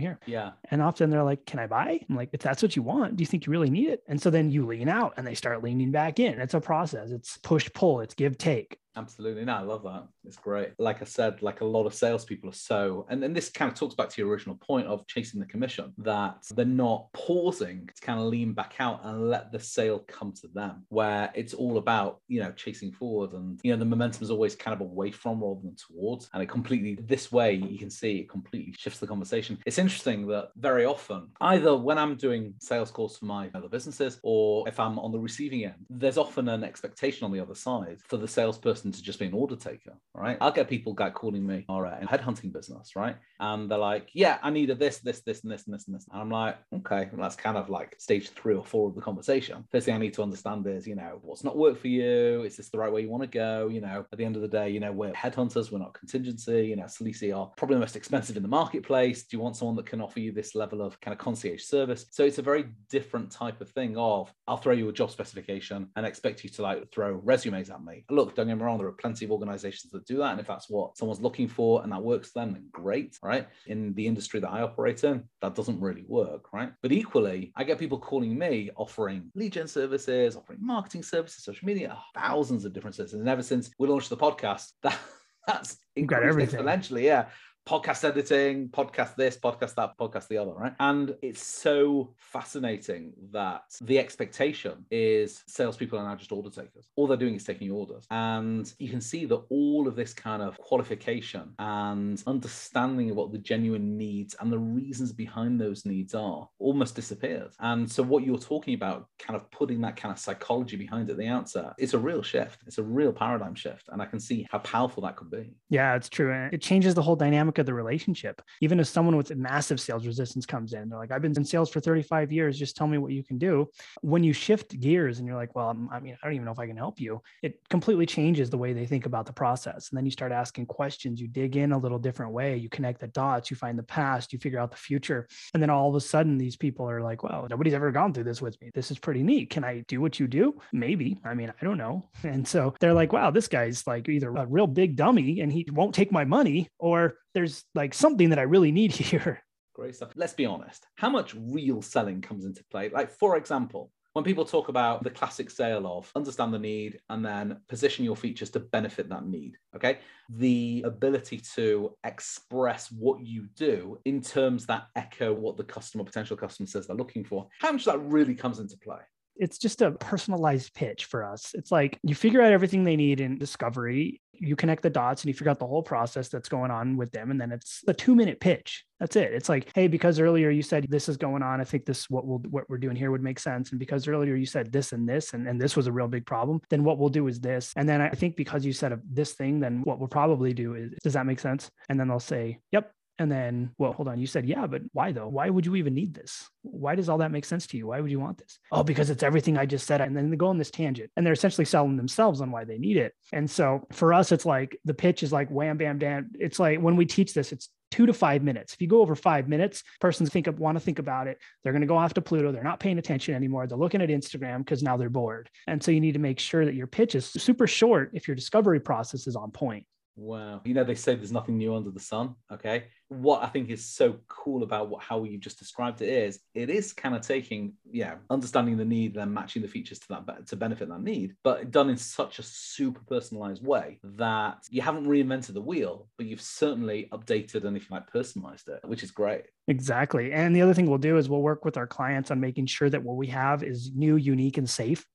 here? 0.00 0.18
Yeah. 0.26 0.52
And 0.70 0.82
often 0.82 1.10
they're 1.10 1.22
like, 1.22 1.46
Can 1.46 1.58
I 1.58 1.66
buy? 1.66 2.00
I'm 2.08 2.16
like, 2.16 2.30
if 2.32 2.40
that's 2.40 2.62
what 2.62 2.76
you 2.76 2.82
want, 2.82 3.16
do 3.16 3.22
you 3.22 3.26
think 3.26 3.46
you 3.46 3.52
really 3.52 3.70
need 3.70 3.88
it? 3.88 4.02
And 4.08 4.20
so 4.20 4.30
then 4.30 4.50
you 4.50 4.66
lean 4.66 4.88
out 4.88 5.14
and 5.16 5.26
they 5.26 5.34
start 5.34 5.62
leaning 5.62 5.90
back 5.90 6.18
in. 6.18 6.40
It's 6.40 6.54
a 6.54 6.60
process. 6.60 7.10
It's 7.10 7.38
push 7.38 7.70
pull, 7.72 8.00
it's 8.00 8.14
give 8.14 8.38
take. 8.38 8.78
Absolutely. 8.96 9.44
No, 9.44 9.56
I 9.56 9.60
love 9.62 9.82
that. 9.82 10.06
It's 10.24 10.36
great. 10.36 10.70
Like 10.78 11.02
I 11.02 11.04
said, 11.04 11.42
like 11.42 11.60
a 11.60 11.64
lot 11.64 11.86
of 11.86 11.94
salespeople 11.94 12.50
are 12.50 12.52
so, 12.52 13.06
and, 13.08 13.22
then 13.22 13.32
this 13.32 13.48
kind 13.48 13.70
of 13.70 13.76
talks 13.76 13.94
back 13.94 14.08
to 14.10 14.20
your 14.20 14.30
original 14.30 14.56
point 14.56 14.86
of 14.86 15.06
chasing 15.06 15.40
the 15.40 15.46
commission, 15.46 15.92
that 15.98 16.44
they're 16.50 16.64
not 16.64 17.12
pausing 17.12 17.88
to 17.94 18.00
kind 18.02 18.20
of 18.20 18.26
lean 18.26 18.52
back 18.52 18.74
out 18.78 19.00
and 19.04 19.28
let 19.28 19.50
the 19.50 19.58
sale 19.58 20.04
come 20.06 20.32
to 20.40 20.48
them, 20.48 20.84
where 20.90 21.32
it's 21.34 21.54
all 21.54 21.78
about, 21.78 22.20
you 22.28 22.40
know, 22.40 22.52
chasing 22.52 22.92
forward. 22.92 23.32
And, 23.32 23.58
you 23.64 23.72
know, 23.72 23.78
the 23.78 23.84
momentum 23.84 24.22
is 24.22 24.30
always 24.30 24.54
kind 24.54 24.74
of 24.74 24.80
away 24.80 25.10
from 25.10 25.42
rather 25.42 25.60
than 25.62 25.76
towards. 25.76 26.28
And 26.32 26.42
it 26.42 26.48
completely, 26.48 26.98
this 27.06 27.32
way, 27.32 27.54
you 27.54 27.78
can 27.78 27.90
see 27.90 28.18
it 28.18 28.28
completely 28.28 28.74
shifts 28.78 29.00
the 29.00 29.06
conversation. 29.06 29.58
It's 29.66 29.78
interesting 29.78 30.26
that 30.28 30.50
very 30.56 30.84
often, 30.84 31.30
either 31.40 31.76
when 31.76 31.98
I'm 31.98 32.16
doing 32.16 32.54
sales 32.60 32.90
calls 32.90 33.16
for 33.16 33.24
my 33.24 33.50
other 33.54 33.68
businesses 33.68 34.20
or 34.22 34.68
if 34.68 34.78
I'm 34.78 34.98
on 34.98 35.10
the 35.10 35.18
receiving 35.18 35.64
end, 35.64 35.86
there's 35.90 36.18
often 36.18 36.48
an 36.48 36.62
expectation 36.62 37.24
on 37.24 37.32
the 37.32 37.40
other 37.40 37.54
side 37.54 37.98
for 38.06 38.18
the 38.18 38.28
salesperson 38.28 38.83
person 38.84 38.92
to 38.92 39.04
just 39.04 39.18
be 39.18 39.26
an 39.26 39.32
order 39.32 39.56
taker, 39.56 39.96
right? 40.14 40.36
I'll 40.40 40.52
get 40.52 40.68
people 40.68 40.92
guy 40.92 41.10
calling 41.10 41.46
me, 41.46 41.64
all 41.68 41.80
right, 41.80 42.00
in 42.00 42.08
headhunting 42.08 42.52
business, 42.52 42.92
right? 42.96 43.16
And 43.40 43.70
they're 43.70 43.78
like, 43.78 44.10
yeah, 44.12 44.38
I 44.42 44.50
need 44.50 44.70
a 44.70 44.74
this, 44.74 44.98
this, 44.98 45.22
this, 45.22 45.42
and 45.42 45.52
this, 45.52 45.66
and 45.66 45.74
this, 45.74 45.86
and 45.86 45.96
this. 45.96 46.06
And 46.12 46.20
I'm 46.20 46.30
like, 46.30 46.56
okay, 46.74 47.08
well, 47.12 47.22
that's 47.22 47.36
kind 47.36 47.56
of 47.56 47.70
like 47.70 47.96
stage 47.98 48.30
three 48.30 48.54
or 48.54 48.64
four 48.64 48.88
of 48.88 48.94
the 48.94 49.00
conversation. 49.00 49.64
First 49.72 49.86
thing 49.86 49.94
I 49.94 49.98
need 49.98 50.14
to 50.14 50.22
understand 50.22 50.66
is, 50.66 50.86
you 50.86 50.94
know, 50.94 51.18
what's 51.22 51.44
not 51.44 51.56
worked 51.56 51.80
for 51.80 51.88
you? 51.88 52.42
Is 52.42 52.56
this 52.56 52.70
the 52.70 52.78
right 52.78 52.92
way 52.92 53.02
you 53.02 53.10
want 53.10 53.22
to 53.22 53.28
go? 53.28 53.68
You 53.68 53.80
know, 53.80 54.04
at 54.12 54.18
the 54.18 54.24
end 54.24 54.36
of 54.36 54.42
the 54.42 54.48
day, 54.48 54.70
you 54.70 54.80
know, 54.80 54.92
we're 54.92 55.12
headhunters, 55.12 55.70
we're 55.70 55.78
not 55.78 55.94
contingency. 55.94 56.66
You 56.66 56.76
know, 56.76 56.84
Salisi 56.84 57.36
are 57.36 57.50
probably 57.56 57.76
the 57.76 57.80
most 57.80 57.96
expensive 57.96 58.36
in 58.36 58.42
the 58.42 58.48
marketplace. 58.48 59.24
Do 59.24 59.36
you 59.36 59.42
want 59.42 59.56
someone 59.56 59.76
that 59.76 59.86
can 59.86 60.00
offer 60.00 60.20
you 60.20 60.32
this 60.32 60.54
level 60.54 60.82
of 60.82 61.00
kind 61.00 61.12
of 61.12 61.18
concierge 61.18 61.62
service? 61.62 62.06
So 62.10 62.24
it's 62.24 62.38
a 62.38 62.42
very 62.42 62.66
different 62.90 63.30
type 63.30 63.60
of 63.60 63.70
thing 63.70 63.96
of 63.96 64.32
I'll 64.46 64.56
throw 64.56 64.72
you 64.72 64.88
a 64.88 64.92
job 64.92 65.10
specification 65.10 65.88
and 65.96 66.06
expect 66.06 66.44
you 66.44 66.50
to 66.50 66.62
like 66.62 66.92
throw 66.92 67.12
resumes 67.12 67.70
at 67.70 67.82
me. 67.82 68.04
Look, 68.10 68.34
don't 68.34 68.48
get 68.48 68.56
me 68.56 68.64
wrong, 68.64 68.73
there 68.76 68.86
are 68.86 68.92
plenty 68.92 69.24
of 69.24 69.30
organizations 69.30 69.92
that 69.92 70.06
do 70.06 70.18
that. 70.18 70.32
And 70.32 70.40
if 70.40 70.46
that's 70.46 70.68
what 70.68 70.96
someone's 70.96 71.20
looking 71.20 71.48
for 71.48 71.82
and 71.82 71.92
that 71.92 72.02
works 72.02 72.30
for 72.30 72.40
them, 72.40 72.52
then 72.52 72.66
great, 72.72 73.18
right? 73.22 73.48
In 73.66 73.94
the 73.94 74.06
industry 74.06 74.40
that 74.40 74.50
I 74.50 74.62
operate 74.62 75.04
in, 75.04 75.24
that 75.42 75.54
doesn't 75.54 75.80
really 75.80 76.04
work, 76.06 76.52
right? 76.52 76.72
But 76.82 76.92
equally, 76.92 77.52
I 77.56 77.64
get 77.64 77.78
people 77.78 77.98
calling 77.98 78.36
me 78.38 78.70
offering 78.76 79.30
lead 79.34 79.52
gen 79.52 79.68
services, 79.68 80.36
offering 80.36 80.58
marketing 80.62 81.02
services, 81.02 81.44
social 81.44 81.66
media, 81.66 81.96
ah, 81.96 82.04
thousands 82.14 82.64
of 82.64 82.72
different 82.72 82.96
services. 82.96 83.20
And 83.20 83.28
ever 83.28 83.42
since 83.42 83.70
we 83.78 83.88
launched 83.88 84.10
the 84.10 84.16
podcast, 84.16 84.72
that 84.82 84.98
that's 85.46 85.76
increased 85.96 86.52
exponentially. 86.52 87.02
Yeah 87.02 87.26
podcast 87.66 88.04
editing, 88.04 88.68
podcast 88.68 89.16
this, 89.16 89.38
podcast 89.38 89.74
that, 89.76 89.96
podcast 89.98 90.28
the 90.28 90.36
other, 90.36 90.52
right? 90.52 90.74
And 90.80 91.16
it's 91.22 91.42
so 91.42 92.12
fascinating 92.18 93.12
that 93.32 93.62
the 93.80 93.98
expectation 93.98 94.84
is 94.90 95.42
salespeople 95.46 95.98
are 95.98 96.06
now 96.06 96.14
just 96.14 96.30
order 96.30 96.50
takers. 96.50 96.90
All 96.96 97.06
they're 97.06 97.16
doing 97.16 97.34
is 97.34 97.44
taking 97.44 97.70
orders. 97.70 98.04
And 98.10 98.70
you 98.78 98.90
can 98.90 99.00
see 99.00 99.24
that 99.26 99.42
all 99.48 99.88
of 99.88 99.96
this 99.96 100.12
kind 100.12 100.42
of 100.42 100.58
qualification 100.58 101.54
and 101.58 102.22
understanding 102.26 103.10
of 103.10 103.16
what 103.16 103.32
the 103.32 103.38
genuine 103.38 103.96
needs 103.96 104.36
and 104.40 104.52
the 104.52 104.58
reasons 104.58 105.12
behind 105.12 105.58
those 105.58 105.86
needs 105.86 106.14
are 106.14 106.46
almost 106.58 106.94
disappeared. 106.94 107.52
And 107.60 107.90
so 107.90 108.02
what 108.02 108.24
you're 108.24 108.36
talking 108.36 108.74
about, 108.74 109.08
kind 109.18 109.36
of 109.36 109.50
putting 109.50 109.80
that 109.82 109.96
kind 109.96 110.12
of 110.12 110.18
psychology 110.18 110.76
behind 110.76 111.08
it 111.08 111.12
at 111.12 111.18
the 111.18 111.28
outset, 111.28 111.72
it's 111.78 111.94
a 111.94 111.98
real 111.98 112.22
shift. 112.22 112.62
It's 112.66 112.78
a 112.78 112.82
real 112.82 113.12
paradigm 113.12 113.54
shift. 113.54 113.88
And 113.88 114.02
I 114.02 114.06
can 114.06 114.20
see 114.20 114.46
how 114.50 114.58
powerful 114.58 115.02
that 115.04 115.16
could 115.16 115.30
be. 115.30 115.54
Yeah, 115.70 115.94
it's 115.94 116.10
true. 116.10 116.50
It 116.52 116.60
changes 116.60 116.94
the 116.94 117.02
whole 117.02 117.16
dynamic 117.16 117.53
of 117.58 117.66
the 117.66 117.74
relationship. 117.74 118.42
Even 118.60 118.80
if 118.80 118.86
someone 118.86 119.16
with 119.16 119.34
massive 119.34 119.80
sales 119.80 120.06
resistance 120.06 120.46
comes 120.46 120.72
in, 120.72 120.88
they're 120.88 120.98
like, 120.98 121.10
I've 121.10 121.22
been 121.22 121.36
in 121.36 121.44
sales 121.44 121.70
for 121.70 121.80
35 121.80 122.32
years, 122.32 122.58
just 122.58 122.76
tell 122.76 122.86
me 122.86 122.98
what 122.98 123.12
you 123.12 123.22
can 123.22 123.38
do. 123.38 123.68
When 124.02 124.24
you 124.24 124.32
shift 124.32 124.78
gears 124.80 125.18
and 125.18 125.26
you're 125.26 125.36
like, 125.36 125.54
well, 125.54 125.76
I 125.90 126.00
mean, 126.00 126.16
I 126.22 126.26
don't 126.26 126.34
even 126.34 126.44
know 126.44 126.52
if 126.52 126.58
I 126.58 126.66
can 126.66 126.76
help 126.76 127.00
you, 127.00 127.22
it 127.42 127.60
completely 127.68 128.06
changes 128.06 128.50
the 128.50 128.58
way 128.58 128.72
they 128.72 128.86
think 128.86 129.06
about 129.06 129.26
the 129.26 129.32
process. 129.32 129.90
And 129.90 129.96
then 129.96 130.04
you 130.04 130.10
start 130.10 130.32
asking 130.32 130.66
questions, 130.66 131.20
you 131.20 131.28
dig 131.28 131.56
in 131.56 131.72
a 131.72 131.78
little 131.78 131.98
different 131.98 132.32
way, 132.32 132.56
you 132.56 132.68
connect 132.68 133.00
the 133.00 133.08
dots, 133.08 133.50
you 133.50 133.56
find 133.56 133.78
the 133.78 133.82
past, 133.82 134.32
you 134.32 134.38
figure 134.38 134.58
out 134.58 134.70
the 134.70 134.76
future. 134.76 135.28
And 135.52 135.62
then 135.62 135.70
all 135.70 135.88
of 135.88 135.94
a 135.94 136.00
sudden, 136.00 136.38
these 136.38 136.56
people 136.56 136.88
are 136.88 137.02
like, 137.02 137.22
well, 137.22 137.46
nobody's 137.48 137.74
ever 137.74 137.90
gone 137.90 138.12
through 138.12 138.24
this 138.24 138.42
with 138.42 138.60
me. 138.60 138.70
This 138.74 138.90
is 138.90 138.98
pretty 138.98 139.22
neat. 139.22 139.50
Can 139.50 139.64
I 139.64 139.84
do 139.88 140.00
what 140.00 140.18
you 140.18 140.26
do? 140.26 140.60
Maybe. 140.72 141.18
I 141.24 141.34
mean, 141.34 141.52
I 141.60 141.64
don't 141.64 141.78
know. 141.78 142.08
And 142.34 142.48
so 142.48 142.74
they're 142.80 142.94
like, 142.94 143.12
wow, 143.12 143.30
this 143.30 143.46
guy's 143.46 143.86
like 143.86 144.08
either 144.08 144.34
a 144.34 144.46
real 144.46 144.66
big 144.66 144.96
dummy 144.96 145.40
and 145.40 145.52
he 145.52 145.66
won't 145.72 145.94
take 145.94 146.10
my 146.10 146.24
money, 146.24 146.68
or 146.78 147.14
there's 147.34 147.64
like 147.74 147.94
something 147.94 148.30
that 148.30 148.38
I 148.38 148.42
really 148.42 148.72
need 148.72 148.92
here. 148.92 149.42
Great 149.74 149.96
stuff. 149.96 150.12
Let's 150.14 150.34
be 150.34 150.46
honest. 150.46 150.86
How 150.96 151.10
much 151.10 151.34
real 151.34 151.82
selling 151.82 152.20
comes 152.20 152.44
into 152.44 152.64
play? 152.70 152.90
Like, 152.90 153.10
for 153.10 153.36
example, 153.36 153.90
when 154.14 154.24
people 154.24 154.44
talk 154.44 154.68
about 154.68 155.02
the 155.02 155.10
classic 155.10 155.50
sale 155.50 155.88
of 155.88 156.10
understand 156.14 156.54
the 156.54 156.58
need 156.58 157.00
and 157.10 157.26
then 157.26 157.60
position 157.68 158.04
your 158.04 158.14
features 158.14 158.50
to 158.50 158.60
benefit 158.60 159.08
that 159.08 159.26
need, 159.26 159.56
okay? 159.74 159.98
The 160.30 160.84
ability 160.86 161.42
to 161.56 161.96
express 162.04 162.92
what 162.92 163.26
you 163.26 163.48
do 163.56 163.98
in 164.04 164.20
terms 164.20 164.66
that 164.66 164.86
echo 164.94 165.32
what 165.32 165.56
the 165.56 165.64
customer, 165.64 166.04
potential 166.04 166.36
customer 166.36 166.68
says 166.68 166.86
they're 166.86 166.96
looking 166.96 167.24
for, 167.24 167.48
how 167.60 167.72
much 167.72 167.84
that 167.86 167.98
really 167.98 168.36
comes 168.36 168.60
into 168.60 168.78
play? 168.78 169.00
It's 169.36 169.58
just 169.58 169.82
a 169.82 169.92
personalized 169.92 170.74
pitch 170.74 171.06
for 171.06 171.24
us. 171.24 171.54
It's 171.54 171.72
like 171.72 171.98
you 172.02 172.14
figure 172.14 172.40
out 172.40 172.52
everything 172.52 172.84
they 172.84 172.96
need 172.96 173.20
in 173.20 173.38
discovery, 173.38 174.20
you 174.32 174.56
connect 174.56 174.82
the 174.82 174.90
dots 174.90 175.22
and 175.22 175.28
you 175.28 175.34
figure 175.34 175.50
out 175.50 175.58
the 175.58 175.66
whole 175.66 175.82
process 175.82 176.28
that's 176.28 176.48
going 176.48 176.70
on 176.70 176.96
with 176.96 177.10
them. 177.12 177.30
And 177.30 177.40
then 177.40 177.52
it's 177.52 177.82
a 177.86 177.94
two 177.94 178.14
minute 178.14 178.40
pitch. 178.40 178.84
That's 179.00 179.16
it. 179.16 179.32
It's 179.32 179.48
like, 179.48 179.70
hey, 179.74 179.88
because 179.88 180.20
earlier 180.20 180.50
you 180.50 180.62
said 180.62 180.86
this 180.88 181.08
is 181.08 181.16
going 181.16 181.42
on. 181.42 181.60
I 181.60 181.64
think 181.64 181.84
this 181.84 182.08
what 182.08 182.26
we'll 182.26 182.38
what 182.50 182.68
we're 182.68 182.78
doing 182.78 182.96
here 182.96 183.10
would 183.10 183.22
make 183.22 183.38
sense. 183.38 183.70
And 183.70 183.78
because 183.78 184.08
earlier 184.08 184.34
you 184.34 184.46
said 184.46 184.72
this 184.72 184.92
and 184.92 185.08
this 185.08 185.34
and, 185.34 185.48
and 185.48 185.60
this 185.60 185.76
was 185.76 185.86
a 185.86 185.92
real 185.92 186.08
big 186.08 186.26
problem, 186.26 186.60
then 186.70 186.84
what 186.84 186.98
we'll 186.98 187.08
do 187.08 187.26
is 187.26 187.40
this. 187.40 187.72
And 187.76 187.88
then 187.88 188.00
I 188.00 188.10
think 188.10 188.36
because 188.36 188.64
you 188.64 188.72
said 188.72 188.98
this 189.10 189.32
thing, 189.32 189.60
then 189.60 189.82
what 189.84 189.98
we'll 189.98 190.08
probably 190.08 190.52
do 190.52 190.74
is 190.74 190.92
does 191.02 191.14
that 191.14 191.26
make 191.26 191.40
sense? 191.40 191.70
And 191.88 191.98
then 191.98 192.08
they'll 192.08 192.20
say, 192.20 192.58
Yep, 192.72 192.92
And 193.18 193.30
then, 193.30 193.70
well, 193.78 193.92
hold 193.92 194.08
on. 194.08 194.18
You 194.18 194.26
said, 194.26 194.46
yeah, 194.46 194.66
but 194.66 194.82
why 194.92 195.12
though? 195.12 195.28
Why 195.28 195.48
would 195.48 195.66
you 195.66 195.76
even 195.76 195.94
need 195.94 196.14
this? 196.14 196.48
Why 196.62 196.94
does 196.94 197.08
all 197.08 197.18
that 197.18 197.30
make 197.30 197.44
sense 197.44 197.66
to 197.68 197.76
you? 197.76 197.86
Why 197.88 198.00
would 198.00 198.10
you 198.10 198.18
want 198.18 198.38
this? 198.38 198.58
Oh, 198.72 198.82
because 198.82 199.08
it's 199.10 199.22
everything 199.22 199.56
I 199.56 199.66
just 199.66 199.86
said. 199.86 200.00
And 200.00 200.16
then 200.16 200.30
they 200.30 200.36
go 200.36 200.48
on 200.48 200.58
this 200.58 200.70
tangent 200.70 201.10
and 201.16 201.24
they're 201.24 201.32
essentially 201.32 201.64
selling 201.64 201.96
themselves 201.96 202.40
on 202.40 202.50
why 202.50 202.64
they 202.64 202.78
need 202.78 202.96
it. 202.96 203.14
And 203.32 203.48
so 203.48 203.86
for 203.92 204.12
us, 204.12 204.32
it's 204.32 204.46
like 204.46 204.76
the 204.84 204.94
pitch 204.94 205.22
is 205.22 205.32
like 205.32 205.48
wham, 205.48 205.76
bam, 205.76 205.98
bam. 205.98 206.30
It's 206.38 206.58
like 206.58 206.80
when 206.80 206.96
we 206.96 207.06
teach 207.06 207.34
this, 207.34 207.52
it's 207.52 207.68
two 207.92 208.06
to 208.06 208.12
five 208.12 208.42
minutes. 208.42 208.74
If 208.74 208.82
you 208.82 208.88
go 208.88 209.00
over 209.00 209.14
five 209.14 209.48
minutes, 209.48 209.84
persons 210.00 210.28
think 210.30 210.48
of 210.48 210.58
want 210.58 210.76
to 210.76 210.80
think 210.80 210.98
about 210.98 211.28
it. 211.28 211.38
They're 211.62 211.72
going 211.72 211.82
to 211.82 211.86
go 211.86 211.96
off 211.96 212.14
to 212.14 212.20
Pluto. 212.20 212.50
They're 212.50 212.64
not 212.64 212.80
paying 212.80 212.98
attention 212.98 213.36
anymore. 213.36 213.68
They're 213.68 213.78
looking 213.78 214.02
at 214.02 214.08
Instagram 214.08 214.58
because 214.58 214.82
now 214.82 214.96
they're 214.96 215.08
bored. 215.08 215.48
And 215.68 215.80
so 215.80 215.92
you 215.92 216.00
need 216.00 216.14
to 216.14 216.18
make 216.18 216.40
sure 216.40 216.64
that 216.64 216.74
your 216.74 216.88
pitch 216.88 217.14
is 217.14 217.26
super 217.26 217.68
short 217.68 218.10
if 218.12 218.26
your 218.26 218.34
discovery 218.34 218.80
process 218.80 219.28
is 219.28 219.36
on 219.36 219.52
point. 219.52 219.86
Wow. 220.16 220.60
You 220.64 220.74
know, 220.74 220.84
they 220.84 220.94
say 220.94 221.14
there's 221.14 221.32
nothing 221.32 221.56
new 221.56 221.74
under 221.74 221.90
the 221.90 222.00
sun. 222.00 222.34
Okay. 222.52 222.84
What 223.14 223.42
I 223.42 223.46
think 223.48 223.70
is 223.70 223.84
so 223.84 224.16
cool 224.28 224.62
about 224.62 224.88
what 224.88 225.02
how 225.02 225.24
you 225.24 225.38
just 225.38 225.58
described 225.58 226.02
it 226.02 226.08
is 226.08 226.40
it 226.54 226.70
is 226.70 226.92
kind 226.92 227.14
of 227.14 227.22
taking, 227.22 227.74
yeah, 227.90 228.16
understanding 228.30 228.76
the 228.76 228.84
need, 228.84 229.14
then 229.14 229.32
matching 229.32 229.62
the 229.62 229.68
features 229.68 229.98
to 230.00 230.08
that 230.08 230.46
to 230.48 230.56
benefit 230.56 230.88
that 230.88 231.02
need, 231.02 231.34
but 231.42 231.70
done 231.70 231.90
in 231.90 231.96
such 231.96 232.38
a 232.38 232.42
super 232.42 233.00
personalized 233.06 233.64
way 233.64 233.98
that 234.02 234.58
you 234.70 234.82
haven't 234.82 235.06
reinvented 235.06 235.54
the 235.54 235.60
wheel, 235.60 236.08
but 236.16 236.26
you've 236.26 236.40
certainly 236.40 237.08
updated 237.12 237.64
and 237.64 237.76
if 237.76 237.88
you 237.88 237.94
like 237.94 238.06
personalized 238.06 238.68
it, 238.68 238.80
which 238.84 239.02
is 239.02 239.10
great. 239.10 239.44
Exactly. 239.66 240.32
And 240.32 240.54
the 240.54 240.60
other 240.60 240.74
thing 240.74 240.86
we'll 240.86 240.98
do 240.98 241.16
is 241.16 241.28
we'll 241.28 241.40
work 241.40 241.64
with 241.64 241.78
our 241.78 241.86
clients 241.86 242.30
on 242.30 242.38
making 242.38 242.66
sure 242.66 242.90
that 242.90 243.02
what 243.02 243.16
we 243.16 243.26
have 243.28 243.62
is 243.62 243.90
new, 243.94 244.16
unique, 244.16 244.58
and 244.58 244.68
safe. 244.68 245.06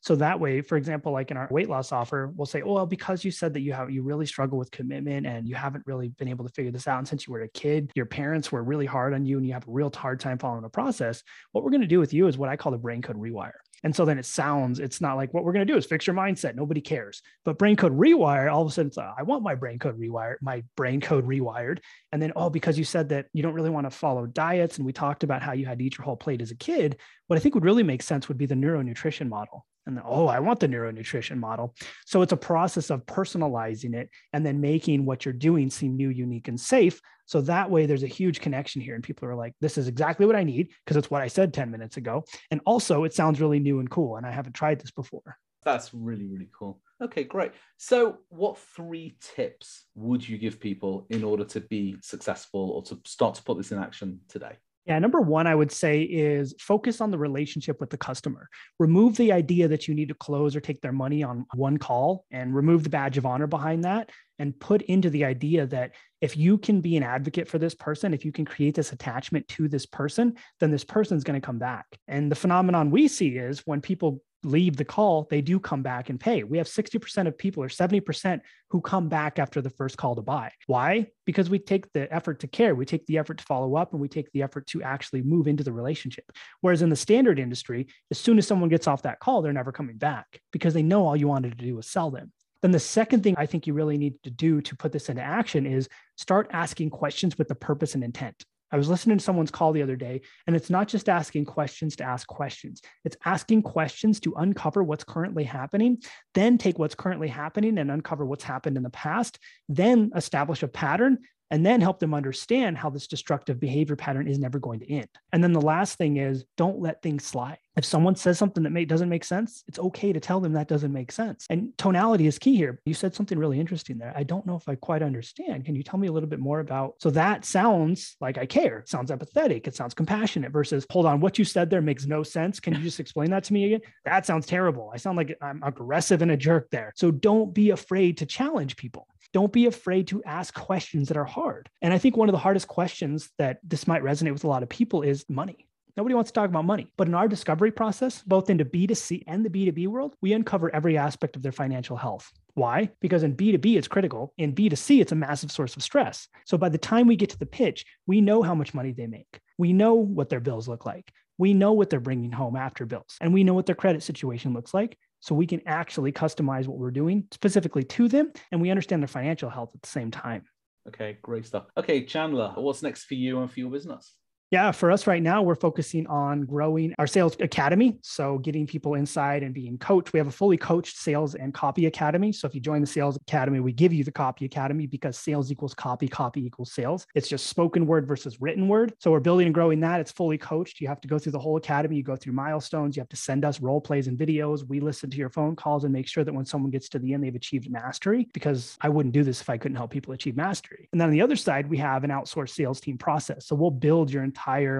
So 0.00 0.14
that 0.16 0.40
way, 0.40 0.62
for 0.62 0.76
example, 0.76 1.12
like 1.12 1.30
in 1.30 1.36
our 1.36 1.48
weight 1.50 1.68
loss 1.68 1.92
offer, 1.92 2.32
we'll 2.34 2.46
say, 2.46 2.62
oh, 2.62 2.74
well, 2.74 2.86
because 2.86 3.24
you 3.24 3.30
said 3.30 3.52
that 3.54 3.60
you 3.60 3.72
have 3.72 3.90
you 3.90 4.02
really 4.02 4.24
struggle 4.24 4.56
with 4.56 4.70
commitment 4.70 5.26
and 5.26 5.46
you 5.46 5.56
haven't 5.56 5.86
really 5.86 6.08
been 6.08 6.28
able 6.28 6.46
to 6.46 6.52
figure 6.52 6.70
this 6.70 6.88
out. 6.88 6.98
And 6.98 7.08
since 7.08 7.26
you 7.26 7.32
were 7.32 7.40
a 7.48 7.58
kid, 7.58 7.90
your 7.94 8.06
parents 8.06 8.52
were 8.52 8.62
really 8.62 8.86
hard 8.86 9.14
on 9.14 9.24
you 9.24 9.36
and 9.36 9.46
you 9.46 9.52
have 9.52 9.66
a 9.66 9.70
real 9.70 9.92
hard 9.94 10.20
time 10.20 10.38
following 10.38 10.62
the 10.62 10.68
process. 10.68 11.22
What 11.52 11.64
we're 11.64 11.70
going 11.70 11.82
to 11.82 11.86
do 11.86 11.98
with 11.98 12.12
you 12.12 12.26
is 12.26 12.38
what 12.38 12.48
I 12.48 12.56
call 12.56 12.72
the 12.72 12.78
brain 12.78 13.02
code 13.02 13.16
rewire. 13.16 13.52
And 13.84 13.94
so 13.94 14.04
then 14.04 14.18
it 14.18 14.26
sounds, 14.26 14.80
it's 14.80 15.00
not 15.00 15.16
like 15.16 15.32
what 15.32 15.44
we're 15.44 15.52
going 15.52 15.66
to 15.66 15.72
do 15.72 15.78
is 15.78 15.86
fix 15.86 16.06
your 16.06 16.16
mindset. 16.16 16.56
Nobody 16.56 16.80
cares. 16.80 17.22
But 17.44 17.58
brain 17.58 17.76
code 17.76 17.96
rewire, 17.96 18.52
all 18.52 18.62
of 18.62 18.68
a 18.68 18.72
sudden, 18.72 18.90
uh, 18.96 19.12
I 19.16 19.22
want 19.22 19.44
my 19.44 19.54
brain 19.54 19.78
code 19.78 19.98
rewired, 19.98 20.36
my 20.40 20.64
brain 20.76 21.00
code 21.00 21.26
rewired. 21.26 21.78
And 22.12 22.22
then, 22.22 22.32
oh, 22.36 22.48
because 22.50 22.78
you 22.78 22.84
said 22.84 23.10
that 23.10 23.26
you 23.32 23.42
don't 23.42 23.54
really 23.54 23.70
want 23.70 23.86
to 23.86 23.90
follow 23.90 24.26
diets. 24.26 24.78
And 24.78 24.86
we 24.86 24.92
talked 24.92 25.24
about 25.24 25.42
how 25.42 25.52
you 25.52 25.66
had 25.66 25.78
to 25.78 25.84
eat 25.84 25.98
your 25.98 26.04
whole 26.04 26.16
plate 26.16 26.40
as 26.40 26.50
a 26.50 26.56
kid. 26.56 26.96
What 27.26 27.36
I 27.36 27.40
think 27.40 27.54
would 27.54 27.64
really 27.64 27.82
make 27.82 28.02
sense 28.02 28.28
would 28.28 28.38
be 28.38 28.46
the 28.46 28.54
neuronutrition 28.54 29.28
model. 29.28 29.66
And 29.86 29.96
then, 29.96 30.04
oh, 30.06 30.26
I 30.26 30.38
want 30.40 30.60
the 30.60 30.68
neuronutrition 30.68 31.38
model. 31.38 31.74
So 32.06 32.20
it's 32.20 32.32
a 32.32 32.36
process 32.36 32.90
of 32.90 33.06
personalizing 33.06 33.94
it 33.94 34.10
and 34.34 34.44
then 34.44 34.60
making 34.60 35.06
what 35.06 35.24
you're 35.24 35.32
doing 35.32 35.70
seem 35.70 35.96
new, 35.96 36.10
unique, 36.10 36.48
and 36.48 36.60
safe. 36.60 37.00
So 37.24 37.40
that 37.42 37.70
way 37.70 37.86
there's 37.86 38.02
a 38.02 38.08
huge 38.08 38.40
connection 38.40 38.82
here. 38.82 38.94
And 38.94 39.04
people 39.04 39.28
are 39.28 39.34
like, 39.34 39.54
this 39.60 39.78
is 39.78 39.88
exactly 39.88 40.26
what 40.26 40.36
I 40.36 40.44
need 40.44 40.68
because 40.84 40.96
it's 40.96 41.10
what 41.10 41.22
I 41.22 41.28
said 41.28 41.54
10 41.54 41.70
minutes 41.70 41.96
ago. 41.96 42.24
And 42.50 42.60
also 42.66 43.04
it 43.04 43.14
sounds 43.14 43.40
really 43.40 43.60
new 43.60 43.80
and 43.80 43.90
cool. 43.90 44.16
And 44.16 44.26
I 44.26 44.30
haven't 44.30 44.54
tried 44.54 44.80
this 44.80 44.90
before. 44.90 45.36
That's 45.62 45.92
really, 45.92 46.26
really 46.26 46.50
cool. 46.58 46.80
Okay, 47.00 47.22
great. 47.24 47.52
So, 47.76 48.18
what 48.28 48.58
three 48.58 49.16
tips 49.20 49.86
would 49.94 50.28
you 50.28 50.36
give 50.36 50.58
people 50.58 51.06
in 51.10 51.22
order 51.22 51.44
to 51.44 51.60
be 51.60 51.96
successful 52.02 52.70
or 52.70 52.82
to 52.84 53.00
start 53.04 53.36
to 53.36 53.42
put 53.42 53.56
this 53.56 53.70
in 53.70 53.78
action 53.78 54.20
today? 54.28 54.56
Yeah, 54.88 54.98
number 54.98 55.20
one, 55.20 55.46
I 55.46 55.54
would 55.54 55.70
say 55.70 56.00
is 56.00 56.54
focus 56.58 57.02
on 57.02 57.10
the 57.10 57.18
relationship 57.18 57.78
with 57.78 57.90
the 57.90 57.98
customer. 57.98 58.48
Remove 58.78 59.18
the 59.18 59.32
idea 59.32 59.68
that 59.68 59.86
you 59.86 59.94
need 59.94 60.08
to 60.08 60.14
close 60.14 60.56
or 60.56 60.60
take 60.60 60.80
their 60.80 60.92
money 60.92 61.22
on 61.22 61.44
one 61.54 61.76
call 61.76 62.24
and 62.30 62.54
remove 62.54 62.84
the 62.84 62.88
badge 62.88 63.18
of 63.18 63.26
honor 63.26 63.46
behind 63.46 63.84
that 63.84 64.10
and 64.38 64.58
put 64.58 64.80
into 64.82 65.10
the 65.10 65.26
idea 65.26 65.66
that 65.66 65.92
if 66.22 66.38
you 66.38 66.56
can 66.56 66.80
be 66.80 66.96
an 66.96 67.02
advocate 67.02 67.48
for 67.48 67.58
this 67.58 67.74
person, 67.74 68.14
if 68.14 68.24
you 68.24 68.32
can 68.32 68.46
create 68.46 68.74
this 68.74 68.92
attachment 68.92 69.46
to 69.48 69.68
this 69.68 69.84
person, 69.84 70.34
then 70.58 70.70
this 70.70 70.84
person's 70.84 71.22
going 71.22 71.38
to 71.38 71.46
come 71.46 71.58
back. 71.58 71.84
And 72.08 72.30
the 72.32 72.36
phenomenon 72.36 72.90
we 72.90 73.08
see 73.08 73.36
is 73.36 73.60
when 73.66 73.82
people 73.82 74.22
leave 74.44 74.76
the 74.76 74.84
call, 74.84 75.26
they 75.30 75.40
do 75.40 75.58
come 75.58 75.82
back 75.82 76.10
and 76.10 76.20
pay. 76.20 76.44
We 76.44 76.58
have 76.58 76.66
60% 76.66 77.26
of 77.26 77.36
people 77.36 77.62
or 77.62 77.68
70% 77.68 78.40
who 78.70 78.80
come 78.80 79.08
back 79.08 79.38
after 79.38 79.60
the 79.60 79.70
first 79.70 79.96
call 79.96 80.14
to 80.14 80.22
buy. 80.22 80.52
Why? 80.66 81.08
Because 81.26 81.50
we 81.50 81.58
take 81.58 81.92
the 81.92 82.12
effort 82.12 82.40
to 82.40 82.46
care, 82.46 82.74
we 82.74 82.84
take 82.84 83.06
the 83.06 83.18
effort 83.18 83.38
to 83.38 83.44
follow 83.44 83.76
up, 83.76 83.92
and 83.92 84.00
we 84.00 84.08
take 84.08 84.30
the 84.32 84.42
effort 84.42 84.66
to 84.68 84.82
actually 84.82 85.22
move 85.22 85.48
into 85.48 85.64
the 85.64 85.72
relationship. 85.72 86.30
Whereas 86.60 86.82
in 86.82 86.90
the 86.90 86.96
standard 86.96 87.38
industry, 87.38 87.88
as 88.10 88.18
soon 88.18 88.38
as 88.38 88.46
someone 88.46 88.68
gets 88.68 88.86
off 88.86 89.02
that 89.02 89.20
call, 89.20 89.42
they're 89.42 89.52
never 89.52 89.72
coming 89.72 89.96
back 89.96 90.40
because 90.52 90.74
they 90.74 90.82
know 90.82 91.06
all 91.06 91.16
you 91.16 91.28
wanted 91.28 91.58
to 91.58 91.64
do 91.64 91.76
was 91.76 91.88
sell 91.88 92.10
them. 92.10 92.32
Then 92.62 92.70
the 92.72 92.80
second 92.80 93.22
thing 93.22 93.34
I 93.38 93.46
think 93.46 93.66
you 93.66 93.74
really 93.74 93.98
need 93.98 94.20
to 94.24 94.30
do 94.30 94.60
to 94.62 94.76
put 94.76 94.92
this 94.92 95.08
into 95.08 95.22
action 95.22 95.64
is 95.64 95.88
start 96.16 96.50
asking 96.52 96.90
questions 96.90 97.38
with 97.38 97.48
the 97.48 97.54
purpose 97.54 97.94
and 97.94 98.02
intent. 98.02 98.44
I 98.70 98.76
was 98.76 98.88
listening 98.88 99.18
to 99.18 99.24
someone's 99.24 99.50
call 99.50 99.72
the 99.72 99.82
other 99.82 99.96
day, 99.96 100.20
and 100.46 100.54
it's 100.54 100.70
not 100.70 100.88
just 100.88 101.08
asking 101.08 101.46
questions 101.46 101.96
to 101.96 102.04
ask 102.04 102.26
questions. 102.26 102.82
It's 103.04 103.16
asking 103.24 103.62
questions 103.62 104.20
to 104.20 104.34
uncover 104.34 104.82
what's 104.82 105.04
currently 105.04 105.44
happening, 105.44 105.98
then 106.34 106.58
take 106.58 106.78
what's 106.78 106.94
currently 106.94 107.28
happening 107.28 107.78
and 107.78 107.90
uncover 107.90 108.26
what's 108.26 108.44
happened 108.44 108.76
in 108.76 108.82
the 108.82 108.90
past, 108.90 109.38
then 109.68 110.10
establish 110.14 110.62
a 110.62 110.68
pattern, 110.68 111.18
and 111.50 111.64
then 111.64 111.80
help 111.80 111.98
them 111.98 112.14
understand 112.14 112.76
how 112.76 112.90
this 112.90 113.06
destructive 113.06 113.58
behavior 113.58 113.96
pattern 113.96 114.28
is 114.28 114.38
never 114.38 114.58
going 114.58 114.80
to 114.80 114.92
end. 114.92 115.08
And 115.32 115.42
then 115.42 115.52
the 115.52 115.60
last 115.60 115.96
thing 115.96 116.18
is 116.18 116.44
don't 116.56 116.80
let 116.80 117.02
things 117.02 117.24
slide. 117.24 117.58
If 117.78 117.84
someone 117.84 118.16
says 118.16 118.38
something 118.38 118.64
that 118.64 118.70
may, 118.70 118.84
doesn't 118.84 119.08
make 119.08 119.22
sense, 119.22 119.62
it's 119.68 119.78
okay 119.78 120.12
to 120.12 120.18
tell 120.18 120.40
them 120.40 120.52
that 120.54 120.66
doesn't 120.66 120.92
make 120.92 121.12
sense. 121.12 121.46
And 121.48 121.78
tonality 121.78 122.26
is 122.26 122.36
key 122.36 122.56
here. 122.56 122.80
You 122.84 122.92
said 122.92 123.14
something 123.14 123.38
really 123.38 123.60
interesting 123.60 123.98
there. 123.98 124.12
I 124.16 124.24
don't 124.24 124.44
know 124.44 124.56
if 124.56 124.68
I 124.68 124.74
quite 124.74 125.00
understand. 125.00 125.64
Can 125.64 125.76
you 125.76 125.84
tell 125.84 126.00
me 126.00 126.08
a 126.08 126.12
little 126.12 126.28
bit 126.28 126.40
more 126.40 126.58
about? 126.58 126.96
So 126.98 127.10
that 127.10 127.44
sounds 127.44 128.16
like 128.20 128.36
I 128.36 128.46
care. 128.46 128.80
It 128.80 128.88
sounds 128.88 129.12
empathetic. 129.12 129.68
It 129.68 129.76
sounds 129.76 129.94
compassionate 129.94 130.50
versus, 130.50 130.86
hold 130.90 131.06
on, 131.06 131.20
what 131.20 131.38
you 131.38 131.44
said 131.44 131.70
there 131.70 131.80
makes 131.80 132.04
no 132.04 132.24
sense. 132.24 132.58
Can 132.58 132.74
you 132.74 132.80
just 132.80 132.98
explain 132.98 133.30
that 133.30 133.44
to 133.44 133.52
me 133.52 133.66
again? 133.66 133.88
That 134.04 134.26
sounds 134.26 134.46
terrible. 134.46 134.90
I 134.92 134.96
sound 134.96 135.16
like 135.16 135.38
I'm 135.40 135.62
aggressive 135.62 136.20
and 136.20 136.32
a 136.32 136.36
jerk 136.36 136.70
there. 136.70 136.92
So 136.96 137.12
don't 137.12 137.54
be 137.54 137.70
afraid 137.70 138.16
to 138.18 138.26
challenge 138.26 138.74
people. 138.74 139.06
Don't 139.32 139.52
be 139.52 139.66
afraid 139.66 140.08
to 140.08 140.24
ask 140.24 140.52
questions 140.52 141.06
that 141.08 141.16
are 141.16 141.24
hard. 141.24 141.70
And 141.80 141.94
I 141.94 141.98
think 141.98 142.16
one 142.16 142.28
of 142.28 142.32
the 142.32 142.38
hardest 142.38 142.66
questions 142.66 143.30
that 143.38 143.60
this 143.62 143.86
might 143.86 144.02
resonate 144.02 144.32
with 144.32 144.42
a 144.42 144.48
lot 144.48 144.64
of 144.64 144.68
people 144.68 145.02
is 145.02 145.24
money. 145.28 145.68
Nobody 145.98 146.14
wants 146.14 146.30
to 146.30 146.34
talk 146.34 146.48
about 146.48 146.64
money. 146.64 146.86
But 146.96 147.08
in 147.08 147.14
our 147.16 147.26
discovery 147.26 147.72
process, 147.72 148.22
both 148.22 148.50
into 148.50 148.64
B2C 148.64 149.24
and 149.26 149.44
the 149.44 149.50
B2B 149.50 149.88
world, 149.88 150.14
we 150.22 150.32
uncover 150.32 150.72
every 150.72 150.96
aspect 150.96 151.34
of 151.34 151.42
their 151.42 151.50
financial 151.50 151.96
health. 151.96 152.30
Why? 152.54 152.90
Because 153.00 153.24
in 153.24 153.34
B2B, 153.34 153.76
it's 153.76 153.88
critical. 153.88 154.32
In 154.38 154.54
B2C, 154.54 155.00
it's 155.00 155.10
a 155.10 155.16
massive 155.16 155.50
source 155.50 155.74
of 155.74 155.82
stress. 155.82 156.28
So 156.46 156.56
by 156.56 156.68
the 156.68 156.78
time 156.78 157.08
we 157.08 157.16
get 157.16 157.30
to 157.30 157.38
the 157.38 157.46
pitch, 157.46 157.84
we 158.06 158.20
know 158.20 158.42
how 158.42 158.54
much 158.54 158.74
money 158.74 158.92
they 158.92 159.08
make. 159.08 159.40
We 159.58 159.72
know 159.72 159.94
what 159.94 160.28
their 160.28 160.38
bills 160.38 160.68
look 160.68 160.86
like. 160.86 161.10
We 161.36 161.52
know 161.52 161.72
what 161.72 161.90
they're 161.90 161.98
bringing 161.98 162.30
home 162.30 162.54
after 162.54 162.86
bills, 162.86 163.16
and 163.20 163.34
we 163.34 163.42
know 163.42 163.54
what 163.54 163.66
their 163.66 163.74
credit 163.74 164.04
situation 164.04 164.54
looks 164.54 164.72
like. 164.72 164.96
So 165.18 165.34
we 165.34 165.48
can 165.48 165.62
actually 165.66 166.12
customize 166.12 166.68
what 166.68 166.78
we're 166.78 166.92
doing 166.92 167.26
specifically 167.32 167.82
to 167.82 168.06
them, 168.06 168.30
and 168.52 168.60
we 168.60 168.70
understand 168.70 169.02
their 169.02 169.08
financial 169.08 169.50
health 169.50 169.70
at 169.74 169.82
the 169.82 169.88
same 169.88 170.12
time. 170.12 170.44
Okay, 170.86 171.18
great 171.22 171.44
stuff. 171.44 171.66
Okay, 171.76 172.04
Chandler, 172.04 172.52
what's 172.56 172.84
next 172.84 173.06
for 173.06 173.14
you 173.14 173.40
and 173.40 173.50
for 173.50 173.58
your 173.58 173.70
business? 173.70 174.14
Yeah, 174.50 174.72
for 174.72 174.90
us 174.90 175.06
right 175.06 175.22
now, 175.22 175.42
we're 175.42 175.54
focusing 175.54 176.06
on 176.06 176.46
growing 176.46 176.94
our 176.98 177.06
sales 177.06 177.36
academy. 177.38 177.98
So, 178.00 178.38
getting 178.38 178.66
people 178.66 178.94
inside 178.94 179.42
and 179.42 179.52
being 179.52 179.76
coached. 179.76 180.14
We 180.14 180.18
have 180.18 180.26
a 180.26 180.32
fully 180.32 180.56
coached 180.56 180.96
sales 180.96 181.34
and 181.34 181.52
copy 181.52 181.84
academy. 181.84 182.32
So, 182.32 182.48
if 182.48 182.54
you 182.54 182.60
join 182.62 182.80
the 182.80 182.86
sales 182.86 183.16
academy, 183.16 183.60
we 183.60 183.72
give 183.72 183.92
you 183.92 184.04
the 184.04 184.10
copy 184.10 184.46
academy 184.46 184.86
because 184.86 185.18
sales 185.18 185.52
equals 185.52 185.74
copy, 185.74 186.08
copy 186.08 186.46
equals 186.46 186.72
sales. 186.72 187.06
It's 187.14 187.28
just 187.28 187.48
spoken 187.48 187.86
word 187.86 188.08
versus 188.08 188.40
written 188.40 188.68
word. 188.68 188.94
So, 189.00 189.10
we're 189.10 189.20
building 189.20 189.44
and 189.44 189.54
growing 189.54 189.80
that. 189.80 190.00
It's 190.00 190.12
fully 190.12 190.38
coached. 190.38 190.80
You 190.80 190.88
have 190.88 191.02
to 191.02 191.08
go 191.08 191.18
through 191.18 191.32
the 191.32 191.38
whole 191.38 191.58
academy. 191.58 191.96
You 191.96 192.02
go 192.02 192.16
through 192.16 192.32
milestones. 192.32 192.96
You 192.96 193.02
have 193.02 193.10
to 193.10 193.16
send 193.16 193.44
us 193.44 193.60
role 193.60 193.82
plays 193.82 194.06
and 194.06 194.18
videos. 194.18 194.66
We 194.66 194.80
listen 194.80 195.10
to 195.10 195.18
your 195.18 195.28
phone 195.28 195.56
calls 195.56 195.84
and 195.84 195.92
make 195.92 196.08
sure 196.08 196.24
that 196.24 196.32
when 196.32 196.46
someone 196.46 196.70
gets 196.70 196.88
to 196.90 196.98
the 196.98 197.12
end, 197.12 197.22
they've 197.22 197.34
achieved 197.34 197.70
mastery 197.70 198.26
because 198.32 198.78
I 198.80 198.88
wouldn't 198.88 199.12
do 199.12 199.24
this 199.24 199.42
if 199.42 199.50
I 199.50 199.58
couldn't 199.58 199.76
help 199.76 199.90
people 199.90 200.14
achieve 200.14 200.36
mastery. 200.36 200.88
And 200.92 200.98
then 200.98 201.08
on 201.08 201.12
the 201.12 201.20
other 201.20 201.36
side, 201.36 201.68
we 201.68 201.76
have 201.76 202.02
an 202.02 202.10
outsourced 202.10 202.54
sales 202.54 202.80
team 202.80 202.96
process. 202.96 203.46
So, 203.46 203.54
we'll 203.54 203.70
build 203.70 204.10
your 204.10 204.24
entire 204.24 204.37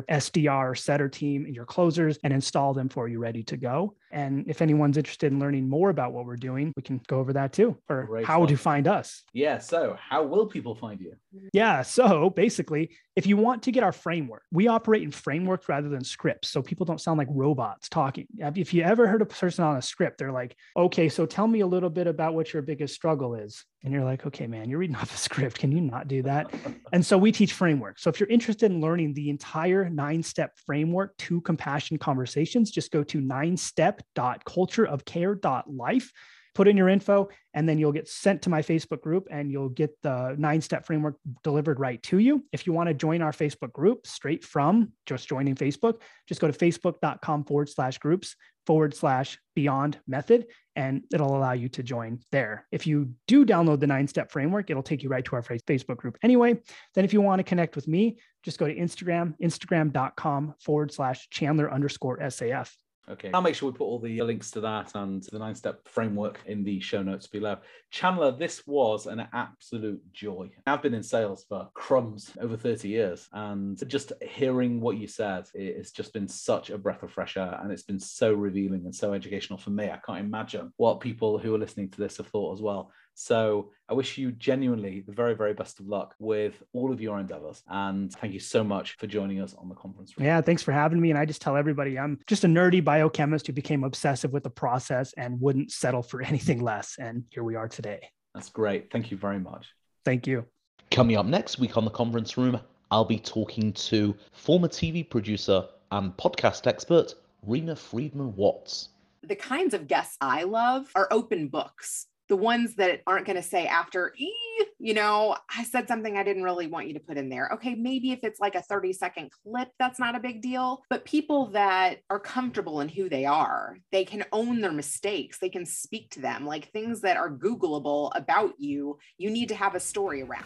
SDR 0.09 0.79
setter 0.79 1.09
team 1.09 1.45
and 1.45 1.55
your 1.55 1.65
closers 1.65 2.19
and 2.25 2.33
install 2.33 2.73
them 2.75 2.89
for 2.89 3.09
you 3.09 3.19
ready 3.19 3.43
to 3.45 3.57
go. 3.57 3.95
And 4.11 4.45
if 4.49 4.63
anyone's 4.63 4.97
interested 4.97 5.33
in 5.33 5.39
learning 5.39 5.69
more 5.69 5.91
about 5.91 6.13
what 6.13 6.25
we're 6.25 6.37
doing, 6.37 6.73
we 6.77 6.83
can 6.83 7.01
go 7.07 7.19
over 7.19 7.33
that 7.35 7.53
too, 7.53 7.77
or 7.89 8.05
Great 8.05 8.25
how 8.25 8.41
fun. 8.41 8.49
to 8.49 8.57
find 8.57 8.89
us. 8.89 9.25
Yeah. 9.33 9.59
So, 9.59 9.97
how 9.99 10.23
will 10.25 10.47
people 10.47 10.75
find 10.75 11.01
you? 11.01 11.15
Yeah. 11.53 11.83
So, 11.83 12.31
basically, 12.31 12.91
if 13.17 13.27
you 13.27 13.37
want 13.37 13.63
to 13.65 13.73
get 13.73 13.83
our 13.83 13.93
framework, 13.93 14.43
we 14.53 14.69
operate 14.69 15.03
in 15.03 15.11
frameworks 15.11 15.69
rather 15.69 15.89
than 15.89 16.05
scripts. 16.05 16.49
So, 16.49 16.63
people 16.63 16.87
don't 16.87 17.01
sound 17.01 17.19
like 17.19 17.29
robots 17.31 17.89
talking. 17.89 18.27
If 18.39 18.73
you 18.73 18.83
ever 18.83 19.07
heard 19.07 19.23
a 19.23 19.27
person 19.27 19.65
on 19.65 19.77
a 19.77 19.83
script, 19.83 20.19
they're 20.19 20.33
like, 20.33 20.57
okay, 20.77 21.09
so 21.09 21.27
tell 21.27 21.47
me 21.47 21.61
a 21.61 21.67
little 21.67 21.91
bit 21.91 22.07
about 22.07 22.35
what 22.35 22.53
your 22.53 22.63
biggest 22.63 22.95
struggle 22.95 23.35
is. 23.35 23.65
And 23.85 23.93
you're 23.93 24.05
like, 24.05 24.27
okay, 24.27 24.47
man, 24.47 24.69
you're 24.69 24.79
reading 24.81 24.97
off 25.03 25.15
a 25.15 25.19
script. 25.19 25.59
Can 25.59 25.71
you 25.73 25.81
not 25.81 26.09
do 26.09 26.23
that? 26.23 26.53
and 26.93 27.05
so, 27.05 27.19
we 27.19 27.33
teach 27.33 27.53
framework. 27.53 27.99
So, 27.99 28.09
if 28.11 28.21
you're 28.21 28.29
interested 28.29 28.71
in 28.71 28.81
learning 28.81 29.15
the 29.15 29.31
entire 29.31 29.91
nine 29.91 30.23
step 30.23 30.57
framework 30.67 31.17
to 31.19 31.41
compassion 31.43 31.99
conversations, 31.99 32.71
just 32.71 32.91
go 32.91 33.03
to 33.05 33.21
nine 33.21 33.57
step 33.57 33.98
step.cultureofcare.life 33.99 36.13
put 36.59 36.67
in 36.67 36.77
your 36.77 36.89
info, 36.89 37.29
and 37.55 37.69
then 37.69 37.79
you'll 37.79 37.93
get 37.93 38.09
sent 38.09 38.43
to 38.43 38.51
my 38.51 38.61
Facebook 38.61 39.01
group 39.01 39.29
and 39.31 39.53
you'll 39.53 39.69
get 39.69 39.91
the 40.03 40.35
nine 40.39 40.61
step 40.61 40.85
framework 40.85 41.15
delivered 41.45 41.79
right 41.79 42.03
to 42.03 42.19
you. 42.19 42.45
If 42.53 42.67
you 42.67 42.73
want 42.73 42.89
to 42.89 42.95
join 42.95 43.23
our 43.23 43.31
Facebook 43.31 43.73
group 43.73 44.09
straight 44.09 44.45
from 44.45 44.91
just 45.07 45.29
joining 45.29 45.55
Facebook, 45.55 46.01
just 46.27 46.41
go 46.41 46.51
to 46.51 46.59
facebook.com 46.59 47.45
forward 47.45 47.69
slash 47.69 47.99
groups 47.99 48.35
forward 48.67 48.93
slash 48.93 49.39
beyond 49.55 50.01
method, 50.09 50.47
and 50.75 51.05
it'll 51.15 51.37
allow 51.37 51.53
you 51.53 51.69
to 51.69 51.83
join 51.85 52.19
there. 52.33 52.67
If 52.73 52.89
you 52.89 53.13
do 53.29 53.47
download 53.47 53.79
the 53.79 53.87
nine 53.87 54.09
step 54.09 54.33
framework, 54.33 54.69
it'll 54.69 54.83
take 54.83 55.05
you 55.05 55.09
right 55.09 55.25
to 55.27 55.37
our 55.37 55.43
Facebook 55.43 55.97
group 55.97 56.19
anyway. 56.25 56.61
Then, 56.97 57.05
if 57.05 57.13
you 57.13 57.21
want 57.21 57.39
to 57.39 57.45
connect 57.45 57.77
with 57.77 57.87
me, 57.87 58.19
just 58.43 58.59
go 58.59 58.67
to 58.67 58.75
Instagram, 58.75 59.35
instagram.com 59.41 60.55
forward 60.59 60.93
slash 60.93 61.29
Chandler 61.31 61.73
underscore 61.73 62.19
SAF. 62.19 62.75
Okay. 63.11 63.31
I'll 63.33 63.41
make 63.41 63.55
sure 63.55 63.71
we 63.71 63.77
put 63.77 63.85
all 63.85 63.99
the 63.99 64.21
links 64.23 64.51
to 64.51 64.61
that 64.61 64.95
and 64.95 65.23
the 65.33 65.39
nine 65.39 65.55
step 65.55 65.89
framework 65.89 66.41
in 66.47 66.63
the 66.63 66.79
show 66.81 67.03
notes 67.03 67.27
below. 67.27 67.57
Chandler, 67.91 68.33
this 68.33 68.67
was 68.67 69.07
an 69.07 69.27
absolute 69.33 70.03
joy. 70.13 70.51
I've 70.67 70.83
been 70.83 70.93
in 70.93 71.03
sales 71.03 71.47
for 71.49 71.71
crumbs 71.73 72.33
over 72.41 72.57
30 72.57 72.89
years, 72.89 73.29
and 73.33 73.83
just 73.89 74.13
hearing 74.21 74.81
what 74.81 74.99
you 74.99 75.07
said, 75.07 75.49
it's 75.55 75.91
just 75.91 76.13
been 76.13 76.29
such 76.29 76.69
a 76.69 76.77
breath 76.77 77.03
of 77.03 77.11
fresh 77.11 77.39
air 77.39 77.59
and 77.63 77.73
it's 77.73 77.83
been 77.83 77.99
so 77.99 78.35
revealing 78.35 78.85
and 78.85 78.95
so 78.95 79.15
educational 79.15 79.59
for 79.59 79.71
me. 79.71 79.91
I 79.91 79.99
can't 80.05 80.21
imagine 80.21 80.73
what 80.77 81.01
people 81.01 81.39
who 81.39 81.55
are 81.55 81.59
listening 81.59 81.89
to 81.91 81.99
this 81.99 82.19
have 82.19 82.29
thought 82.29 82.53
as 82.53 82.61
well. 82.61 82.93
So 83.21 83.71
I 83.89 83.95
wish 83.95 84.17
you 84.17 84.31
genuinely 84.31 85.01
the 85.01 85.11
very, 85.11 85.35
very 85.35 85.53
best 85.53 85.81
of 85.81 85.89
luck 85.89 86.15
with 86.21 86.63
all 86.73 86.93
of 86.93 87.01
your 87.01 87.19
endeavors. 87.19 87.65
And 87.67 88.13
thank 88.13 88.33
you 88.33 88.39
so 88.39 88.63
much 88.63 88.93
for 88.93 89.09
joining 89.09 89.41
us 89.41 89.55
on 89.55 89.69
the 89.69 89.75
conference. 89.75 90.17
Room. 90.17 90.25
Yeah, 90.25 90.41
thanks 90.41 90.63
for 90.63 90.71
having 90.71 91.01
me. 91.01 91.11
And 91.11 91.19
I 91.19 91.25
just 91.25 91.43
tell 91.43 91.57
everybody 91.57 91.99
I'm 91.99 92.21
just 92.29 92.45
a 92.45 92.47
nerdy 92.47 92.83
biochemist 92.83 93.49
who 93.49 93.53
became 93.53 93.83
obsessive 93.83 94.33
with 94.33 94.45
the 94.45 94.51
process 94.51 95.15
and 95.15 95.41
wouldn't 95.41 95.73
settle 95.73 96.01
for 96.01 96.23
anything 96.31 96.63
less. 96.63 96.97
And 97.01 97.25
here 97.31 97.43
we 97.43 97.57
are 97.57 97.67
today. 97.67 98.09
That's 98.37 98.51
great. 98.51 98.89
Thank 98.93 99.11
you 99.11 99.17
very 99.17 99.41
much. 99.41 99.67
Thank 100.05 100.29
you. 100.29 100.47
Coming 100.93 101.17
up 101.17 101.27
next 101.27 101.59
week 101.59 101.77
on 101.77 101.85
the 101.85 101.91
conference 101.91 102.39
room, 102.39 102.61
I'll 102.93 103.05
be 103.05 103.19
talking 103.19 103.73
to 103.73 104.15
former 104.31 104.69
TV 104.69 105.09
producer 105.11 105.65
and 105.91 106.17
podcast 106.17 106.69
expert 106.69 107.17
Rena 107.45 107.75
Friedman 107.75 108.37
Watts. 108.37 108.91
The 109.25 109.35
kinds 109.35 109.75
of 109.75 109.89
guests 109.89 110.17
I 110.21 110.45
love 110.45 110.89
are 110.95 111.09
open 111.11 111.49
books 111.49 112.07
the 112.29 112.37
ones 112.37 112.77
that 112.77 113.01
aren't 113.07 113.27
going 113.27 113.37
to 113.37 113.43
say 113.43 113.67
after, 113.67 114.13
e, 114.17 114.33
you 114.79 114.95
know, 114.95 115.37
I 115.55 115.65
said 115.65 115.89
something 115.89 116.17
I 116.17 116.23
didn't 116.23 116.45
really 116.45 116.67
want 116.67 116.87
you 116.87 116.95
to 116.95 117.01
put 117.01 117.17
in 117.17 117.29
there. 117.29 117.51
Okay, 117.55 117.75
maybe 117.75 118.13
if 118.13 118.21
it's 118.23 118.41
like 118.41 118.55
a 118.55 118.63
30 118.63 118.93
second 118.93 119.31
clip, 119.31 119.69
that's 119.79 119.99
not 119.99 120.15
a 120.15 120.21
big 120.21 120.43
deal. 120.43 120.83
But 120.91 121.05
people 121.05 121.47
that 121.47 121.99
are 122.11 122.21
comfortable 122.21 122.81
in 122.81 122.89
who 122.89 123.09
they 123.09 123.25
are, 123.25 123.79
they 123.93 124.05
can 124.05 124.25
own 124.33 124.61
their 124.61 124.73
mistakes, 124.73 125.39
they 125.39 125.49
can 125.49 125.67
speak 125.67 126.11
to 126.11 126.21
them, 126.21 126.47
like 126.47 126.71
things 126.71 127.01
that 127.01 127.17
are 127.17 127.31
Googleable 127.31 128.11
about 128.15 128.55
you, 128.59 128.99
you 129.17 129.31
need 129.31 129.49
to 129.49 129.55
have 129.55 129.75
a 129.75 129.81
story 129.81 130.23
around. 130.23 130.45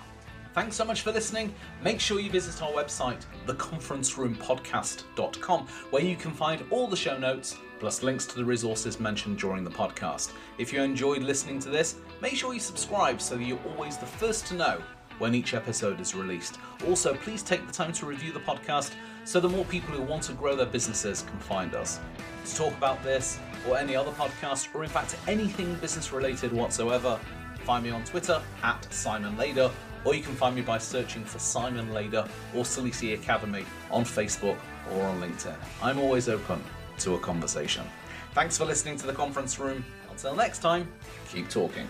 Thanks 0.55 0.77
so 0.77 0.85
much 0.85 1.01
for 1.01 1.11
listening. 1.12 1.55
Make 1.83 1.99
sure 1.99 2.21
you 2.21 2.31
visit 2.31 2.62
our 2.62 2.71
website, 2.73 3.25
theconferenceroompodcast.com, 3.47 5.66
where 5.90 6.03
you 6.03 6.14
can 6.14 6.33
find 6.33 6.62
all 6.71 6.87
the 6.87 6.97
show 6.97 7.18
notes 7.18 7.57
plus 7.83 8.05
links 8.05 8.27
to 8.27 8.37
the 8.37 8.45
resources 8.45 9.01
mentioned 9.01 9.37
during 9.40 9.64
the 9.64 9.71
podcast. 9.71 10.31
If 10.57 10.73
you 10.73 10.81
enjoyed 10.83 11.21
listening 11.21 11.59
to 11.62 11.68
this, 11.68 11.97
make 12.21 12.37
sure 12.37 12.55
you 12.55 12.61
subscribe 12.61 13.21
so 13.21 13.35
you're 13.35 13.59
always 13.71 13.97
the 13.97 14.07
first 14.07 14.47
to 14.47 14.55
know 14.55 14.81
when 15.18 15.35
each 15.35 15.53
episode 15.53 16.01
is 16.01 16.14
released. 16.14 16.61
Also, 16.87 17.12
please 17.12 17.42
take 17.42 17.66
the 17.66 17.73
time 17.73 17.92
to 17.95 18.07
review 18.07 18.33
the 18.33 18.38
podcast 18.38 18.92
so 19.25 19.40
that 19.40 19.49
more 19.49 19.64
people 19.64 19.97
who 19.97 20.03
want 20.05 20.23
to 20.23 20.33
grow 20.33 20.55
their 20.55 20.66
businesses 20.66 21.23
can 21.23 21.40
find 21.40 21.75
us. 21.75 21.99
To 22.47 22.55
talk 22.55 22.73
about 22.75 23.03
this 23.03 23.40
or 23.68 23.77
any 23.77 23.97
other 23.97 24.12
podcast, 24.12 24.73
or 24.77 24.85
in 24.85 24.88
fact 24.88 25.16
anything 25.27 25.75
business 25.81 26.12
related 26.12 26.53
whatsoever, 26.53 27.18
find 27.64 27.83
me 27.83 27.90
on 27.90 28.05
Twitter 28.05 28.40
at 28.62 28.92
Simon 28.95 29.37
Lader, 29.37 29.73
or 30.05 30.14
you 30.14 30.23
can 30.23 30.37
find 30.37 30.55
me 30.55 30.62
by 30.62 30.79
searching 30.79 31.25
for 31.25 31.40
Simon 31.40 31.92
Lader 31.92 32.29
or 32.55 32.62
Salisi 32.62 33.14
Academy 33.14 33.64
on 33.90 34.05
Facebook 34.05 34.59
or 34.92 35.03
on 35.03 35.21
LinkedIn. 35.21 35.57
I'm 35.83 35.99
always 35.99 36.29
open 36.29 36.62
to 37.03 37.15
a 37.15 37.19
conversation. 37.19 37.85
Thanks 38.33 38.57
for 38.57 38.65
listening 38.65 38.97
to 38.99 39.07
the 39.07 39.12
conference 39.12 39.59
room. 39.59 39.85
Until 40.11 40.35
next 40.35 40.61
time, 40.61 40.88
keep 41.31 41.49
talking. 41.49 41.88